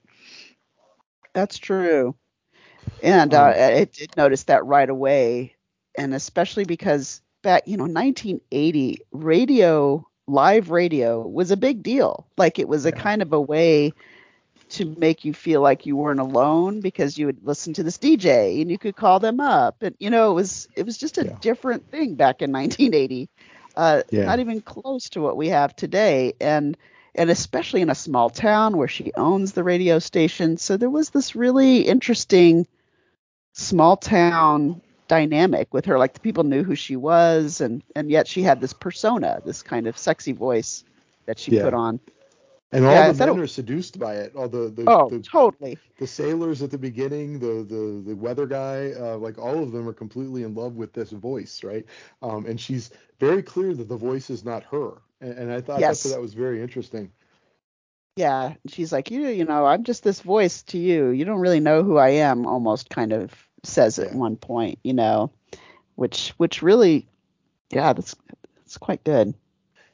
That's 1.33 1.57
true. 1.57 2.15
And 3.01 3.33
uh, 3.33 3.43
Um, 3.43 3.55
I 3.55 3.85
did 3.85 4.15
notice 4.17 4.43
that 4.45 4.65
right 4.65 4.89
away. 4.89 5.55
And 5.97 6.13
especially 6.13 6.65
because 6.65 7.21
back, 7.43 7.63
you 7.67 7.77
know, 7.77 7.85
1980, 7.85 9.01
radio, 9.11 10.05
live 10.27 10.69
radio 10.71 11.25
was 11.27 11.51
a 11.51 11.57
big 11.57 11.83
deal. 11.83 12.27
Like 12.37 12.59
it 12.59 12.67
was 12.67 12.85
a 12.85 12.91
Yeah. 12.91 12.93
kind 12.93 13.21
of 13.21 13.33
a 13.33 13.41
way 13.41 13.93
to 14.69 14.95
make 14.97 15.25
you 15.25 15.33
feel 15.33 15.61
like 15.61 15.85
you 15.85 15.95
weren't 15.95 16.19
alone 16.19 16.81
because 16.81 17.17
you 17.17 17.25
would 17.27 17.45
listen 17.45 17.73
to 17.73 17.83
this 17.83 17.97
DJ 17.97 18.61
and 18.61 18.69
you 18.71 18.77
could 18.77 18.95
call 18.95 19.19
them 19.19 19.39
up. 19.39 19.81
And, 19.81 19.95
you 19.99 20.09
know, 20.09 20.31
it 20.31 20.35
was, 20.35 20.67
it 20.75 20.85
was 20.85 20.97
just 20.97 21.17
a 21.17 21.25
Yeah. 21.25 21.37
different 21.41 21.89
thing 21.89 22.15
back 22.15 22.41
in 22.41 22.51
1980. 22.51 23.29
Uh, 23.75 24.03
Yeah. 24.11 24.25
Not 24.25 24.39
even 24.39 24.61
close 24.61 25.09
to 25.09 25.21
what 25.21 25.37
we 25.37 25.49
have 25.49 25.75
today. 25.75 26.33
And, 26.39 26.77
and 27.15 27.29
especially 27.29 27.81
in 27.81 27.89
a 27.89 27.95
small 27.95 28.29
town 28.29 28.77
where 28.77 28.87
she 28.87 29.11
owns 29.15 29.53
the 29.53 29.63
radio 29.63 29.99
station. 29.99 30.57
So 30.57 30.77
there 30.77 30.89
was 30.89 31.09
this 31.09 31.35
really 31.35 31.81
interesting 31.81 32.67
small 33.53 33.97
town 33.97 34.81
dynamic 35.07 35.73
with 35.73 35.85
her. 35.85 35.97
Like 35.97 36.13
the 36.13 36.19
people 36.19 36.43
knew 36.43 36.63
who 36.63 36.75
she 36.75 36.95
was, 36.95 37.61
and 37.61 37.81
and 37.95 38.09
yet 38.09 38.27
she 38.27 38.43
had 38.43 38.61
this 38.61 38.73
persona, 38.73 39.41
this 39.45 39.61
kind 39.63 39.87
of 39.87 39.97
sexy 39.97 40.33
voice 40.33 40.83
that 41.25 41.39
she 41.39 41.51
Yeah. 41.51 41.61
put 41.61 41.73
on. 41.73 41.99
And 42.71 42.85
all 42.85 42.91
Yeah, 42.93 43.11
the 43.11 43.25
men 43.25 43.37
it- 43.37 43.41
are 43.41 43.47
seduced 43.47 43.99
by 43.99 44.15
it 44.15 44.35
all 44.35 44.47
the 44.47 44.69
the, 44.69 44.83
Oh, 44.87 45.09
the, 45.09 45.19
totally. 45.19 45.77
the 45.97 46.07
sailors 46.07 46.61
at 46.61 46.71
the 46.71 46.77
beginning 46.77 47.39
the 47.39 47.63
the 47.63 48.03
the 48.05 48.15
weather 48.15 48.45
guy 48.45 48.91
uh, 48.99 49.17
like 49.17 49.37
all 49.37 49.63
of 49.63 49.71
them 49.71 49.87
are 49.87 49.93
completely 49.93 50.43
in 50.43 50.53
love 50.53 50.75
with 50.75 50.93
this 50.93 51.11
voice 51.11 51.63
right 51.63 51.85
um 52.21 52.45
and 52.45 52.59
she's 52.59 52.91
very 53.19 53.41
clear 53.43 53.73
that 53.73 53.87
the 53.89 53.97
voice 53.97 54.29
is 54.29 54.43
not 54.45 54.63
her 54.63 55.01
and, 55.21 55.33
and 55.37 55.51
i 55.51 55.59
thought, 55.61 55.79
Yes. 55.79 56.03
That 56.03 56.21
was 56.21 56.33
very 56.33 56.61
interesting 56.61 57.11
Yeah, 58.15 58.55
she's 58.67 58.91
like, 58.91 59.11
you, 59.11 59.27
you 59.27 59.45
know, 59.45 59.65
I'm 59.65 59.83
just 59.83 60.03
this 60.03 60.19
voice 60.21 60.63
to 60.63 60.77
you. 60.77 61.07
You 61.09 61.23
don't 61.25 61.39
really 61.39 61.61
know 61.61 61.83
who 61.83 61.97
I 61.97 62.09
am. 62.09 62.45
Almost 62.45 62.89
kind 62.89 63.13
of 63.13 63.31
says 63.63 63.97
at 63.97 64.13
one 64.13 64.35
point, 64.35 64.79
you 64.83 64.93
know, 64.93 65.31
which 65.95 66.33
which 66.37 66.61
really, 66.61 67.07
yeah, 67.71 67.93
that's 67.93 68.15
that's 68.57 68.77
quite 68.77 69.03
good. 69.05 69.33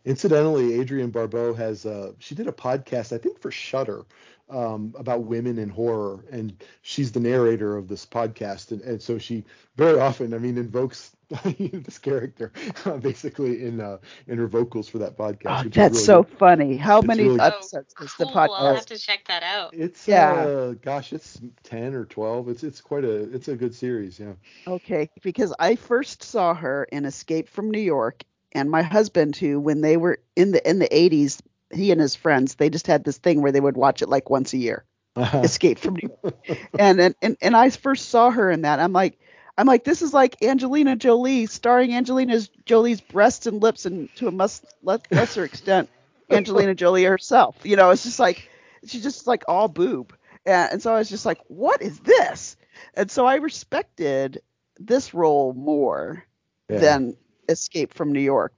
Incidentally, 0.06 0.80
Adrienne 0.80 1.10
Barbeau 1.10 1.54
has 1.54 1.86
uh, 1.86 2.14
she 2.20 2.36
did 2.36 2.48
a 2.48 2.52
podcast 2.52 3.12
I 3.14 3.18
think 3.18 3.40
for 3.40 3.52
Shudder 3.52 4.06
um, 4.50 4.94
about 4.98 5.24
women 5.24 5.58
in 5.58 5.70
horror, 5.70 6.24
and 6.32 6.54
she's 6.84 7.12
the 7.12 7.20
narrator 7.20 7.76
of 7.76 7.88
this 7.88 8.06
podcast, 8.06 8.72
and, 8.72 8.82
and 8.82 9.02
so 9.02 9.18
she 9.18 9.44
very 9.76 10.00
often, 10.00 10.36
I 10.36 10.38
mean, 10.38 10.58
invokes 10.60 11.12
this 11.44 11.98
character 11.98 12.52
uh, 12.86 12.98
basically 13.10 13.64
in 13.66 13.82
uh, 13.82 13.98
in 14.28 14.38
her 14.38 14.46
vocals 14.46 14.88
for 14.88 15.00
that 15.00 15.18
podcast. 15.18 15.66
Oh, 15.66 15.70
that's 15.70 15.78
really 15.96 16.04
so 16.06 16.22
good. 16.24 16.38
funny. 16.38 16.78
How 16.78 17.00
It's 17.00 17.08
many 17.08 17.24
really- 17.24 17.40
Oh, 17.40 17.46
episodes 17.46 17.96
is 18.00 18.14
the 18.20 18.26
podcast? 18.26 18.50
I'll 18.60 18.76
have 18.76 18.86
to 18.86 18.98
check 19.00 19.26
that 19.28 19.42
out. 19.42 19.74
It's 19.74 20.08
Yeah. 20.08 20.34
uh, 20.34 20.72
gosh, 20.84 21.12
it's 21.14 21.42
ten 21.64 21.96
or 21.96 22.06
twelve. 22.06 22.48
It's 22.48 22.64
it's 22.64 22.80
quite 22.80 23.04
a 23.06 23.34
it's 23.34 23.48
a 23.48 23.56
good 23.56 23.74
series. 23.74 24.20
Yeah. 24.20 24.34
Okay, 24.68 25.10
because 25.24 25.52
I 25.58 25.76
first 25.76 26.22
saw 26.22 26.54
her 26.54 26.84
in 26.92 27.06
Escape 27.06 27.50
from 27.50 27.72
New 27.72 27.82
York, 27.82 28.24
and 28.56 28.72
my 28.72 28.82
husband, 28.82 29.36
who 29.36 29.60
when 29.60 29.82
they 29.82 29.98
were 29.98 30.20
in 30.36 30.52
the 30.52 30.68
in 30.68 30.80
the 30.80 30.88
80s, 30.90 31.42
he 31.72 31.92
and 31.92 32.02
his 32.02 32.16
friends, 32.16 32.56
they 32.56 32.70
just 32.70 32.88
had 32.88 33.04
this 33.04 33.18
thing 33.20 33.42
where 33.42 33.52
they 33.52 33.60
would 33.60 33.78
watch 33.78 34.02
it 34.02 34.10
like 34.10 34.30
once 34.30 34.54
a 34.54 34.58
year. 34.58 34.86
Uh-huh. 35.18 35.42
Escape 35.44 35.80
from 35.80 35.96
New 35.96 36.10
York, 36.24 36.36
and 36.80 37.00
and 37.00 37.16
and, 37.22 37.38
and 37.42 37.56
I 37.56 37.70
first 37.70 38.10
saw 38.10 38.32
her 38.32 38.52
in 38.52 38.64
that. 38.64 38.80
I'm 38.80 38.92
like, 38.92 39.18
I'm 39.58 39.66
like, 39.66 39.86
this 39.86 40.02
is 40.02 40.14
like 40.14 40.42
Angelina 40.44 40.96
Jolie, 40.98 41.46
starring 41.46 41.94
Angelina 41.94 42.40
Jolie's 42.66 43.00
breasts 43.00 43.46
and 43.48 43.62
lips, 43.62 43.86
and 43.86 44.14
to 44.18 44.28
a 44.28 44.32
mus- 44.32 44.66
le- 44.84 45.00
lesser 45.12 45.46
extent, 45.46 45.90
Angelina 46.30 46.76
Jolie 46.82 47.06
herself. 47.06 47.56
You 47.64 47.78
know, 47.78 47.92
it's 47.92 48.04
just 48.04 48.20
like 48.20 48.50
she's 48.86 49.04
just 49.04 49.26
like 49.26 49.44
all 49.48 49.70
boob, 49.70 50.14
and, 50.46 50.74
and 50.74 50.82
so 50.82 50.94
I 50.94 50.98
was 50.98 51.10
just 51.10 51.26
like, 51.26 51.40
what 51.48 51.82
is 51.82 51.98
this? 52.00 52.58
And 52.94 53.10
so 53.10 53.26
I 53.26 53.36
respected 53.36 54.42
this 54.78 55.14
role 55.14 55.54
more 55.54 56.26
Yeah. 56.70 56.80
than 56.80 57.18
Escape 57.50 57.94
from 57.94 58.12
New 58.12 58.20
York. 58.22 58.54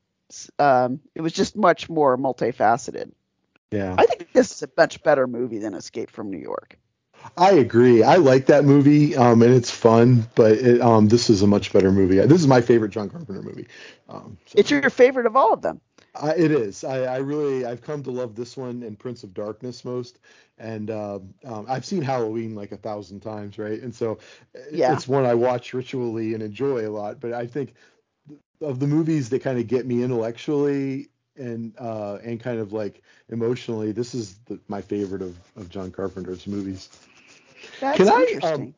Um, 0.59 0.99
it 1.15 1.21
was 1.21 1.33
just 1.33 1.55
much 1.55 1.89
more 1.89 2.17
multifaceted. 2.17 3.11
yeah. 3.71 3.95
I 3.97 4.05
think 4.05 4.31
this 4.33 4.51
is 4.51 4.63
a 4.63 4.69
much 4.77 5.01
better 5.03 5.27
movie 5.27 5.59
than 5.59 5.73
Escape 5.73 6.09
from 6.11 6.29
New 6.31 6.37
York. 6.39 6.77
I 7.35 7.51
agree. 7.51 8.03
I 8.03 8.15
like 8.17 8.45
that 8.45 8.63
movie, 8.63 9.15
um, 9.15 9.41
and 9.41 9.53
it's 9.53 9.71
fun. 9.71 10.27
But 10.35 10.53
it, 10.53 10.81
um, 10.81 11.07
this 11.07 11.29
is 11.29 11.41
a 11.41 11.47
much 11.47 11.73
better 11.73 11.91
movie. 11.91 12.17
This 12.19 12.39
is 12.41 12.47
my 12.47 12.61
favorite 12.61 12.89
John 12.91 13.09
Carpenter 13.09 13.41
movie. 13.41 13.67
Um, 14.07 14.37
so- 14.45 14.59
It's 14.59 14.69
your 14.69 14.89
favorite 14.89 15.25
of 15.25 15.35
all 15.35 15.51
of 15.53 15.61
them. 15.61 15.81
I, 16.15 16.31
it 16.35 16.51
is. 16.51 16.83
I, 16.83 17.03
I 17.03 17.17
really 17.17 17.65
I've 17.65 17.81
come 17.81 18.01
to 18.03 18.11
love 18.11 18.35
this 18.35 18.57
one 18.57 18.81
and 18.83 18.97
Prince 18.97 19.23
of 19.23 19.33
Darkness 19.33 19.85
most, 19.85 20.19
and 20.57 20.89
uh, 20.89 21.19
um, 21.45 21.65
I've 21.69 21.85
seen 21.85 22.01
Halloween 22.01 22.55
like 22.55 22.71
a 22.71 22.77
thousand 22.77 23.19
times, 23.21 23.57
right? 23.59 23.79
And 23.81 23.93
so 23.93 24.17
Yeah. 24.71 24.93
it's 24.93 25.07
one 25.07 25.25
I 25.25 25.35
watch 25.35 25.73
ritually 25.73 26.33
and 26.33 26.41
enjoy 26.41 26.87
a 26.87 26.89
lot. 26.91 27.19
But 27.19 27.33
I 27.33 27.45
think 27.45 27.73
of 28.61 28.79
the 28.79 28.87
movies 28.87 29.29
that 29.29 29.41
kind 29.41 29.59
of 29.59 29.67
get 29.67 29.85
me 29.85 30.03
intellectually 30.03 31.09
and 31.35 31.73
uh, 31.77 32.17
and 32.23 32.39
kind 32.39 32.59
of 32.59 32.73
like 32.73 33.03
emotionally, 33.29 33.91
this 33.91 34.15
is 34.15 34.37
the, 34.45 34.59
my 34.67 34.81
favorite 34.81 35.21
of, 35.21 35.37
of 35.55 35.69
John 35.69 35.91
Carpenter's 35.91 36.47
movies. 36.47 36.89
That's 37.79 37.97
Can 37.97 38.09
I, 38.09 38.39
um. 38.43 38.73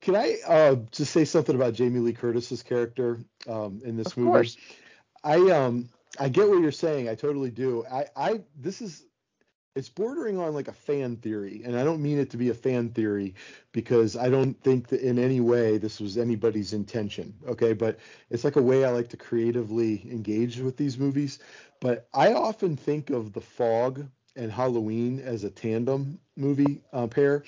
Can 0.00 0.16
I 0.16 0.36
uh, 0.48 0.74
just 0.90 1.12
say 1.12 1.24
something 1.24 1.54
about 1.54 1.74
Jamie 1.74 2.00
Lee 2.00 2.12
Curtis's 2.12 2.60
character 2.60 3.20
um, 3.48 3.80
in 3.84 3.96
this 3.96 4.08
of 4.08 4.16
movie? 4.16 4.30
course. 4.30 4.56
I 5.22 5.36
um 5.50 5.88
I 6.18 6.28
get 6.28 6.48
what 6.48 6.60
you're 6.60 6.72
saying. 6.72 7.08
I 7.08 7.14
totally 7.14 7.50
do. 7.50 7.84
I 7.90 8.06
I 8.16 8.40
this 8.56 8.82
is 8.82 9.04
it's 9.74 9.88
bordering 9.88 10.38
on 10.38 10.54
like 10.54 10.68
a 10.68 10.72
fan 10.72 11.16
theory, 11.16 11.62
and 11.64 11.76
I 11.78 11.84
don't 11.84 12.02
mean 12.02 12.18
it 12.18 12.30
to 12.30 12.36
be 12.36 12.50
a 12.50 12.54
fan 12.54 12.90
theory 12.90 13.34
because 13.72 14.16
I 14.16 14.28
don't 14.28 14.54
think 14.62 14.88
that 14.88 15.00
in 15.00 15.18
any 15.18 15.40
way 15.40 15.78
this 15.78 16.00
was 16.00 16.18
anybody's 16.18 16.72
intention. 16.72 17.34
Okay, 17.46 17.72
but 17.72 17.98
it's 18.30 18.44
like 18.44 18.56
a 18.56 18.62
way 18.62 18.84
I 18.84 18.90
like 18.90 19.08
to 19.10 19.16
creatively 19.16 20.06
engage 20.10 20.58
with 20.58 20.76
these 20.76 20.98
movies. 20.98 21.38
But 21.80 22.06
I 22.12 22.32
often 22.34 22.76
think 22.76 23.10
of 23.10 23.32
The 23.32 23.40
Fog 23.40 24.06
and 24.36 24.52
Halloween 24.52 25.20
as 25.20 25.44
a 25.44 25.50
tandem 25.50 26.18
movie 26.36 26.82
uh, 26.92 27.06
pair, 27.06 27.44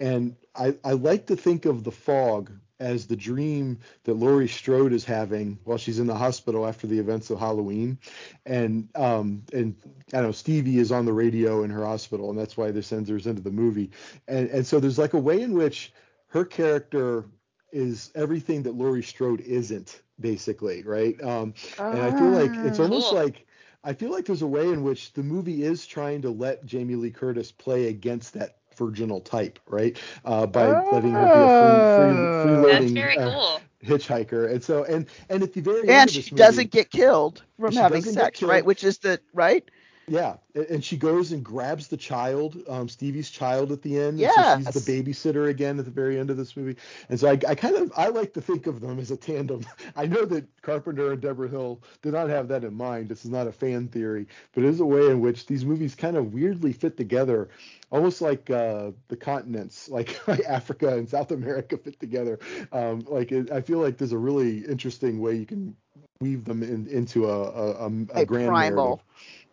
and 0.00 0.36
I 0.56 0.76
I 0.84 0.92
like 0.92 1.26
to 1.26 1.36
think 1.36 1.66
of 1.66 1.84
The 1.84 1.92
Fog 1.92 2.50
as 2.80 3.06
the 3.06 3.16
dream 3.16 3.78
that 4.04 4.14
Laurie 4.14 4.48
Strode 4.48 4.92
is 4.92 5.04
having 5.04 5.58
while 5.64 5.78
she's 5.78 6.00
in 6.00 6.06
the 6.06 6.14
hospital 6.16 6.66
after 6.66 6.86
the 6.88 6.98
events 6.98 7.30
of 7.30 7.38
Halloween, 7.38 7.98
and 8.46 8.88
um 8.96 9.42
and 9.52 9.76
I 10.12 10.16
don't 10.18 10.24
know 10.26 10.32
Stevie 10.32 10.78
is 10.78 10.92
on 10.92 11.06
the 11.06 11.12
radio 11.12 11.62
in 11.64 11.70
her 11.70 11.84
hospital, 11.86 12.30
and 12.30 12.38
that's 12.38 12.56
why 12.56 12.70
this 12.72 12.90
her 12.90 12.96
into 12.98 13.42
the 13.42 13.50
movie, 13.50 13.90
and 14.28 14.48
and 14.50 14.66
so 14.66 14.80
there's 14.80 14.98
like 14.98 15.14
a 15.14 15.18
way 15.18 15.42
in 15.42 15.54
which 15.54 15.92
her 16.28 16.44
character 16.44 17.26
is 17.72 18.10
everything 18.14 18.62
that 18.64 18.74
Laurie 18.74 19.02
Strode 19.02 19.40
isn't 19.40 20.02
basically, 20.20 20.82
right? 20.82 21.20
Um, 21.22 21.54
and 21.90 22.02
I 22.02 22.10
feel 22.10 22.30
like 22.30 22.58
it's 22.62 22.78
Ah. 22.78 22.80
almost 22.80 23.12
Cool. 23.12 23.12
like 23.12 23.46
I 23.84 23.94
feel 23.94 24.10
like 24.10 24.26
there's 24.26 24.42
a 24.42 24.46
way 24.48 24.68
in 24.70 24.82
which 24.82 25.12
the 25.12 25.22
movie 25.22 25.62
is 25.62 25.86
trying 25.86 26.22
to 26.22 26.30
let 26.30 26.64
Jamie 26.66 26.96
Lee 26.96 27.10
Curtis 27.10 27.52
play 27.52 27.88
against 27.88 28.34
that 28.34 28.59
virginal 28.80 29.20
type, 29.20 29.58
right? 29.66 29.98
Uh, 30.24 30.46
by 30.46 30.66
letting 30.92 31.12
her 31.12 31.28
be 31.34 31.46
a 31.46 31.50
free, 31.58 31.80
free, 32.14 32.26
Oh. 32.26 32.62
That's 32.66 32.92
freeloading 32.92 32.94
very 32.94 33.18
uh, 33.18 33.30
cool. 33.30 33.60
hitchhiker, 33.84 34.50
and 34.52 34.62
so 34.64 34.84
and 34.84 35.06
and 35.28 35.42
at 35.42 35.52
the 35.52 35.60
very 35.60 35.82
end 35.82 35.90
and 35.90 36.10
of 36.10 36.14
this 36.14 36.24
she 36.26 36.34
doesn't 36.34 36.70
get 36.70 36.90
killed 36.90 37.42
from 37.58 37.72
having 37.74 38.02
sex, 38.02 38.42
right? 38.42 38.64
Which 38.64 38.84
is 38.84 38.98
the 38.98 39.20
right? 39.34 39.64
Yeah, 40.10 40.38
and 40.56 40.84
she 40.84 40.96
goes 40.96 41.30
and 41.30 41.44
grabs 41.44 41.86
the 41.86 41.96
child, 41.96 42.56
um, 42.68 42.88
Stevie's 42.88 43.30
child 43.30 43.70
at 43.70 43.80
the 43.82 43.96
end. 43.96 44.18
and 44.18 44.32
so 44.34 44.58
she's 44.58 44.66
the 44.70 44.80
babysitter 45.04 45.48
again 45.48 45.78
at 45.78 45.84
the 45.84 45.90
very 45.92 46.18
end 46.18 46.30
of 46.30 46.36
this 46.36 46.56
movie. 46.56 46.76
And 47.08 47.18
so 47.20 47.28
I, 47.28 47.38
I 47.48 47.54
kind 47.54 47.76
of 47.76 47.92
I 47.96 48.08
like 48.08 48.32
to 48.34 48.40
think 48.40 48.66
of 48.66 48.80
them 48.80 48.98
as 48.98 49.12
a 49.12 49.16
tandem. 49.16 49.64
I 49.96 50.06
know 50.06 50.24
that 50.24 50.46
Carpenter 50.62 51.12
and 51.12 51.20
Debra 51.20 51.48
Hill 51.48 51.80
did 52.02 52.12
not 52.12 52.28
have 52.28 52.48
that 52.48 52.64
in 52.64 52.74
mind. 52.74 53.08
This 53.08 53.24
is 53.24 53.30
not 53.30 53.46
a 53.46 53.52
fan 53.52 53.86
theory, 53.86 54.26
but 54.52 54.64
it 54.64 54.68
is 54.70 54.80
a 54.80 54.84
way 54.86 55.06
in 55.06 55.20
which 55.20 55.46
these 55.46 55.64
movies 55.64 55.94
kind 55.94 56.16
of 56.16 56.34
weirdly 56.34 56.72
fit 56.72 56.96
together, 56.96 57.48
almost 57.92 58.20
like 58.20 58.50
uh, 58.50 58.90
the 59.08 59.16
continents, 59.16 59.88
like, 59.96 60.26
like 60.26 60.40
Africa 60.40 60.88
and 60.96 61.08
South 61.08 61.30
America 61.30 61.78
fit 61.78 62.00
together. 62.00 62.40
Um, 62.72 63.04
like 63.08 63.30
it, 63.30 63.52
I 63.52 63.60
feel 63.60 63.78
like 63.78 63.96
there's 63.96 64.12
a 64.12 64.18
really 64.18 64.58
interesting 64.66 65.20
way 65.20 65.36
you 65.36 65.46
can 65.46 65.76
weave 66.20 66.44
them 66.44 66.62
in, 66.62 66.86
into 66.88 67.26
a 67.30 67.42
a, 67.44 67.70
a, 67.86 67.86
a 67.86 68.20
A 68.22 68.24
grand 68.26 68.48
primal. 68.48 68.84
narrative. 68.84 69.04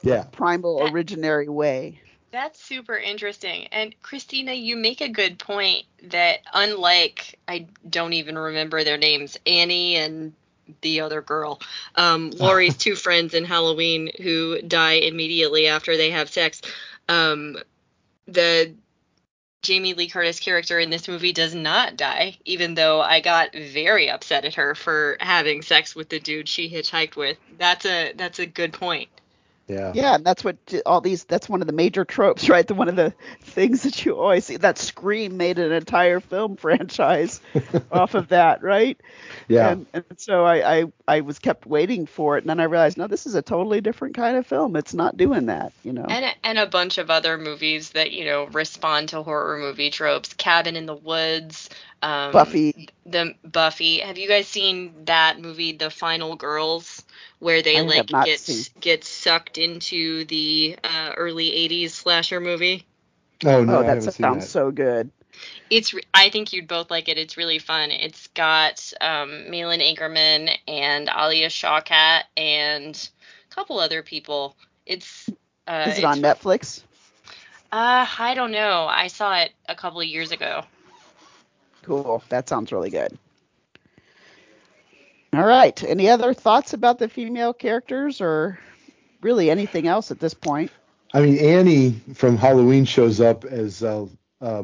Yeah. 0.01 0.23
Primal 0.31 0.79
That- 0.79 0.93
originary 0.93 1.47
way. 1.47 2.01
That's 2.31 2.61
super 2.61 2.97
interesting. 2.97 3.67
And 3.71 3.95
Christina, 4.01 4.53
you 4.53 4.75
make 4.75 5.01
a 5.01 5.07
good 5.09 5.39
point 5.39 5.85
that 6.03 6.39
unlike 6.53 7.39
I 7.47 7.67
don't 7.89 8.13
even 8.13 8.37
remember 8.37 8.83
their 8.83 8.97
names, 8.97 9.37
Annie 9.45 9.95
and 9.95 10.33
the 10.81 10.99
other 10.99 11.21
girl, 11.21 11.61
um, 11.95 12.31
Laurie's 12.37 12.75
two 12.75 12.95
friends 12.95 13.33
in 13.33 13.45
Halloween 13.45 14.11
who 14.21 14.61
die 14.61 14.93
immediately 14.95 15.67
after 15.67 15.95
they 15.95 16.11
have 16.11 16.29
sex. 16.29 16.61
Um, 17.07 17.57
the 18.27 18.73
Jamie 19.61 19.93
Lee 19.93 20.09
Curtis 20.09 20.39
character 20.39 20.77
in 20.79 20.89
this 20.89 21.07
movie 21.07 21.33
does 21.33 21.55
not 21.55 21.95
die, 21.97 22.37
even 22.45 22.75
though 22.75 23.01
I 23.01 23.21
got 23.21 23.53
very 23.55 24.09
upset 24.09 24.45
at 24.45 24.55
her 24.55 24.75
for 24.75 25.17
having 25.21 25.61
sex 25.61 25.95
with 25.95 26.09
the 26.09 26.19
dude 26.19 26.47
she 26.49 26.69
hitchhiked 26.69 27.15
with. 27.15 27.37
That's 27.57 27.85
a 27.85 28.13
that's 28.13 28.39
a 28.39 28.45
good 28.45 28.73
point. 28.73 29.09
Yeah. 29.68 29.91
Yeah, 29.93 30.15
and 30.15 30.26
that's 30.26 30.43
what 30.45 30.57
all 30.86 31.01
these. 31.01 31.26
That's 31.26 31.49
one 31.49 31.61
of 31.61 31.68
the 31.68 31.74
major 31.74 32.05
tropes, 32.05 32.47
right? 32.49 32.65
The 32.65 32.74
one 32.74 32.88
of 32.88 32.95
the 32.95 33.13
things 33.41 33.84
that 33.84 34.05
you 34.05 34.18
always 34.18 34.45
see. 34.45 34.57
That 34.57 34.78
Scream 34.78 35.36
made 35.36 35.59
an 35.59 35.72
entire 35.72 36.20
film 36.20 36.55
franchise 36.57 37.41
off 37.91 38.15
of 38.15 38.30
that, 38.30 38.63
right? 38.63 38.99
Yeah. 39.47 39.72
And, 39.72 39.86
and 39.93 40.05
so 40.15 40.45
I, 40.45 40.80
I 40.80 40.86
I 41.07 41.22
was 41.22 41.39
kept 41.39 41.65
waiting 41.65 42.05
for 42.05 42.38
it, 42.38 42.43
and 42.43 42.49
then 42.49 42.59
I 42.59 42.63
realized, 42.63 42.97
no, 42.97 43.07
this 43.07 43.26
is 43.26 43.36
a 43.36 43.41
totally 43.41 43.82
different 43.82 44.15
kind 44.15 44.38
of 44.38 44.47
film. 44.47 44.76
It's 44.78 44.93
not 44.93 45.18
doing 45.18 45.47
that, 45.47 45.74
you 45.84 45.91
know. 45.91 46.05
And 46.07 46.34
and 46.43 46.57
a 46.57 46.65
bunch 46.68 46.97
of 46.97 47.09
other 47.09 47.38
movies 47.38 47.91
that 47.91 48.11
you 48.11 48.24
know 48.24 48.45
respond 48.47 49.09
to 49.09 49.22
horror 49.22 49.57
movie 49.57 49.89
tropes. 49.89 50.34
Cabin 50.34 50.78
in 50.78 50.86
the 50.86 50.95
Woods, 50.95 51.70
um, 52.01 52.31
Buffy. 52.31 52.89
the 53.05 53.35
Buffy. 53.43 53.99
Have 53.99 54.17
you 54.17 54.27
guys 54.27 54.47
seen 54.47 55.05
that 55.05 55.39
movie, 55.39 55.73
The 55.73 55.89
Final 55.89 56.35
Girls, 56.35 57.03
where 57.39 57.61
they 57.61 57.77
I 57.77 57.81
like 57.81 58.11
not 58.11 58.25
get 58.25 58.39
seen. 58.39 58.65
get 58.79 59.03
sucked 59.03 59.57
into 59.57 60.25
the 60.25 60.77
uh, 60.83 61.13
early 61.17 61.49
'80s 61.51 61.91
slasher 61.91 62.39
movie? 62.39 62.85
Oh 63.45 63.63
no, 63.63 63.79
oh, 63.79 63.83
that 63.83 63.87
haven't 63.87 64.03
seen 64.11 64.11
sounds 64.11 64.45
that. 64.45 64.49
so 64.51 64.71
good. 64.71 65.11
It's. 65.69 65.93
re- 65.93 66.03
I 66.13 66.29
think 66.29 66.53
you'd 66.53 66.67
both 66.67 66.89
like 66.89 67.09
it. 67.09 67.17
It's 67.17 67.37
really 67.37 67.59
fun. 67.59 67.91
It's 67.91 68.27
got 68.27 68.91
um, 69.01 69.49
Malin 69.49 69.79
Akerman 69.81 70.55
and 70.67 71.09
Alia 71.09 71.47
Shawkat 71.49 72.23
and 72.35 73.09
a 73.51 73.55
couple 73.55 73.79
other 73.79 74.01
people. 74.03 74.55
It's. 74.85 75.29
Uh, 75.67 75.85
Is 75.87 75.97
it 75.97 75.97
it's 75.97 76.05
on 76.05 76.21
Netflix? 76.21 76.81
Uh, 77.71 78.07
I 78.19 78.33
don't 78.35 78.51
know. 78.51 78.87
I 78.87 79.07
saw 79.07 79.35
it 79.39 79.51
a 79.67 79.75
couple 79.75 79.99
of 79.99 80.07
years 80.07 80.31
ago. 80.31 80.63
Cool. 81.88 82.21
That 82.27 82.49
sounds 82.49 82.73
really 82.73 82.89
good. 82.89 83.17
All 85.33 85.45
right. 85.45 85.81
Any 85.85 86.09
other 86.09 86.33
thoughts 86.33 86.73
about 86.73 86.99
the 86.99 87.07
female 87.07 87.53
characters, 87.53 88.19
or 88.19 88.59
really 89.21 89.49
anything 89.49 89.88
else 89.88 90.11
at 90.11 90.19
this 90.19 90.33
point? 90.33 90.69
I 91.13 91.21
mean, 91.21 91.38
Annie 91.38 91.91
from 92.13 92.35
Halloween 92.35 92.83
shows 92.83 93.21
up 93.21 93.45
as 93.45 93.83
uh, 93.83 94.05
uh, 94.41 94.63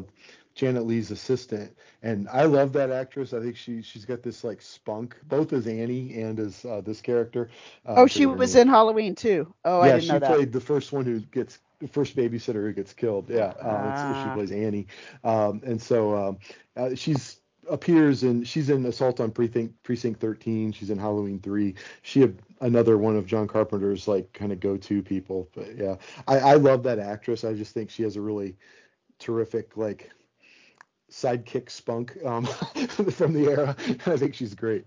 Janet 0.54 0.86
Leigh's 0.86 1.10
assistant, 1.10 1.76
and 2.02 2.28
I 2.28 2.44
love 2.44 2.72
that 2.74 2.90
actress. 2.90 3.32
I 3.32 3.40
think 3.40 3.56
she 3.56 3.82
she's 3.82 4.04
got 4.04 4.22
this 4.22 4.44
like 4.44 4.62
spunk, 4.62 5.16
both 5.28 5.52
as 5.52 5.66
Annie 5.66 6.20
and 6.22 6.38
as 6.38 6.64
uh, 6.64 6.80
this 6.80 7.00
character. 7.00 7.50
Uh, 7.86 7.94
Oh, 7.98 8.06
she 8.06 8.26
was 8.26 8.54
in 8.54 8.68
Halloween 8.68 9.14
too. 9.14 9.52
Oh, 9.64 9.80
I 9.80 9.86
yeah, 9.88 9.92
didn't 9.94 10.04
she 10.04 10.12
know 10.12 10.18
that. 10.20 10.30
played 10.36 10.52
the 10.52 10.60
first 10.60 10.92
one 10.92 11.04
who 11.04 11.20
gets 11.20 11.58
the 11.80 11.88
first 11.88 12.14
babysitter 12.16 12.62
who 12.62 12.72
gets 12.72 12.92
killed. 12.92 13.28
Yeah, 13.28 13.50
it's- 13.50 13.64
Ah. 13.64 14.24
she 14.30 14.34
plays 14.36 14.52
Annie, 14.52 14.86
um, 15.24 15.60
and 15.64 15.80
so 15.82 16.16
um, 16.16 16.38
uh, 16.76 16.94
she's 16.94 17.40
appears 17.70 18.22
in 18.22 18.44
she's 18.44 18.68
in 18.70 18.84
Assault 18.86 19.20
on 19.20 19.30
Precinct 19.32 19.82
Precinct 19.82 20.20
13. 20.20 20.70
She's 20.70 20.90
in 20.90 20.98
Halloween 20.98 21.40
3. 21.40 21.74
She 22.02 22.20
had 22.20 22.36
another 22.60 22.96
one 22.98 23.16
of 23.16 23.26
John 23.26 23.48
Carpenter's 23.48 24.06
like 24.06 24.32
kind 24.34 24.52
of 24.52 24.60
go-to 24.60 25.02
people. 25.02 25.48
But 25.54 25.74
yeah, 25.76 25.96
I, 26.28 26.38
I 26.38 26.54
love 26.54 26.82
that 26.84 26.98
actress. 27.00 27.42
I 27.42 27.54
just 27.54 27.72
think 27.74 27.90
she 27.90 28.02
has 28.04 28.16
a 28.16 28.20
really 28.20 28.54
terrific 29.18 29.76
like 29.76 30.10
sidekick 31.14 31.70
spunk 31.70 32.18
um, 32.24 32.44
from 33.12 33.32
the 33.32 33.46
era. 33.48 33.76
I 34.06 34.16
think 34.16 34.34
she's 34.34 34.54
great. 34.54 34.84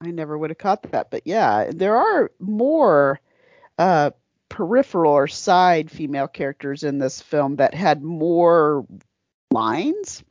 I 0.00 0.10
never 0.10 0.36
would 0.36 0.50
have 0.50 0.58
caught 0.58 0.82
that, 0.90 1.10
but 1.10 1.22
yeah, 1.26 1.70
there 1.72 1.96
are 1.96 2.32
more 2.40 3.20
uh, 3.78 4.10
peripheral 4.48 5.12
or 5.12 5.28
side 5.28 5.90
female 5.90 6.26
characters 6.26 6.82
in 6.82 6.98
this 6.98 7.20
film 7.20 7.56
that 7.56 7.74
had 7.74 8.02
more 8.02 8.84
lines 9.52 10.24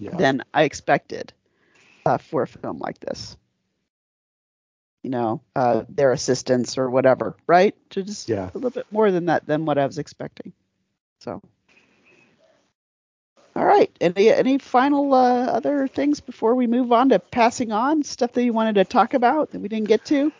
Yeah. 0.00 0.16
than 0.16 0.42
I 0.52 0.64
expected 0.64 1.32
uh, 2.06 2.18
for 2.18 2.42
a 2.42 2.46
film 2.48 2.78
like 2.78 2.98
this. 2.98 3.36
You 5.04 5.10
know, 5.10 5.42
uh, 5.54 5.84
their 5.90 6.12
assistants 6.12 6.78
or 6.78 6.88
whatever, 6.90 7.36
right? 7.46 7.76
To 7.90 8.02
Just 8.02 8.28
Yeah. 8.28 8.50
a 8.52 8.56
little 8.56 8.70
bit 8.70 8.86
more 8.90 9.10
than 9.12 9.26
that 9.26 9.46
than 9.46 9.64
what 9.66 9.78
I 9.78 9.86
was 9.86 9.98
expecting. 9.98 10.52
So, 11.20 11.40
all 13.56 13.64
right. 13.64 13.90
Any 14.00 14.30
any 14.30 14.58
final 14.58 15.14
uh, 15.14 15.46
other 15.46 15.86
things 15.86 16.20
before 16.20 16.54
we 16.54 16.66
move 16.66 16.92
on 16.92 17.10
to 17.10 17.18
passing 17.18 17.72
on 17.72 18.02
stuff 18.02 18.32
that 18.32 18.44
you 18.44 18.52
wanted 18.52 18.74
to 18.76 18.84
talk 18.84 19.14
about 19.14 19.50
that 19.50 19.60
we 19.60 19.68
didn't 19.68 19.88
get 19.88 20.04
to? 20.06 20.32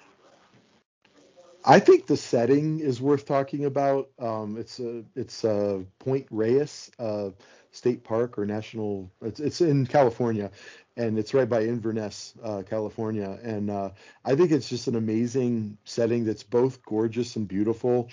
I 1.64 1.78
think 1.78 2.06
the 2.06 2.16
setting 2.16 2.80
is 2.80 3.00
worth 3.00 3.24
talking 3.24 3.64
about. 3.64 4.10
Um, 4.18 4.58
it's 4.58 4.80
a 4.80 5.04
it's 5.14 5.44
a 5.44 5.84
Point 5.98 6.26
Reyes 6.30 6.90
uh, 6.98 7.30
State 7.70 8.04
Park 8.04 8.38
or 8.38 8.44
National. 8.44 9.10
It's 9.22 9.40
it's 9.40 9.60
in 9.60 9.86
California, 9.86 10.50
and 10.96 11.18
it's 11.18 11.32
right 11.32 11.48
by 11.48 11.62
Inverness, 11.62 12.34
uh, 12.42 12.62
California. 12.68 13.38
And 13.42 13.70
uh, 13.70 13.90
I 14.24 14.34
think 14.34 14.50
it's 14.50 14.68
just 14.68 14.88
an 14.88 14.96
amazing 14.96 15.78
setting 15.84 16.24
that's 16.24 16.42
both 16.42 16.84
gorgeous 16.84 17.36
and 17.36 17.48
beautiful, 17.48 18.10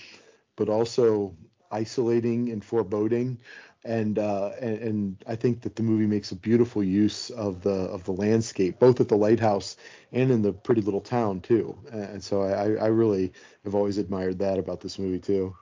but 0.56 0.70
also 0.70 1.36
isolating 1.72 2.52
and 2.52 2.64
foreboding. 2.64 3.40
And, 3.84 4.20
uh, 4.20 4.52
and 4.60 4.78
and 4.80 5.24
I 5.28 5.36
think 5.36 5.62
that 5.62 5.76
the 5.76 5.82
movie 5.82 6.06
makes 6.06 6.32
a 6.32 6.36
beautiful 6.36 6.84
use 6.84 7.32
of 7.32 7.62
the 7.62 7.72
of 7.72 8.04
the 8.04 8.12
landscape, 8.12 8.78
both 8.80 9.02
at 9.02 9.08
the 9.08 9.18
lighthouse 9.18 9.76
and 10.12 10.30
in 10.30 10.44
the 10.44 10.54
pretty 10.54 10.82
little 10.82 11.02
town 11.02 11.42
too. 11.42 11.76
And 11.92 12.24
so 12.24 12.44
I, 12.44 12.74
I 12.76 12.88
really 12.88 13.34
have 13.64 13.74
always 13.74 13.98
admired 13.98 14.38
that 14.40 14.60
about 14.60 14.82
this 14.82 15.00
movie 15.00 15.20
too. 15.20 15.56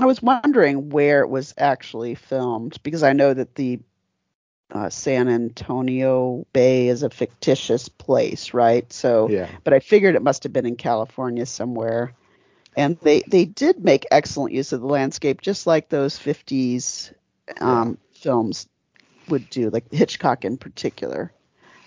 I 0.00 0.04
was 0.06 0.22
wondering 0.22 0.90
where 0.90 1.22
it 1.22 1.28
was 1.28 1.54
actually 1.56 2.14
filmed 2.14 2.78
because 2.82 3.02
I 3.02 3.12
know 3.14 3.32
that 3.32 3.54
the 3.54 3.80
uh, 4.70 4.88
San 4.88 5.28
Antonio 5.28 6.46
Bay 6.52 6.88
is 6.88 7.02
a 7.02 7.10
fictitious 7.10 7.88
place, 7.88 8.54
right? 8.54 8.90
So, 8.92 9.28
Yeah. 9.30 9.48
but 9.64 9.74
I 9.74 9.80
figured 9.80 10.14
it 10.14 10.22
must 10.22 10.42
have 10.44 10.52
been 10.52 10.66
in 10.66 10.76
California 10.76 11.46
somewhere. 11.46 12.12
And 12.74 12.98
they 13.02 13.22
they 13.28 13.44
did 13.44 13.84
make 13.84 14.06
excellent 14.10 14.52
use 14.54 14.72
of 14.72 14.80
the 14.80 14.86
landscape, 14.86 15.42
just 15.42 15.66
like 15.66 15.90
those 15.90 16.18
50s 16.18 17.12
um, 17.60 17.98
films 18.14 18.68
would 19.28 19.48
do, 19.48 19.70
like 19.70 19.90
Hitchcock 19.92 20.44
in 20.44 20.56
particular. 20.58 21.32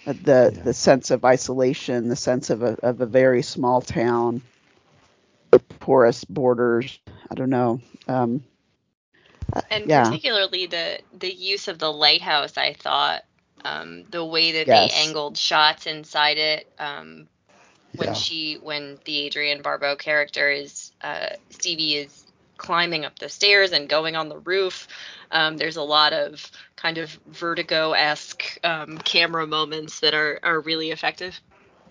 Uh, 0.05 0.13
the 0.21 0.53
Yeah. 0.53 0.63
the 0.63 0.73
sense 0.73 1.11
of 1.11 1.25
isolation, 1.25 2.07
the 2.09 2.15
sense 2.15 2.49
of 2.49 2.63
a 2.63 2.77
of 2.83 3.01
a 3.01 3.05
very 3.05 3.41
small 3.43 3.81
town, 3.81 4.41
the 5.51 5.59
porous 5.59 6.23
borders. 6.25 6.99
I 7.29 7.35
don't 7.35 7.49
know. 7.49 7.81
Um, 8.07 8.43
uh, 9.53 9.61
And 9.69 9.89
yeah. 9.89 9.91
particularly 9.91 10.67
the 10.67 10.99
the 11.13 11.33
use 11.33 11.67
of 11.67 11.79
the 11.79 11.91
lighthouse, 11.91 12.57
I 12.57 12.73
thought, 12.73 13.23
um, 13.63 14.05
the 14.09 14.23
way 14.23 14.53
that 14.53 14.69
Yes. 14.69 14.71
they 14.71 14.89
angled 14.89 15.37
shots 15.37 15.87
inside 15.87 16.37
it, 16.37 16.67
um, 16.79 17.27
when 17.95 18.13
Yeah. 18.13 18.13
she 18.13 18.55
when 18.55 18.99
the 19.05 19.25
Adrienne 19.27 19.61
Barbeau 19.61 19.95
character 19.95 20.49
is 20.51 20.91
uh, 21.01 21.29
Stevie 21.49 21.95
is 21.95 22.24
climbing 22.57 23.05
up 23.05 23.19
the 23.19 23.29
stairs 23.29 23.71
and 23.71 23.87
going 23.89 24.15
on 24.15 24.29
the 24.29 24.39
roof. 24.39 24.87
Um, 25.31 25.57
there's 25.57 25.77
a 25.77 25.83
lot 25.83 26.13
of 26.13 26.49
kind 26.75 26.97
of 26.97 27.09
vertigo 27.27 27.93
esque 27.93 28.57
um, 28.63 28.97
camera 28.99 29.45
moments 29.47 29.99
that 30.01 30.13
are 30.13 30.39
are 30.43 30.59
really 30.61 30.91
effective. 30.91 31.39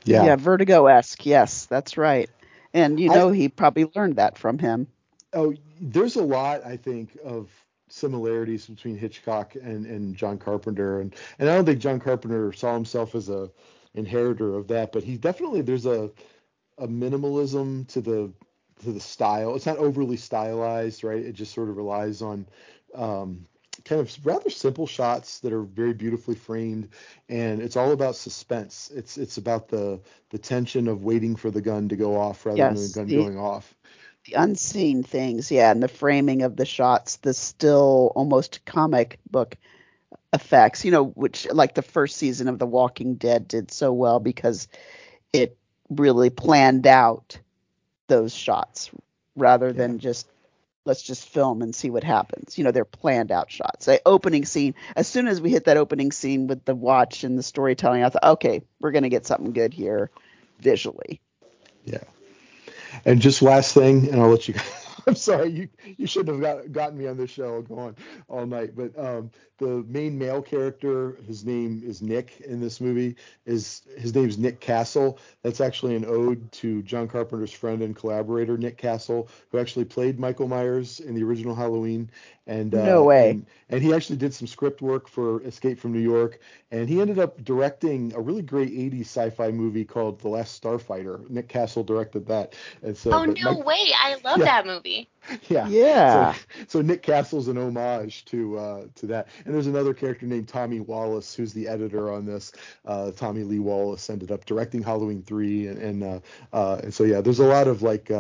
Yeah. 0.04 0.24
Yeah, 0.24 0.36
Vertigo 0.36 0.86
esque. 0.86 1.24
Yes, 1.26 1.66
that's 1.66 1.96
right. 1.96 2.28
And 2.74 2.98
you 3.00 3.10
I- 3.10 3.14
know, 3.14 3.30
he 3.30 3.48
probably 3.48 3.90
learned 3.94 4.16
that 4.16 4.38
from 4.38 4.58
him. 4.58 4.86
Oh, 5.32 5.54
there's 5.80 6.16
a 6.16 6.22
lot 6.22 6.64
I 6.64 6.76
think 6.76 7.18
of 7.24 7.50
similarities 7.88 8.66
between 8.66 8.96
Hitchcock 8.96 9.54
and, 9.56 9.86
and 9.86 10.16
John 10.16 10.38
Carpenter, 10.38 11.00
and 11.00 11.14
and 11.38 11.48
I 11.48 11.54
don't 11.54 11.64
think 11.64 11.80
John 11.80 12.00
Carpenter 12.00 12.52
saw 12.52 12.74
himself 12.74 13.14
as 13.14 13.28
a 13.28 13.50
inheritor 13.94 14.56
of 14.56 14.68
that, 14.68 14.92
but 14.92 15.02
he 15.04 15.16
definitely 15.16 15.62
there's 15.62 15.86
a 15.86 16.10
a 16.78 16.88
minimalism 16.88 17.86
to 17.88 18.00
the 18.00 18.32
to 18.82 18.92
the 18.92 19.00
style. 19.00 19.54
It's 19.54 19.66
not 19.66 19.78
overly 19.78 20.16
stylized, 20.16 21.04
right? 21.04 21.22
It 21.24 21.32
just 21.32 21.52
sort 21.54 21.68
of 21.68 21.76
relies 21.76 22.22
on 22.22 22.46
um, 22.94 23.46
kind 23.84 24.00
of 24.00 24.26
rather 24.26 24.50
simple 24.50 24.86
shots 24.86 25.40
that 25.40 25.52
are 25.52 25.62
very 25.62 25.92
beautifully 25.94 26.34
framed, 26.34 26.88
and 27.28 27.60
it's 27.60 27.76
all 27.76 27.92
about 27.92 28.16
suspense. 28.16 28.90
It's 28.94 29.16
it's 29.18 29.36
about 29.38 29.68
the 29.68 30.00
the 30.30 30.38
tension 30.38 30.88
of 30.88 31.04
waiting 31.04 31.36
for 31.36 31.50
the 31.50 31.60
gun 31.62 31.88
to 31.88 31.96
go 31.96 32.16
off 32.16 32.46
rather 32.46 32.64
than 32.64 32.82
the 32.82 32.88
gun 32.88 33.10
the- 33.10 33.12
going 33.12 33.38
off. 33.38 33.74
the 34.26 34.34
unseen 34.34 35.02
things, 35.02 35.50
yeah, 35.50 35.70
and 35.70 35.82
the 35.82 35.88
framing 35.88 36.42
of 36.42 36.56
the 36.56 36.64
shots, 36.64 37.16
the 37.16 37.32
still 37.32 38.12
almost 38.14 38.64
comic 38.64 39.18
book 39.30 39.56
effects, 40.32 40.84
you 40.84 40.90
know, 40.90 41.04
which 41.06 41.46
like 41.52 41.74
the 41.74 41.82
first 41.82 42.16
season 42.16 42.48
of 42.48 42.58
The 42.58 42.66
Walking 42.66 43.14
Dead 43.14 43.46
did 43.48 43.70
so 43.70 43.92
well 43.92 44.20
because 44.20 44.68
it 45.32 45.56
really 45.90 46.30
planned 46.30 46.86
out 46.86 47.38
those 48.09 48.34
shots 48.34 48.90
rather 49.36 49.72
than 49.72 49.98
just 49.98 50.26
let's 50.84 51.02
just 51.02 51.28
film 51.28 51.62
and 51.62 51.74
see 51.74 51.90
what 51.90 52.05
happens. 52.05 52.59
You 52.59 52.64
know, 52.64 52.70
they're 52.70 52.84
planned 52.84 53.32
out 53.32 53.50
shots. 53.50 53.86
The 53.86 54.00
opening 54.05 54.44
scene, 54.44 54.74
as 54.96 55.09
soon 55.09 55.28
as 55.28 55.40
we 55.40 55.50
hit 55.50 55.64
that 55.64 55.76
opening 55.76 56.12
scene 56.12 56.46
with 56.46 56.64
the 56.64 56.74
watch 56.74 57.24
and 57.24 57.38
the 57.38 57.42
storytelling, 57.42 58.05
I 58.05 58.11
thought, 58.11 58.24
okay, 58.24 58.62
we're 58.80 58.92
gonna 58.92 59.09
get 59.09 59.26
something 59.26 59.52
good 59.52 59.72
here 59.72 60.11
visually. 60.61 61.20
Yeah. 61.84 62.05
And 63.05 63.20
just 63.20 63.42
last 63.42 63.74
thing, 63.74 64.09
and 64.11 64.20
I'll 64.20 64.28
let 64.28 64.48
you. 64.48 64.55
I'm 65.07 65.14
sorry, 65.14 65.50
you 65.50 65.68
you 65.96 66.07
shouldn't 66.07 66.42
have 66.42 66.57
got, 66.59 66.72
gotten 66.72 66.98
me 66.98 67.07
on 67.07 67.16
this 67.16 67.30
show. 67.30 67.55
I'll 67.55 67.62
go 67.62 67.78
on 67.78 67.96
all 68.28 68.46
night. 68.46 68.74
But 68.74 68.98
um, 68.98 69.30
the 69.59 69.84
main 69.86 70.18
male 70.18 70.40
character, 70.40 71.18
his 71.26 71.44
name 71.44 71.82
is 71.84 72.00
Nick 72.00 72.40
in 72.40 72.61
this 72.61 72.80
movie. 72.80 73.16
Is 73.44 73.82
his 73.98 74.14
name's 74.14 74.38
Nick 74.38 74.61
Castle. 74.61 75.18
That's 75.42 75.61
actually 75.61 75.94
an 75.96 76.07
ode 76.07 76.50
to 76.52 76.82
John 76.82 77.09
Carpenter's 77.09 77.52
friend 77.52 77.82
and 77.82 77.94
collaborator 77.94 78.57
Nick 78.57 78.78
Castle, 78.78 79.28
who 79.50 79.59
actually 79.59 79.84
played 79.84 80.18
Michael 80.18 80.48
Myers 80.48 81.00
in 81.00 81.14
the 81.14 81.22
original 81.22 81.55
Halloween. 81.55 82.11
And 82.47 82.74
uh, 82.74 82.84
No 82.84 83.05
way. 83.05 83.30
And, 83.30 83.47
and 83.70 83.82
he 83.82 83.95
actually 83.95 84.16
did 84.16 84.34
some 84.34 84.47
script 84.47 84.82
work 84.82 85.09
for 85.09 85.42
Escape 85.45 85.78
from 85.78 85.92
New 85.92 85.99
York, 86.01 86.40
and 86.70 86.88
he 86.90 87.01
ended 87.01 87.18
up 87.18 87.42
directing 87.42 88.12
a 88.14 88.20
really 88.20 88.42
great 88.42 88.70
80s 88.70 89.01
sci-fi 89.07 89.51
movie 89.51 89.84
called 89.86 90.20
The 90.20 90.28
Last 90.28 90.62
Starfighter. 90.62 91.28
Nick 91.30 91.49
Castle 91.49 91.82
directed 91.82 92.26
that. 92.26 92.55
And 92.82 92.95
so, 92.97 93.12
oh 93.14 93.24
no 93.24 93.55
Mike- 93.55 93.64
way! 93.64 93.92
I 93.99 94.16
love 94.24 94.38
Yeah. 94.40 94.45
that 94.45 94.66
movie. 94.66 95.09
yeah. 95.49 95.66
Yeah. 95.68 96.32
So, 96.34 96.38
so 96.68 96.80
Nick 96.82 97.03
Castle's 97.03 97.49
an 97.49 97.57
homage 97.57 98.26
to 98.26 98.59
uh, 98.59 98.84
to 98.97 99.07
that. 99.07 99.28
And 99.47 99.55
there's 99.55 99.66
another 99.66 99.95
character 99.95 100.26
named 100.26 100.47
Tommy 100.49 100.80
Wallace 100.80 101.34
who's 101.34 101.55
the 101.55 101.66
editor 101.66 102.12
on 102.12 102.26
this. 102.26 102.53
Uh, 102.84 103.11
Tommy 103.12 103.42
Lee 103.45 103.59
Wallace 103.59 104.11
ended 104.11 104.30
up 104.30 104.45
directing 104.45 104.82
Halloween 104.82 105.22
three, 105.22 105.66
and 105.68 105.78
and, 105.78 106.03
uh, 106.05 106.20
uh, 106.53 106.80
and 106.82 106.92
so 106.92 107.05
yeah, 107.05 107.22
there's 107.22 107.38
a 107.40 107.47
lot 107.47 107.68
of 107.68 107.80
like. 107.80 108.11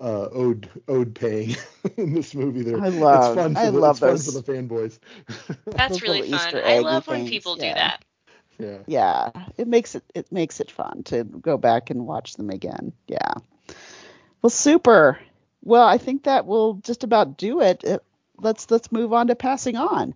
Uh, 0.00 0.04
uh, 0.04 0.28
ode 0.32 0.68
ode 0.88 1.14
paying 1.14 1.54
in 1.96 2.12
this 2.14 2.34
movie. 2.34 2.62
There, 2.62 2.80
I 2.80 2.88
love- 2.88 3.36
It's 3.36 3.42
fun 3.42 3.54
for 3.54 3.60
I 3.60 3.70
the, 3.70 3.78
love 3.78 3.92
it's 3.92 4.00
fun 4.00 4.10
those- 4.10 4.26
for 4.26 4.40
the 4.40 4.52
fanboys. 4.52 4.98
That's 5.66 6.02
really 6.02 6.22
fun. 6.22 6.34
Easter 6.34 6.62
I 6.64 6.72
eggy 6.72 6.84
love 6.84 7.06
when 7.06 7.18
things, 7.18 7.30
people 7.30 7.54
do 7.56 7.62
that. 7.62 8.04
yeah. 8.58 8.78
yeah 8.86 9.30
it 9.56 9.66
makes 9.68 9.94
it 9.94 10.04
it 10.14 10.30
makes 10.32 10.60
it 10.60 10.70
fun 10.70 11.02
to 11.04 11.24
go 11.24 11.56
back 11.56 11.90
and 11.90 12.06
watch 12.06 12.34
them 12.34 12.50
again 12.50 12.92
yeah 13.08 13.34
well 14.42 14.50
super 14.50 15.18
well 15.62 15.86
i 15.86 15.98
think 15.98 16.24
that 16.24 16.46
will 16.46 16.74
just 16.74 17.02
about 17.04 17.36
do 17.36 17.60
it, 17.60 17.82
it 17.84 18.02
let's 18.38 18.70
let's 18.70 18.92
move 18.92 19.12
on 19.12 19.26
to 19.28 19.34
passing 19.34 19.76
on 19.76 20.14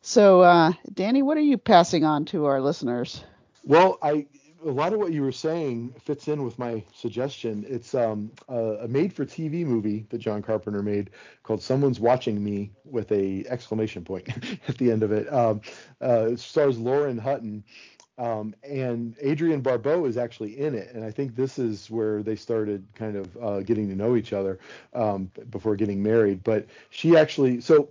so 0.00 0.40
uh 0.42 0.72
danny 0.92 1.22
what 1.22 1.36
are 1.36 1.40
you 1.40 1.58
passing 1.58 2.04
on 2.04 2.24
to 2.24 2.44
our 2.46 2.60
listeners 2.60 3.24
Well, 3.64 3.98
I 4.02 4.26
a 4.64 4.70
lot 4.70 4.92
of 4.92 4.98
what 4.98 5.12
you 5.12 5.22
were 5.22 5.32
saying 5.32 5.94
fits 6.00 6.28
in 6.28 6.44
with 6.44 6.58
my 6.58 6.82
suggestion. 6.94 7.64
It's 7.68 7.94
um, 7.94 8.30
a, 8.48 8.76
a 8.82 8.88
made-for-TV 8.88 9.64
movie 9.64 10.06
that 10.10 10.18
John 10.18 10.42
Carpenter 10.42 10.82
made 10.82 11.10
called 11.42 11.62
"Someone's 11.62 12.00
Watching 12.00 12.42
Me" 12.42 12.70
with 12.84 13.10
a 13.12 13.44
exclamation 13.48 14.04
point 14.04 14.28
at 14.68 14.78
the 14.78 14.90
end 14.90 15.02
of 15.02 15.12
it. 15.12 15.32
Um, 15.32 15.60
uh, 16.00 16.30
it 16.32 16.40
stars 16.40 16.78
Lauren 16.78 17.18
Hutton. 17.18 17.64
Um, 18.18 18.54
and 18.62 19.16
Adrienne 19.24 19.62
Barbeau 19.62 20.04
is 20.04 20.18
actually 20.18 20.58
in 20.60 20.74
it, 20.74 20.92
and 20.94 21.02
I 21.02 21.10
think 21.10 21.34
this 21.34 21.58
is 21.58 21.90
where 21.90 22.22
they 22.22 22.36
started 22.36 22.86
kind 22.94 23.16
of 23.16 23.36
uh, 23.38 23.60
getting 23.60 23.88
to 23.88 23.96
know 23.96 24.16
each 24.16 24.34
other 24.34 24.58
um, 24.92 25.30
before 25.50 25.76
getting 25.76 26.02
married. 26.02 26.44
But 26.44 26.66
she 26.90 27.16
actually, 27.16 27.62
so 27.62 27.88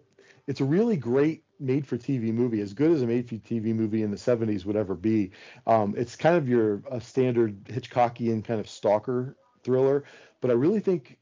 it's 0.47 0.61
a 0.61 0.65
really 0.65 0.95
great 0.95 1.43
made 1.61 1.87
for 1.87 1.97
TV 1.97 2.31
movie, 2.31 2.61
as 2.61 2.73
good 2.73 2.91
as 2.91 3.01
a 3.01 3.07
made 3.07 3.29
for 3.29 3.35
TV 3.37 3.73
movie 3.73 4.03
in 4.03 4.11
the 4.11 4.17
70s 4.17 4.65
would 4.65 4.75
ever 4.77 4.95
be. 4.95 5.31
Um, 5.67 5.95
it's 5.97 6.15
kind 6.15 6.35
of 6.35 6.49
your 6.49 6.83
a 6.91 6.99
standard 7.01 7.63
Hitchcockian 7.65 8.43
kind 8.43 8.59
of 8.59 8.69
stalker 8.69 9.37
thriller, 9.63 10.03
but 10.41 10.51
I 10.51 10.53
really 10.53 10.79
think 10.79 11.19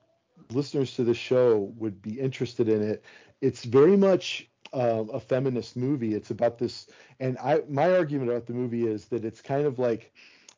listeners 0.52 0.96
to 0.96 1.04
the 1.04 1.14
show 1.14 1.74
would 1.78 2.02
be 2.02 2.20
interested 2.20 2.70
in 2.70 2.82
it. 2.82 3.04
It's 3.42 3.64
very 3.66 3.98
much 3.98 4.50
uh, 4.74 5.06
a 5.12 5.20
feminist 5.20 5.76
movie. 5.78 6.16
It's 6.16 6.32
about 6.32 6.58
this, 6.60 6.88
and 7.20 7.38
I 7.40 7.62
my 7.70 7.96
argument 7.96 8.32
about 8.32 8.48
the 8.48 8.54
movie 8.54 8.88
is 8.88 9.08
that 9.08 9.26
it's 9.26 9.42
kind 9.42 9.66
of 9.66 9.80
like 9.80 10.14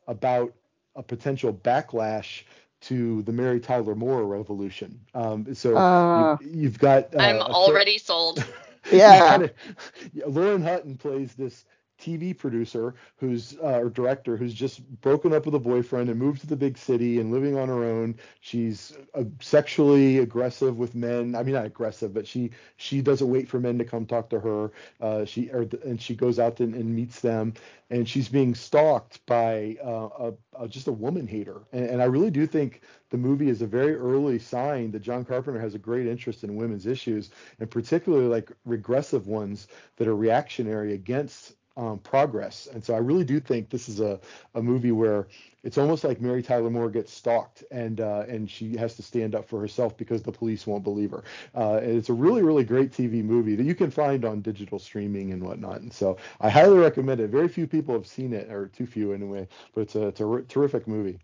about 0.06 0.54
a 0.96 1.02
potential 1.02 1.52
backlash 1.52 2.44
to 2.82 3.22
the 3.22 3.32
Mary 3.32 3.60
Tyler 3.60 3.94
Moore 3.94 4.24
revolution. 4.26 5.00
Um, 5.14 5.54
so 5.54 5.84
Uh. 5.84 6.14
you, 6.14 6.28
you've 6.40 6.78
got 6.78 7.14
uh, 7.14 7.18
I'm 7.18 7.42
a 7.46 7.54
char- 7.54 7.84
already 7.84 7.98
sold. 7.98 8.44
yeah. 8.90 9.38
Kinda- 9.38 9.54
Lauren 10.26 10.62
Hutton 10.62 10.96
plays 10.96 11.34
this 11.34 11.64
TV 12.02 12.36
producer 12.36 12.94
who's 13.16 13.56
uh, 13.62 13.78
or 13.78 13.88
director 13.88 14.36
who's 14.36 14.52
just 14.52 14.84
broken 15.00 15.32
up 15.32 15.46
with 15.46 15.54
a 15.54 15.58
boyfriend 15.58 16.10
and 16.10 16.18
moved 16.18 16.40
to 16.40 16.46
the 16.46 16.56
big 16.56 16.76
city 16.76 17.20
and 17.20 17.30
living 17.30 17.56
on 17.56 17.68
her 17.68 17.84
own. 17.84 18.16
She's 18.40 18.96
uh, 19.14 19.24
sexually 19.40 20.18
aggressive 20.18 20.76
with 20.76 20.94
men. 20.94 21.34
I 21.36 21.42
mean, 21.42 21.54
not 21.54 21.66
aggressive, 21.66 22.12
but 22.12 22.26
she 22.26 22.50
she 22.76 23.00
doesn't 23.00 23.30
wait 23.30 23.48
for 23.48 23.60
men 23.60 23.78
to 23.78 23.84
come 23.84 24.04
talk 24.04 24.28
to 24.30 24.40
her. 24.40 24.72
Uh, 25.00 25.24
she 25.24 25.50
or 25.50 25.66
and 25.84 26.00
she 26.00 26.16
goes 26.16 26.38
out 26.38 26.58
and, 26.60 26.74
and 26.74 26.94
meets 26.94 27.20
them, 27.20 27.54
and 27.90 28.08
she's 28.08 28.28
being 28.28 28.54
stalked 28.54 29.24
by 29.26 29.76
uh, 29.84 30.08
a, 30.18 30.64
a 30.64 30.68
just 30.68 30.88
a 30.88 30.92
woman 30.92 31.26
hater. 31.26 31.60
And, 31.72 31.84
and 31.84 32.02
I 32.02 32.06
really 32.06 32.30
do 32.30 32.46
think 32.46 32.82
the 33.10 33.18
movie 33.18 33.50
is 33.50 33.62
a 33.62 33.66
very 33.66 33.94
early 33.94 34.38
sign 34.38 34.90
that 34.92 35.02
John 35.02 35.24
Carpenter 35.24 35.60
has 35.60 35.74
a 35.74 35.78
great 35.78 36.06
interest 36.06 36.42
in 36.42 36.56
women's 36.56 36.86
issues, 36.86 37.30
and 37.60 37.70
particularly 37.70 38.26
like 38.26 38.50
regressive 38.64 39.26
ones 39.26 39.68
that 39.96 40.08
are 40.08 40.16
reactionary 40.16 40.94
against 40.94 41.54
um, 41.76 41.98
progress. 41.98 42.68
And 42.72 42.84
so 42.84 42.94
I 42.94 42.98
really 42.98 43.24
do 43.24 43.40
think 43.40 43.70
this 43.70 43.88
is 43.88 44.00
a, 44.00 44.20
a 44.54 44.62
movie 44.62 44.92
where 44.92 45.28
it's 45.62 45.78
almost 45.78 46.04
like 46.04 46.20
Mary 46.20 46.42
Tyler 46.42 46.70
Moore 46.70 46.90
gets 46.90 47.12
stalked 47.12 47.64
and 47.70 48.00
uh, 48.00 48.24
and 48.28 48.50
she 48.50 48.76
has 48.76 48.96
to 48.96 49.02
stand 49.02 49.34
up 49.34 49.48
for 49.48 49.60
herself 49.60 49.96
because 49.96 50.22
the 50.22 50.32
police 50.32 50.66
won't 50.66 50.84
believe 50.84 51.12
her. 51.12 51.22
Uh, 51.54 51.76
and 51.76 51.96
it's 51.96 52.08
a 52.08 52.14
really 52.14 52.42
really 52.42 52.64
great 52.64 52.92
TV 52.92 53.22
movie 53.24 53.54
that 53.54 53.64
you 53.64 53.74
can 53.74 53.90
find 53.90 54.24
on 54.24 54.40
digital 54.42 54.78
streaming 54.78 55.32
and 55.32 55.42
whatnot. 55.42 55.80
And 55.80 55.92
so 55.92 56.16
I 56.40 56.50
highly 56.50 56.78
recommend 56.78 57.20
it. 57.20 57.30
Very 57.30 57.48
few 57.48 57.66
people 57.66 57.94
have 57.94 58.06
seen 58.06 58.32
it, 58.32 58.50
or 58.50 58.68
too 58.68 58.86
few 58.86 59.12
anyway. 59.12 59.48
But 59.74 59.82
it's 59.82 59.94
a, 59.94 60.08
it's 60.08 60.20
a 60.20 60.42
terrific 60.48 60.86
movie. 60.86 61.18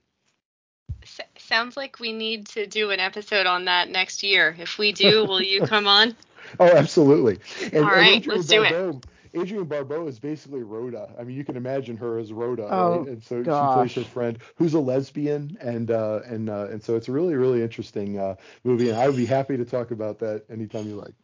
S- 1.02 1.20
sounds 1.38 1.76
like 1.76 2.00
we 2.00 2.12
need 2.12 2.46
to 2.48 2.66
do 2.66 2.90
an 2.90 3.00
episode 3.00 3.46
on 3.46 3.64
that 3.66 3.88
next 3.88 4.22
year. 4.22 4.54
If 4.58 4.78
we 4.78 4.92
do, 4.92 5.24
will 5.24 5.42
you 5.42 5.62
come 5.62 5.86
on? 5.86 6.16
Oh, 6.60 6.66
absolutely. 6.66 7.38
And, 7.74 7.84
All 7.84 7.90
and 7.90 8.26
let's 8.26 8.46
do 8.46 8.62
it. 8.62 9.06
Adrienne 9.36 9.64
Barbeau 9.64 10.06
is 10.06 10.18
basically 10.18 10.62
Rhoda. 10.62 11.14
I 11.18 11.24
mean, 11.24 11.36
you 11.36 11.44
can 11.44 11.56
imagine 11.56 11.96
her 11.96 12.18
as 12.18 12.32
Rhoda, 12.32 12.70
Oh, 12.70 12.76
right? 12.76 13.04
And 13.06 13.22
so 13.22 13.46
she 13.48 13.66
plays 13.66 13.94
her 13.94 14.04
friend 14.04 14.38
who's 14.56 14.74
a 14.74 14.80
lesbian, 14.80 15.56
and 15.60 15.90
uh, 15.90 16.20
and 16.24 16.48
uh, 16.48 16.68
and 16.70 16.82
so 16.82 16.96
it's 16.96 17.08
a 17.08 17.12
really 17.12 17.34
really 17.34 17.62
interesting 17.62 18.18
uh, 18.18 18.36
movie, 18.64 18.88
and 18.88 18.98
I 18.98 19.06
would 19.08 19.16
be 19.16 19.26
happy 19.26 19.56
to 19.56 19.64
talk 19.64 19.90
about 19.90 20.18
that 20.20 20.44
anytime 20.50 20.86
you 20.88 20.96
like. 20.96 21.14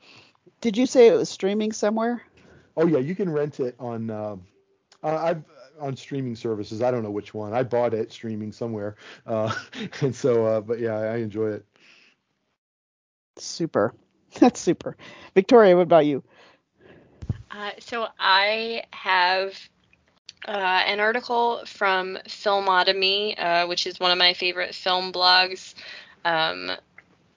did 0.61 0.77
you 0.77 0.87
say 0.87 1.09
it 1.09 1.15
was 1.15 1.29
streaming 1.29 1.73
somewhere 1.73 2.23
Oh 2.77 2.87
yeah, 2.87 2.99
you 2.99 3.15
can 3.15 3.31
rent 3.31 3.61
it 3.61 3.75
on. 3.79 4.11
Uh, 4.11 4.37
I've 5.03 5.45
on 5.81 5.97
streaming 5.97 6.35
services. 6.37 6.83
I 6.83 6.91
don't 6.91 7.03
know 7.03 7.11
which 7.11 7.35
one. 7.35 7.53
I 7.53 7.63
bought 7.63 7.95
it 7.95 8.13
streaming 8.13 8.53
somewhere, 8.53 8.97
uh, 9.27 9.53
and 10.01 10.15
so 10.15 10.45
uh, 10.47 10.61
but 10.61 10.79
yeah, 10.79 10.95
I 10.97 11.17
enjoy 11.17 11.51
it. 11.51 11.67
super 13.39 13.95
that's 14.41 14.61
super 14.61 14.97
victoria 15.35 15.77
what 15.77 15.83
about 15.83 16.07
you 16.07 16.23
Uh, 17.57 17.71
so 17.79 18.09
I 18.19 18.83
have 18.91 19.57
uh, 20.49 20.51
an 20.51 20.99
article 20.99 21.63
from 21.67 22.19
Filmotomy, 22.27 23.39
uh, 23.39 23.67
which 23.69 23.87
is 23.87 24.01
one 24.01 24.11
of 24.11 24.19
my 24.19 24.35
favorite 24.35 24.75
film 24.75 25.13
blogs. 25.13 25.75
Um, 26.25 26.73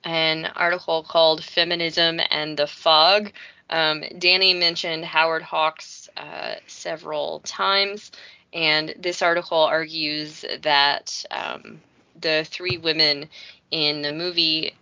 an 0.04 0.46
article 0.56 1.04
called 1.04 1.44
"Feminism 1.44 2.20
and 2.32 2.58
the 2.58 2.66
Fog." 2.66 3.32
Um, 3.70 4.04
Danny 4.18 4.54
mentioned 4.54 5.06
Howard 5.06 5.44
Hawks 5.44 6.10
uh, 6.18 6.56
several 6.66 7.42
times, 7.42 8.12
and 8.54 8.96
this 8.98 9.22
article 9.22 9.60
argues 9.60 10.44
that 10.64 11.26
um, 11.30 11.82
the 12.20 12.44
three 12.50 12.78
women 12.78 13.30
in 13.70 14.02
the 14.02 14.14
movie 14.14 14.74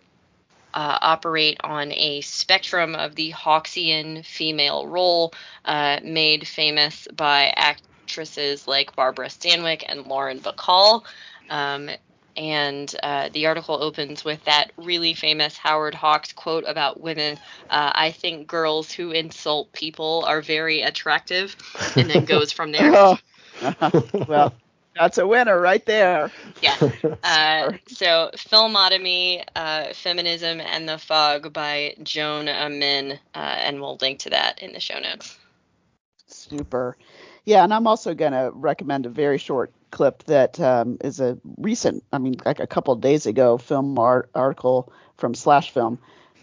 uh, 0.75 0.99
operate 1.01 1.57
on 1.63 1.91
a 1.93 2.21
spectrum 2.21 2.95
of 2.95 3.15
the 3.15 3.31
Hawksian 3.31 4.25
female 4.25 4.87
role, 4.87 5.33
uh, 5.65 5.99
made 6.03 6.47
famous 6.47 7.07
by 7.15 7.53
actresses 7.55 8.67
like 8.67 8.95
Barbara 8.95 9.27
Stanwyck 9.27 9.83
and 9.87 10.05
Lauren 10.05 10.39
Bacall. 10.39 11.03
Um, 11.49 11.89
and 12.37 12.93
uh, 13.01 13.29
the 13.33 13.45
article 13.47 13.81
opens 13.81 14.25
with 14.25 14.43
that 14.43 14.71
really 14.77 15.13
famous 15.13 15.57
Howard 15.57 15.95
Hawks 15.95 16.33
quote 16.33 16.65
about 16.67 16.99
women. 16.99 17.37
Uh, 17.69 17.91
I 17.95 18.11
think 18.11 18.47
girls 18.47 18.91
who 18.91 19.11
insult 19.11 19.71
people 19.71 20.25
are 20.27 20.41
very 20.41 20.81
attractive, 20.81 21.55
and 21.95 22.09
then 22.09 22.25
goes 22.25 22.51
from 22.51 22.71
there. 22.71 22.91
Oh. 22.95 23.17
well, 24.27 24.53
that's 24.95 25.17
a 25.17 25.27
winner 25.27 25.59
right 25.59 25.85
there. 25.85 26.31
Yeah. 26.61 26.75
Uh, 27.23 27.73
so, 27.87 28.29
Filmotomy, 28.35 29.43
uh, 29.55 29.93
Feminism, 29.93 30.61
and 30.61 30.87
the 30.87 30.97
Fog 30.97 31.51
by 31.51 31.95
Joan 32.03 32.47
Amin, 32.47 33.19
uh, 33.33 33.37
and 33.37 33.81
we'll 33.81 33.97
link 33.99 34.19
to 34.19 34.29
that 34.29 34.61
in 34.61 34.73
the 34.73 34.79
show 34.79 34.99
notes. 34.99 35.37
Super. 36.27 36.97
Yeah, 37.45 37.63
and 37.63 37.73
I'm 37.73 37.87
also 37.87 38.13
going 38.13 38.31
to 38.31 38.51
recommend 38.53 39.05
a 39.05 39.09
very 39.09 39.37
short 39.37 39.71
clip 39.91 40.23
that 40.25 40.59
um, 40.59 40.97
is 41.01 41.19
a 41.19 41.37
recent, 41.57 42.03
I 42.11 42.17
mean, 42.17 42.35
like 42.45 42.59
a 42.59 42.67
couple 42.67 42.93
of 42.93 43.01
days 43.01 43.25
ago, 43.25 43.57
film 43.57 43.97
art- 43.97 44.29
article 44.35 44.91
from 45.17 45.33
Slash 45.33 45.71
Film 45.71 45.99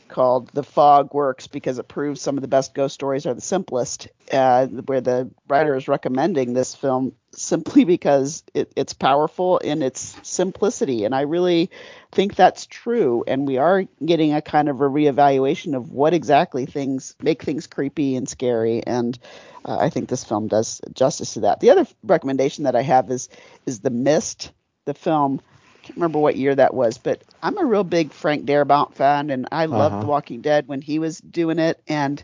called 0.09 0.49
"The 0.53 0.63
Fog 0.63 1.15
Works 1.15 1.47
Because 1.47 1.79
It 1.79 1.89
Proves 1.89 2.21
Some 2.21 2.37
of 2.37 2.43
the 2.43 2.49
Best 2.49 2.75
Ghost 2.75 2.95
Stories 2.95 3.27
Are 3.27 3.35
the 3.35 3.41
Simplest," 3.41 4.09
uh, 4.33 4.67
where 4.67 5.01
the 5.01 5.31
writer 5.49 5.75
is 5.77 5.89
recommending 5.89 6.53
this 6.53 6.75
film 6.75 7.13
simply 7.35 7.85
because 7.85 8.45
it, 8.55 8.73
it's 8.77 8.93
powerful 8.93 9.59
in 9.59 9.83
its 9.83 10.17
simplicity, 10.23 11.05
and 11.05 11.15
I 11.15 11.23
really 11.23 11.71
think 12.13 12.35
that's 12.35 12.67
true. 12.67 13.25
And 13.27 13.47
we 13.47 13.59
are 13.59 13.85
getting 14.05 14.35
a 14.35 14.43
kind 14.43 14.69
of 14.69 14.81
a 14.81 14.89
reevaluation 14.89 15.75
of 15.77 15.93
what 15.93 16.15
exactly 16.15 16.67
things 16.67 17.15
make 17.23 17.43
things 17.43 17.67
creepy 17.67 18.17
and 18.17 18.29
scary, 18.29 18.83
and 18.87 19.19
uh, 19.65 19.77
I 19.79 19.91
think 19.91 20.09
this 20.09 20.25
film 20.25 20.49
does 20.49 20.81
justice 20.93 21.35
to 21.35 21.41
that. 21.41 21.61
The 21.61 21.71
other 21.71 21.87
recommendation 22.03 22.65
that 22.65 22.77
I 22.77 22.83
have 22.83 23.11
is 23.11 23.29
is 23.67 23.81
The 23.81 23.91
Mist, 23.91 24.53
the 24.85 24.95
film 24.95 25.41
I 25.77 25.87
can't 25.87 25.97
remember 25.97 26.19
what 26.21 26.37
year 26.37 26.55
that 26.55 26.75
was, 26.75 26.99
but 26.99 27.23
I'm 27.43 27.59
a 27.59 27.65
real 27.65 27.85
big 27.85 28.13
Frank 28.13 28.45
Darabont 28.47 28.95
fan, 28.95 29.31
and 29.31 29.49
I 29.51 29.67
loved 29.67 29.95
Uh-huh. 29.95 30.01
The 30.01 30.07
Walking 30.07 30.41
Dead 30.41 30.69
when 30.69 30.81
he 30.81 30.99
was 30.99 31.19
doing 31.21 31.59
it, 31.59 31.81
and 31.89 32.23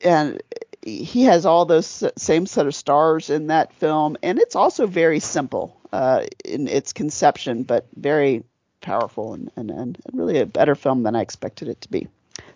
and 0.00 0.42
he 0.86 1.24
has 1.24 1.44
all 1.44 1.64
those 1.64 2.04
same 2.16 2.46
set 2.46 2.66
of 2.66 2.74
stars 2.74 3.28
in 3.28 3.48
that 3.48 3.72
film, 3.74 4.16
and 4.22 4.38
it's 4.38 4.56
also 4.56 4.86
very 4.86 5.20
simple 5.20 5.80
uh, 5.92 6.24
in 6.44 6.68
its 6.68 6.92
conception, 6.92 7.64
but 7.64 7.86
very 7.96 8.44
powerful 8.80 9.34
and, 9.34 9.50
and, 9.56 9.70
and 9.70 9.98
really 10.12 10.38
a 10.38 10.46
better 10.46 10.76
film 10.76 11.02
than 11.02 11.16
I 11.16 11.22
expected 11.22 11.68
it 11.68 11.80
to 11.82 11.90
be. 11.90 12.08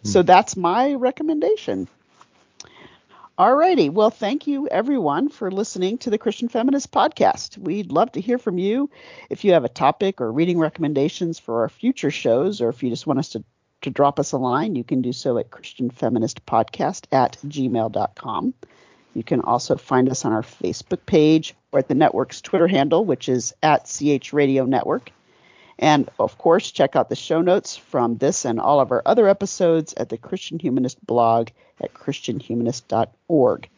So 0.03 0.22
that's 0.22 0.57
my 0.57 0.95
recommendation. 0.95 1.89
Alrighty. 3.39 3.91
Well, 3.91 4.11
thank 4.11 4.47
you 4.47 4.68
everyone 4.68 5.28
for 5.31 5.51
listening 5.51 5.99
to 5.99 6.11
the 6.11 6.18
Christian 6.18 6.49
Feminist 6.49 6.93
Podcast. 6.93 7.57
We'd 7.59 7.91
love 7.91 8.12
to 8.12 8.20
hear 8.20 8.39
from 8.39 8.59
you. 8.59 8.91
If 9.31 9.45
you 9.45 9.55
have 9.55 9.64
a 9.64 9.68
topic 9.68 10.20
or 10.20 10.31
reading 10.31 10.59
recommendations 10.59 11.39
for 11.39 11.62
our 11.62 11.68
future 11.68 12.11
shows, 12.11 12.61
or 12.61 12.68
if 12.68 12.83
you 12.83 12.91
just 12.91 13.07
want 13.07 13.18
us 13.18 13.31
to, 13.31 13.45
to 13.83 13.91
drop 13.91 14.20
us 14.20 14.33
a 14.33 14.39
line, 14.39 14.76
you 14.76 14.85
can 14.85 15.03
do 15.03 15.12
so 15.12 15.39
at 15.39 15.51
ChristianFeministPodcast 15.51 17.07
at 17.12 17.39
gmail.com. 17.47 18.55
You 19.14 19.24
can 19.24 19.41
also 19.41 19.76
find 19.76 20.09
us 20.09 20.24
on 20.24 20.33
our 20.33 20.43
Facebook 20.43 21.05
page 21.07 21.55
or 21.72 21.81
at 21.81 21.89
the 21.89 21.95
network's 21.95 22.41
Twitter 22.41 22.68
handle, 22.68 23.05
which 23.05 23.28
is 23.28 23.55
at 23.62 23.87
CH 23.87 24.33
Radio 24.33 24.64
Network. 24.64 25.11
And 25.78 26.09
of 26.18 26.37
course, 26.37 26.70
check 26.70 26.95
out 26.95 27.09
the 27.09 27.16
show 27.16 27.41
notes 27.41 27.76
from 27.76 28.18
this 28.18 28.45
and 28.45 28.61
all 28.61 28.81
of 28.81 28.93
our 28.93 29.03
other 29.07 29.28
episodes 29.28 29.95
at 29.97 30.11
the 30.11 30.18
Christian 30.18 30.59
Humanist 30.59 31.05
blog 31.05 31.49
at 31.81 31.95
ChristianHumanist.org. 31.95 33.68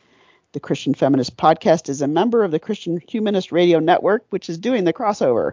The 0.52 0.60
Christian 0.60 0.94
Feminist 0.94 1.36
Podcast 1.36 1.88
is 1.88 2.02
a 2.02 2.08
member 2.08 2.44
of 2.44 2.50
the 2.50 2.58
Christian 2.58 3.00
Humanist 3.08 3.52
Radio 3.52 3.78
Network, 3.78 4.24
which 4.30 4.50
is 4.50 4.58
doing 4.58 4.84
the 4.84 4.92
crossover. 4.92 5.52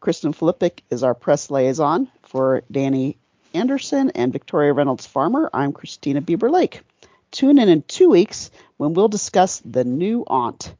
Kristen 0.00 0.32
Filippic 0.32 0.80
is 0.90 1.04
our 1.04 1.14
press 1.14 1.48
liaison 1.48 2.10
for 2.22 2.62
Danny 2.72 3.18
Anderson 3.54 4.10
and 4.10 4.32
Victoria 4.32 4.72
Reynolds 4.72 5.06
Farmer. 5.06 5.50
I'm 5.52 5.72
Christina 5.72 6.20
Bieber 6.20 6.50
Lake. 6.50 6.82
Tune 7.30 7.58
in 7.58 7.68
in 7.68 7.82
two 7.82 8.10
weeks 8.10 8.50
when 8.76 8.94
we'll 8.94 9.08
discuss 9.08 9.60
the 9.64 9.84
new 9.84 10.24
aunt. 10.26 10.74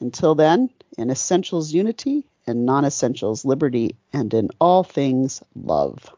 Until 0.00 0.34
then, 0.34 0.70
in 0.96 1.10
essentials 1.10 1.72
unity, 1.72 2.24
in 2.46 2.64
non 2.64 2.84
essentials 2.84 3.44
liberty, 3.44 3.96
and 4.12 4.32
in 4.34 4.50
all 4.60 4.82
things 4.82 5.42
love. 5.54 6.10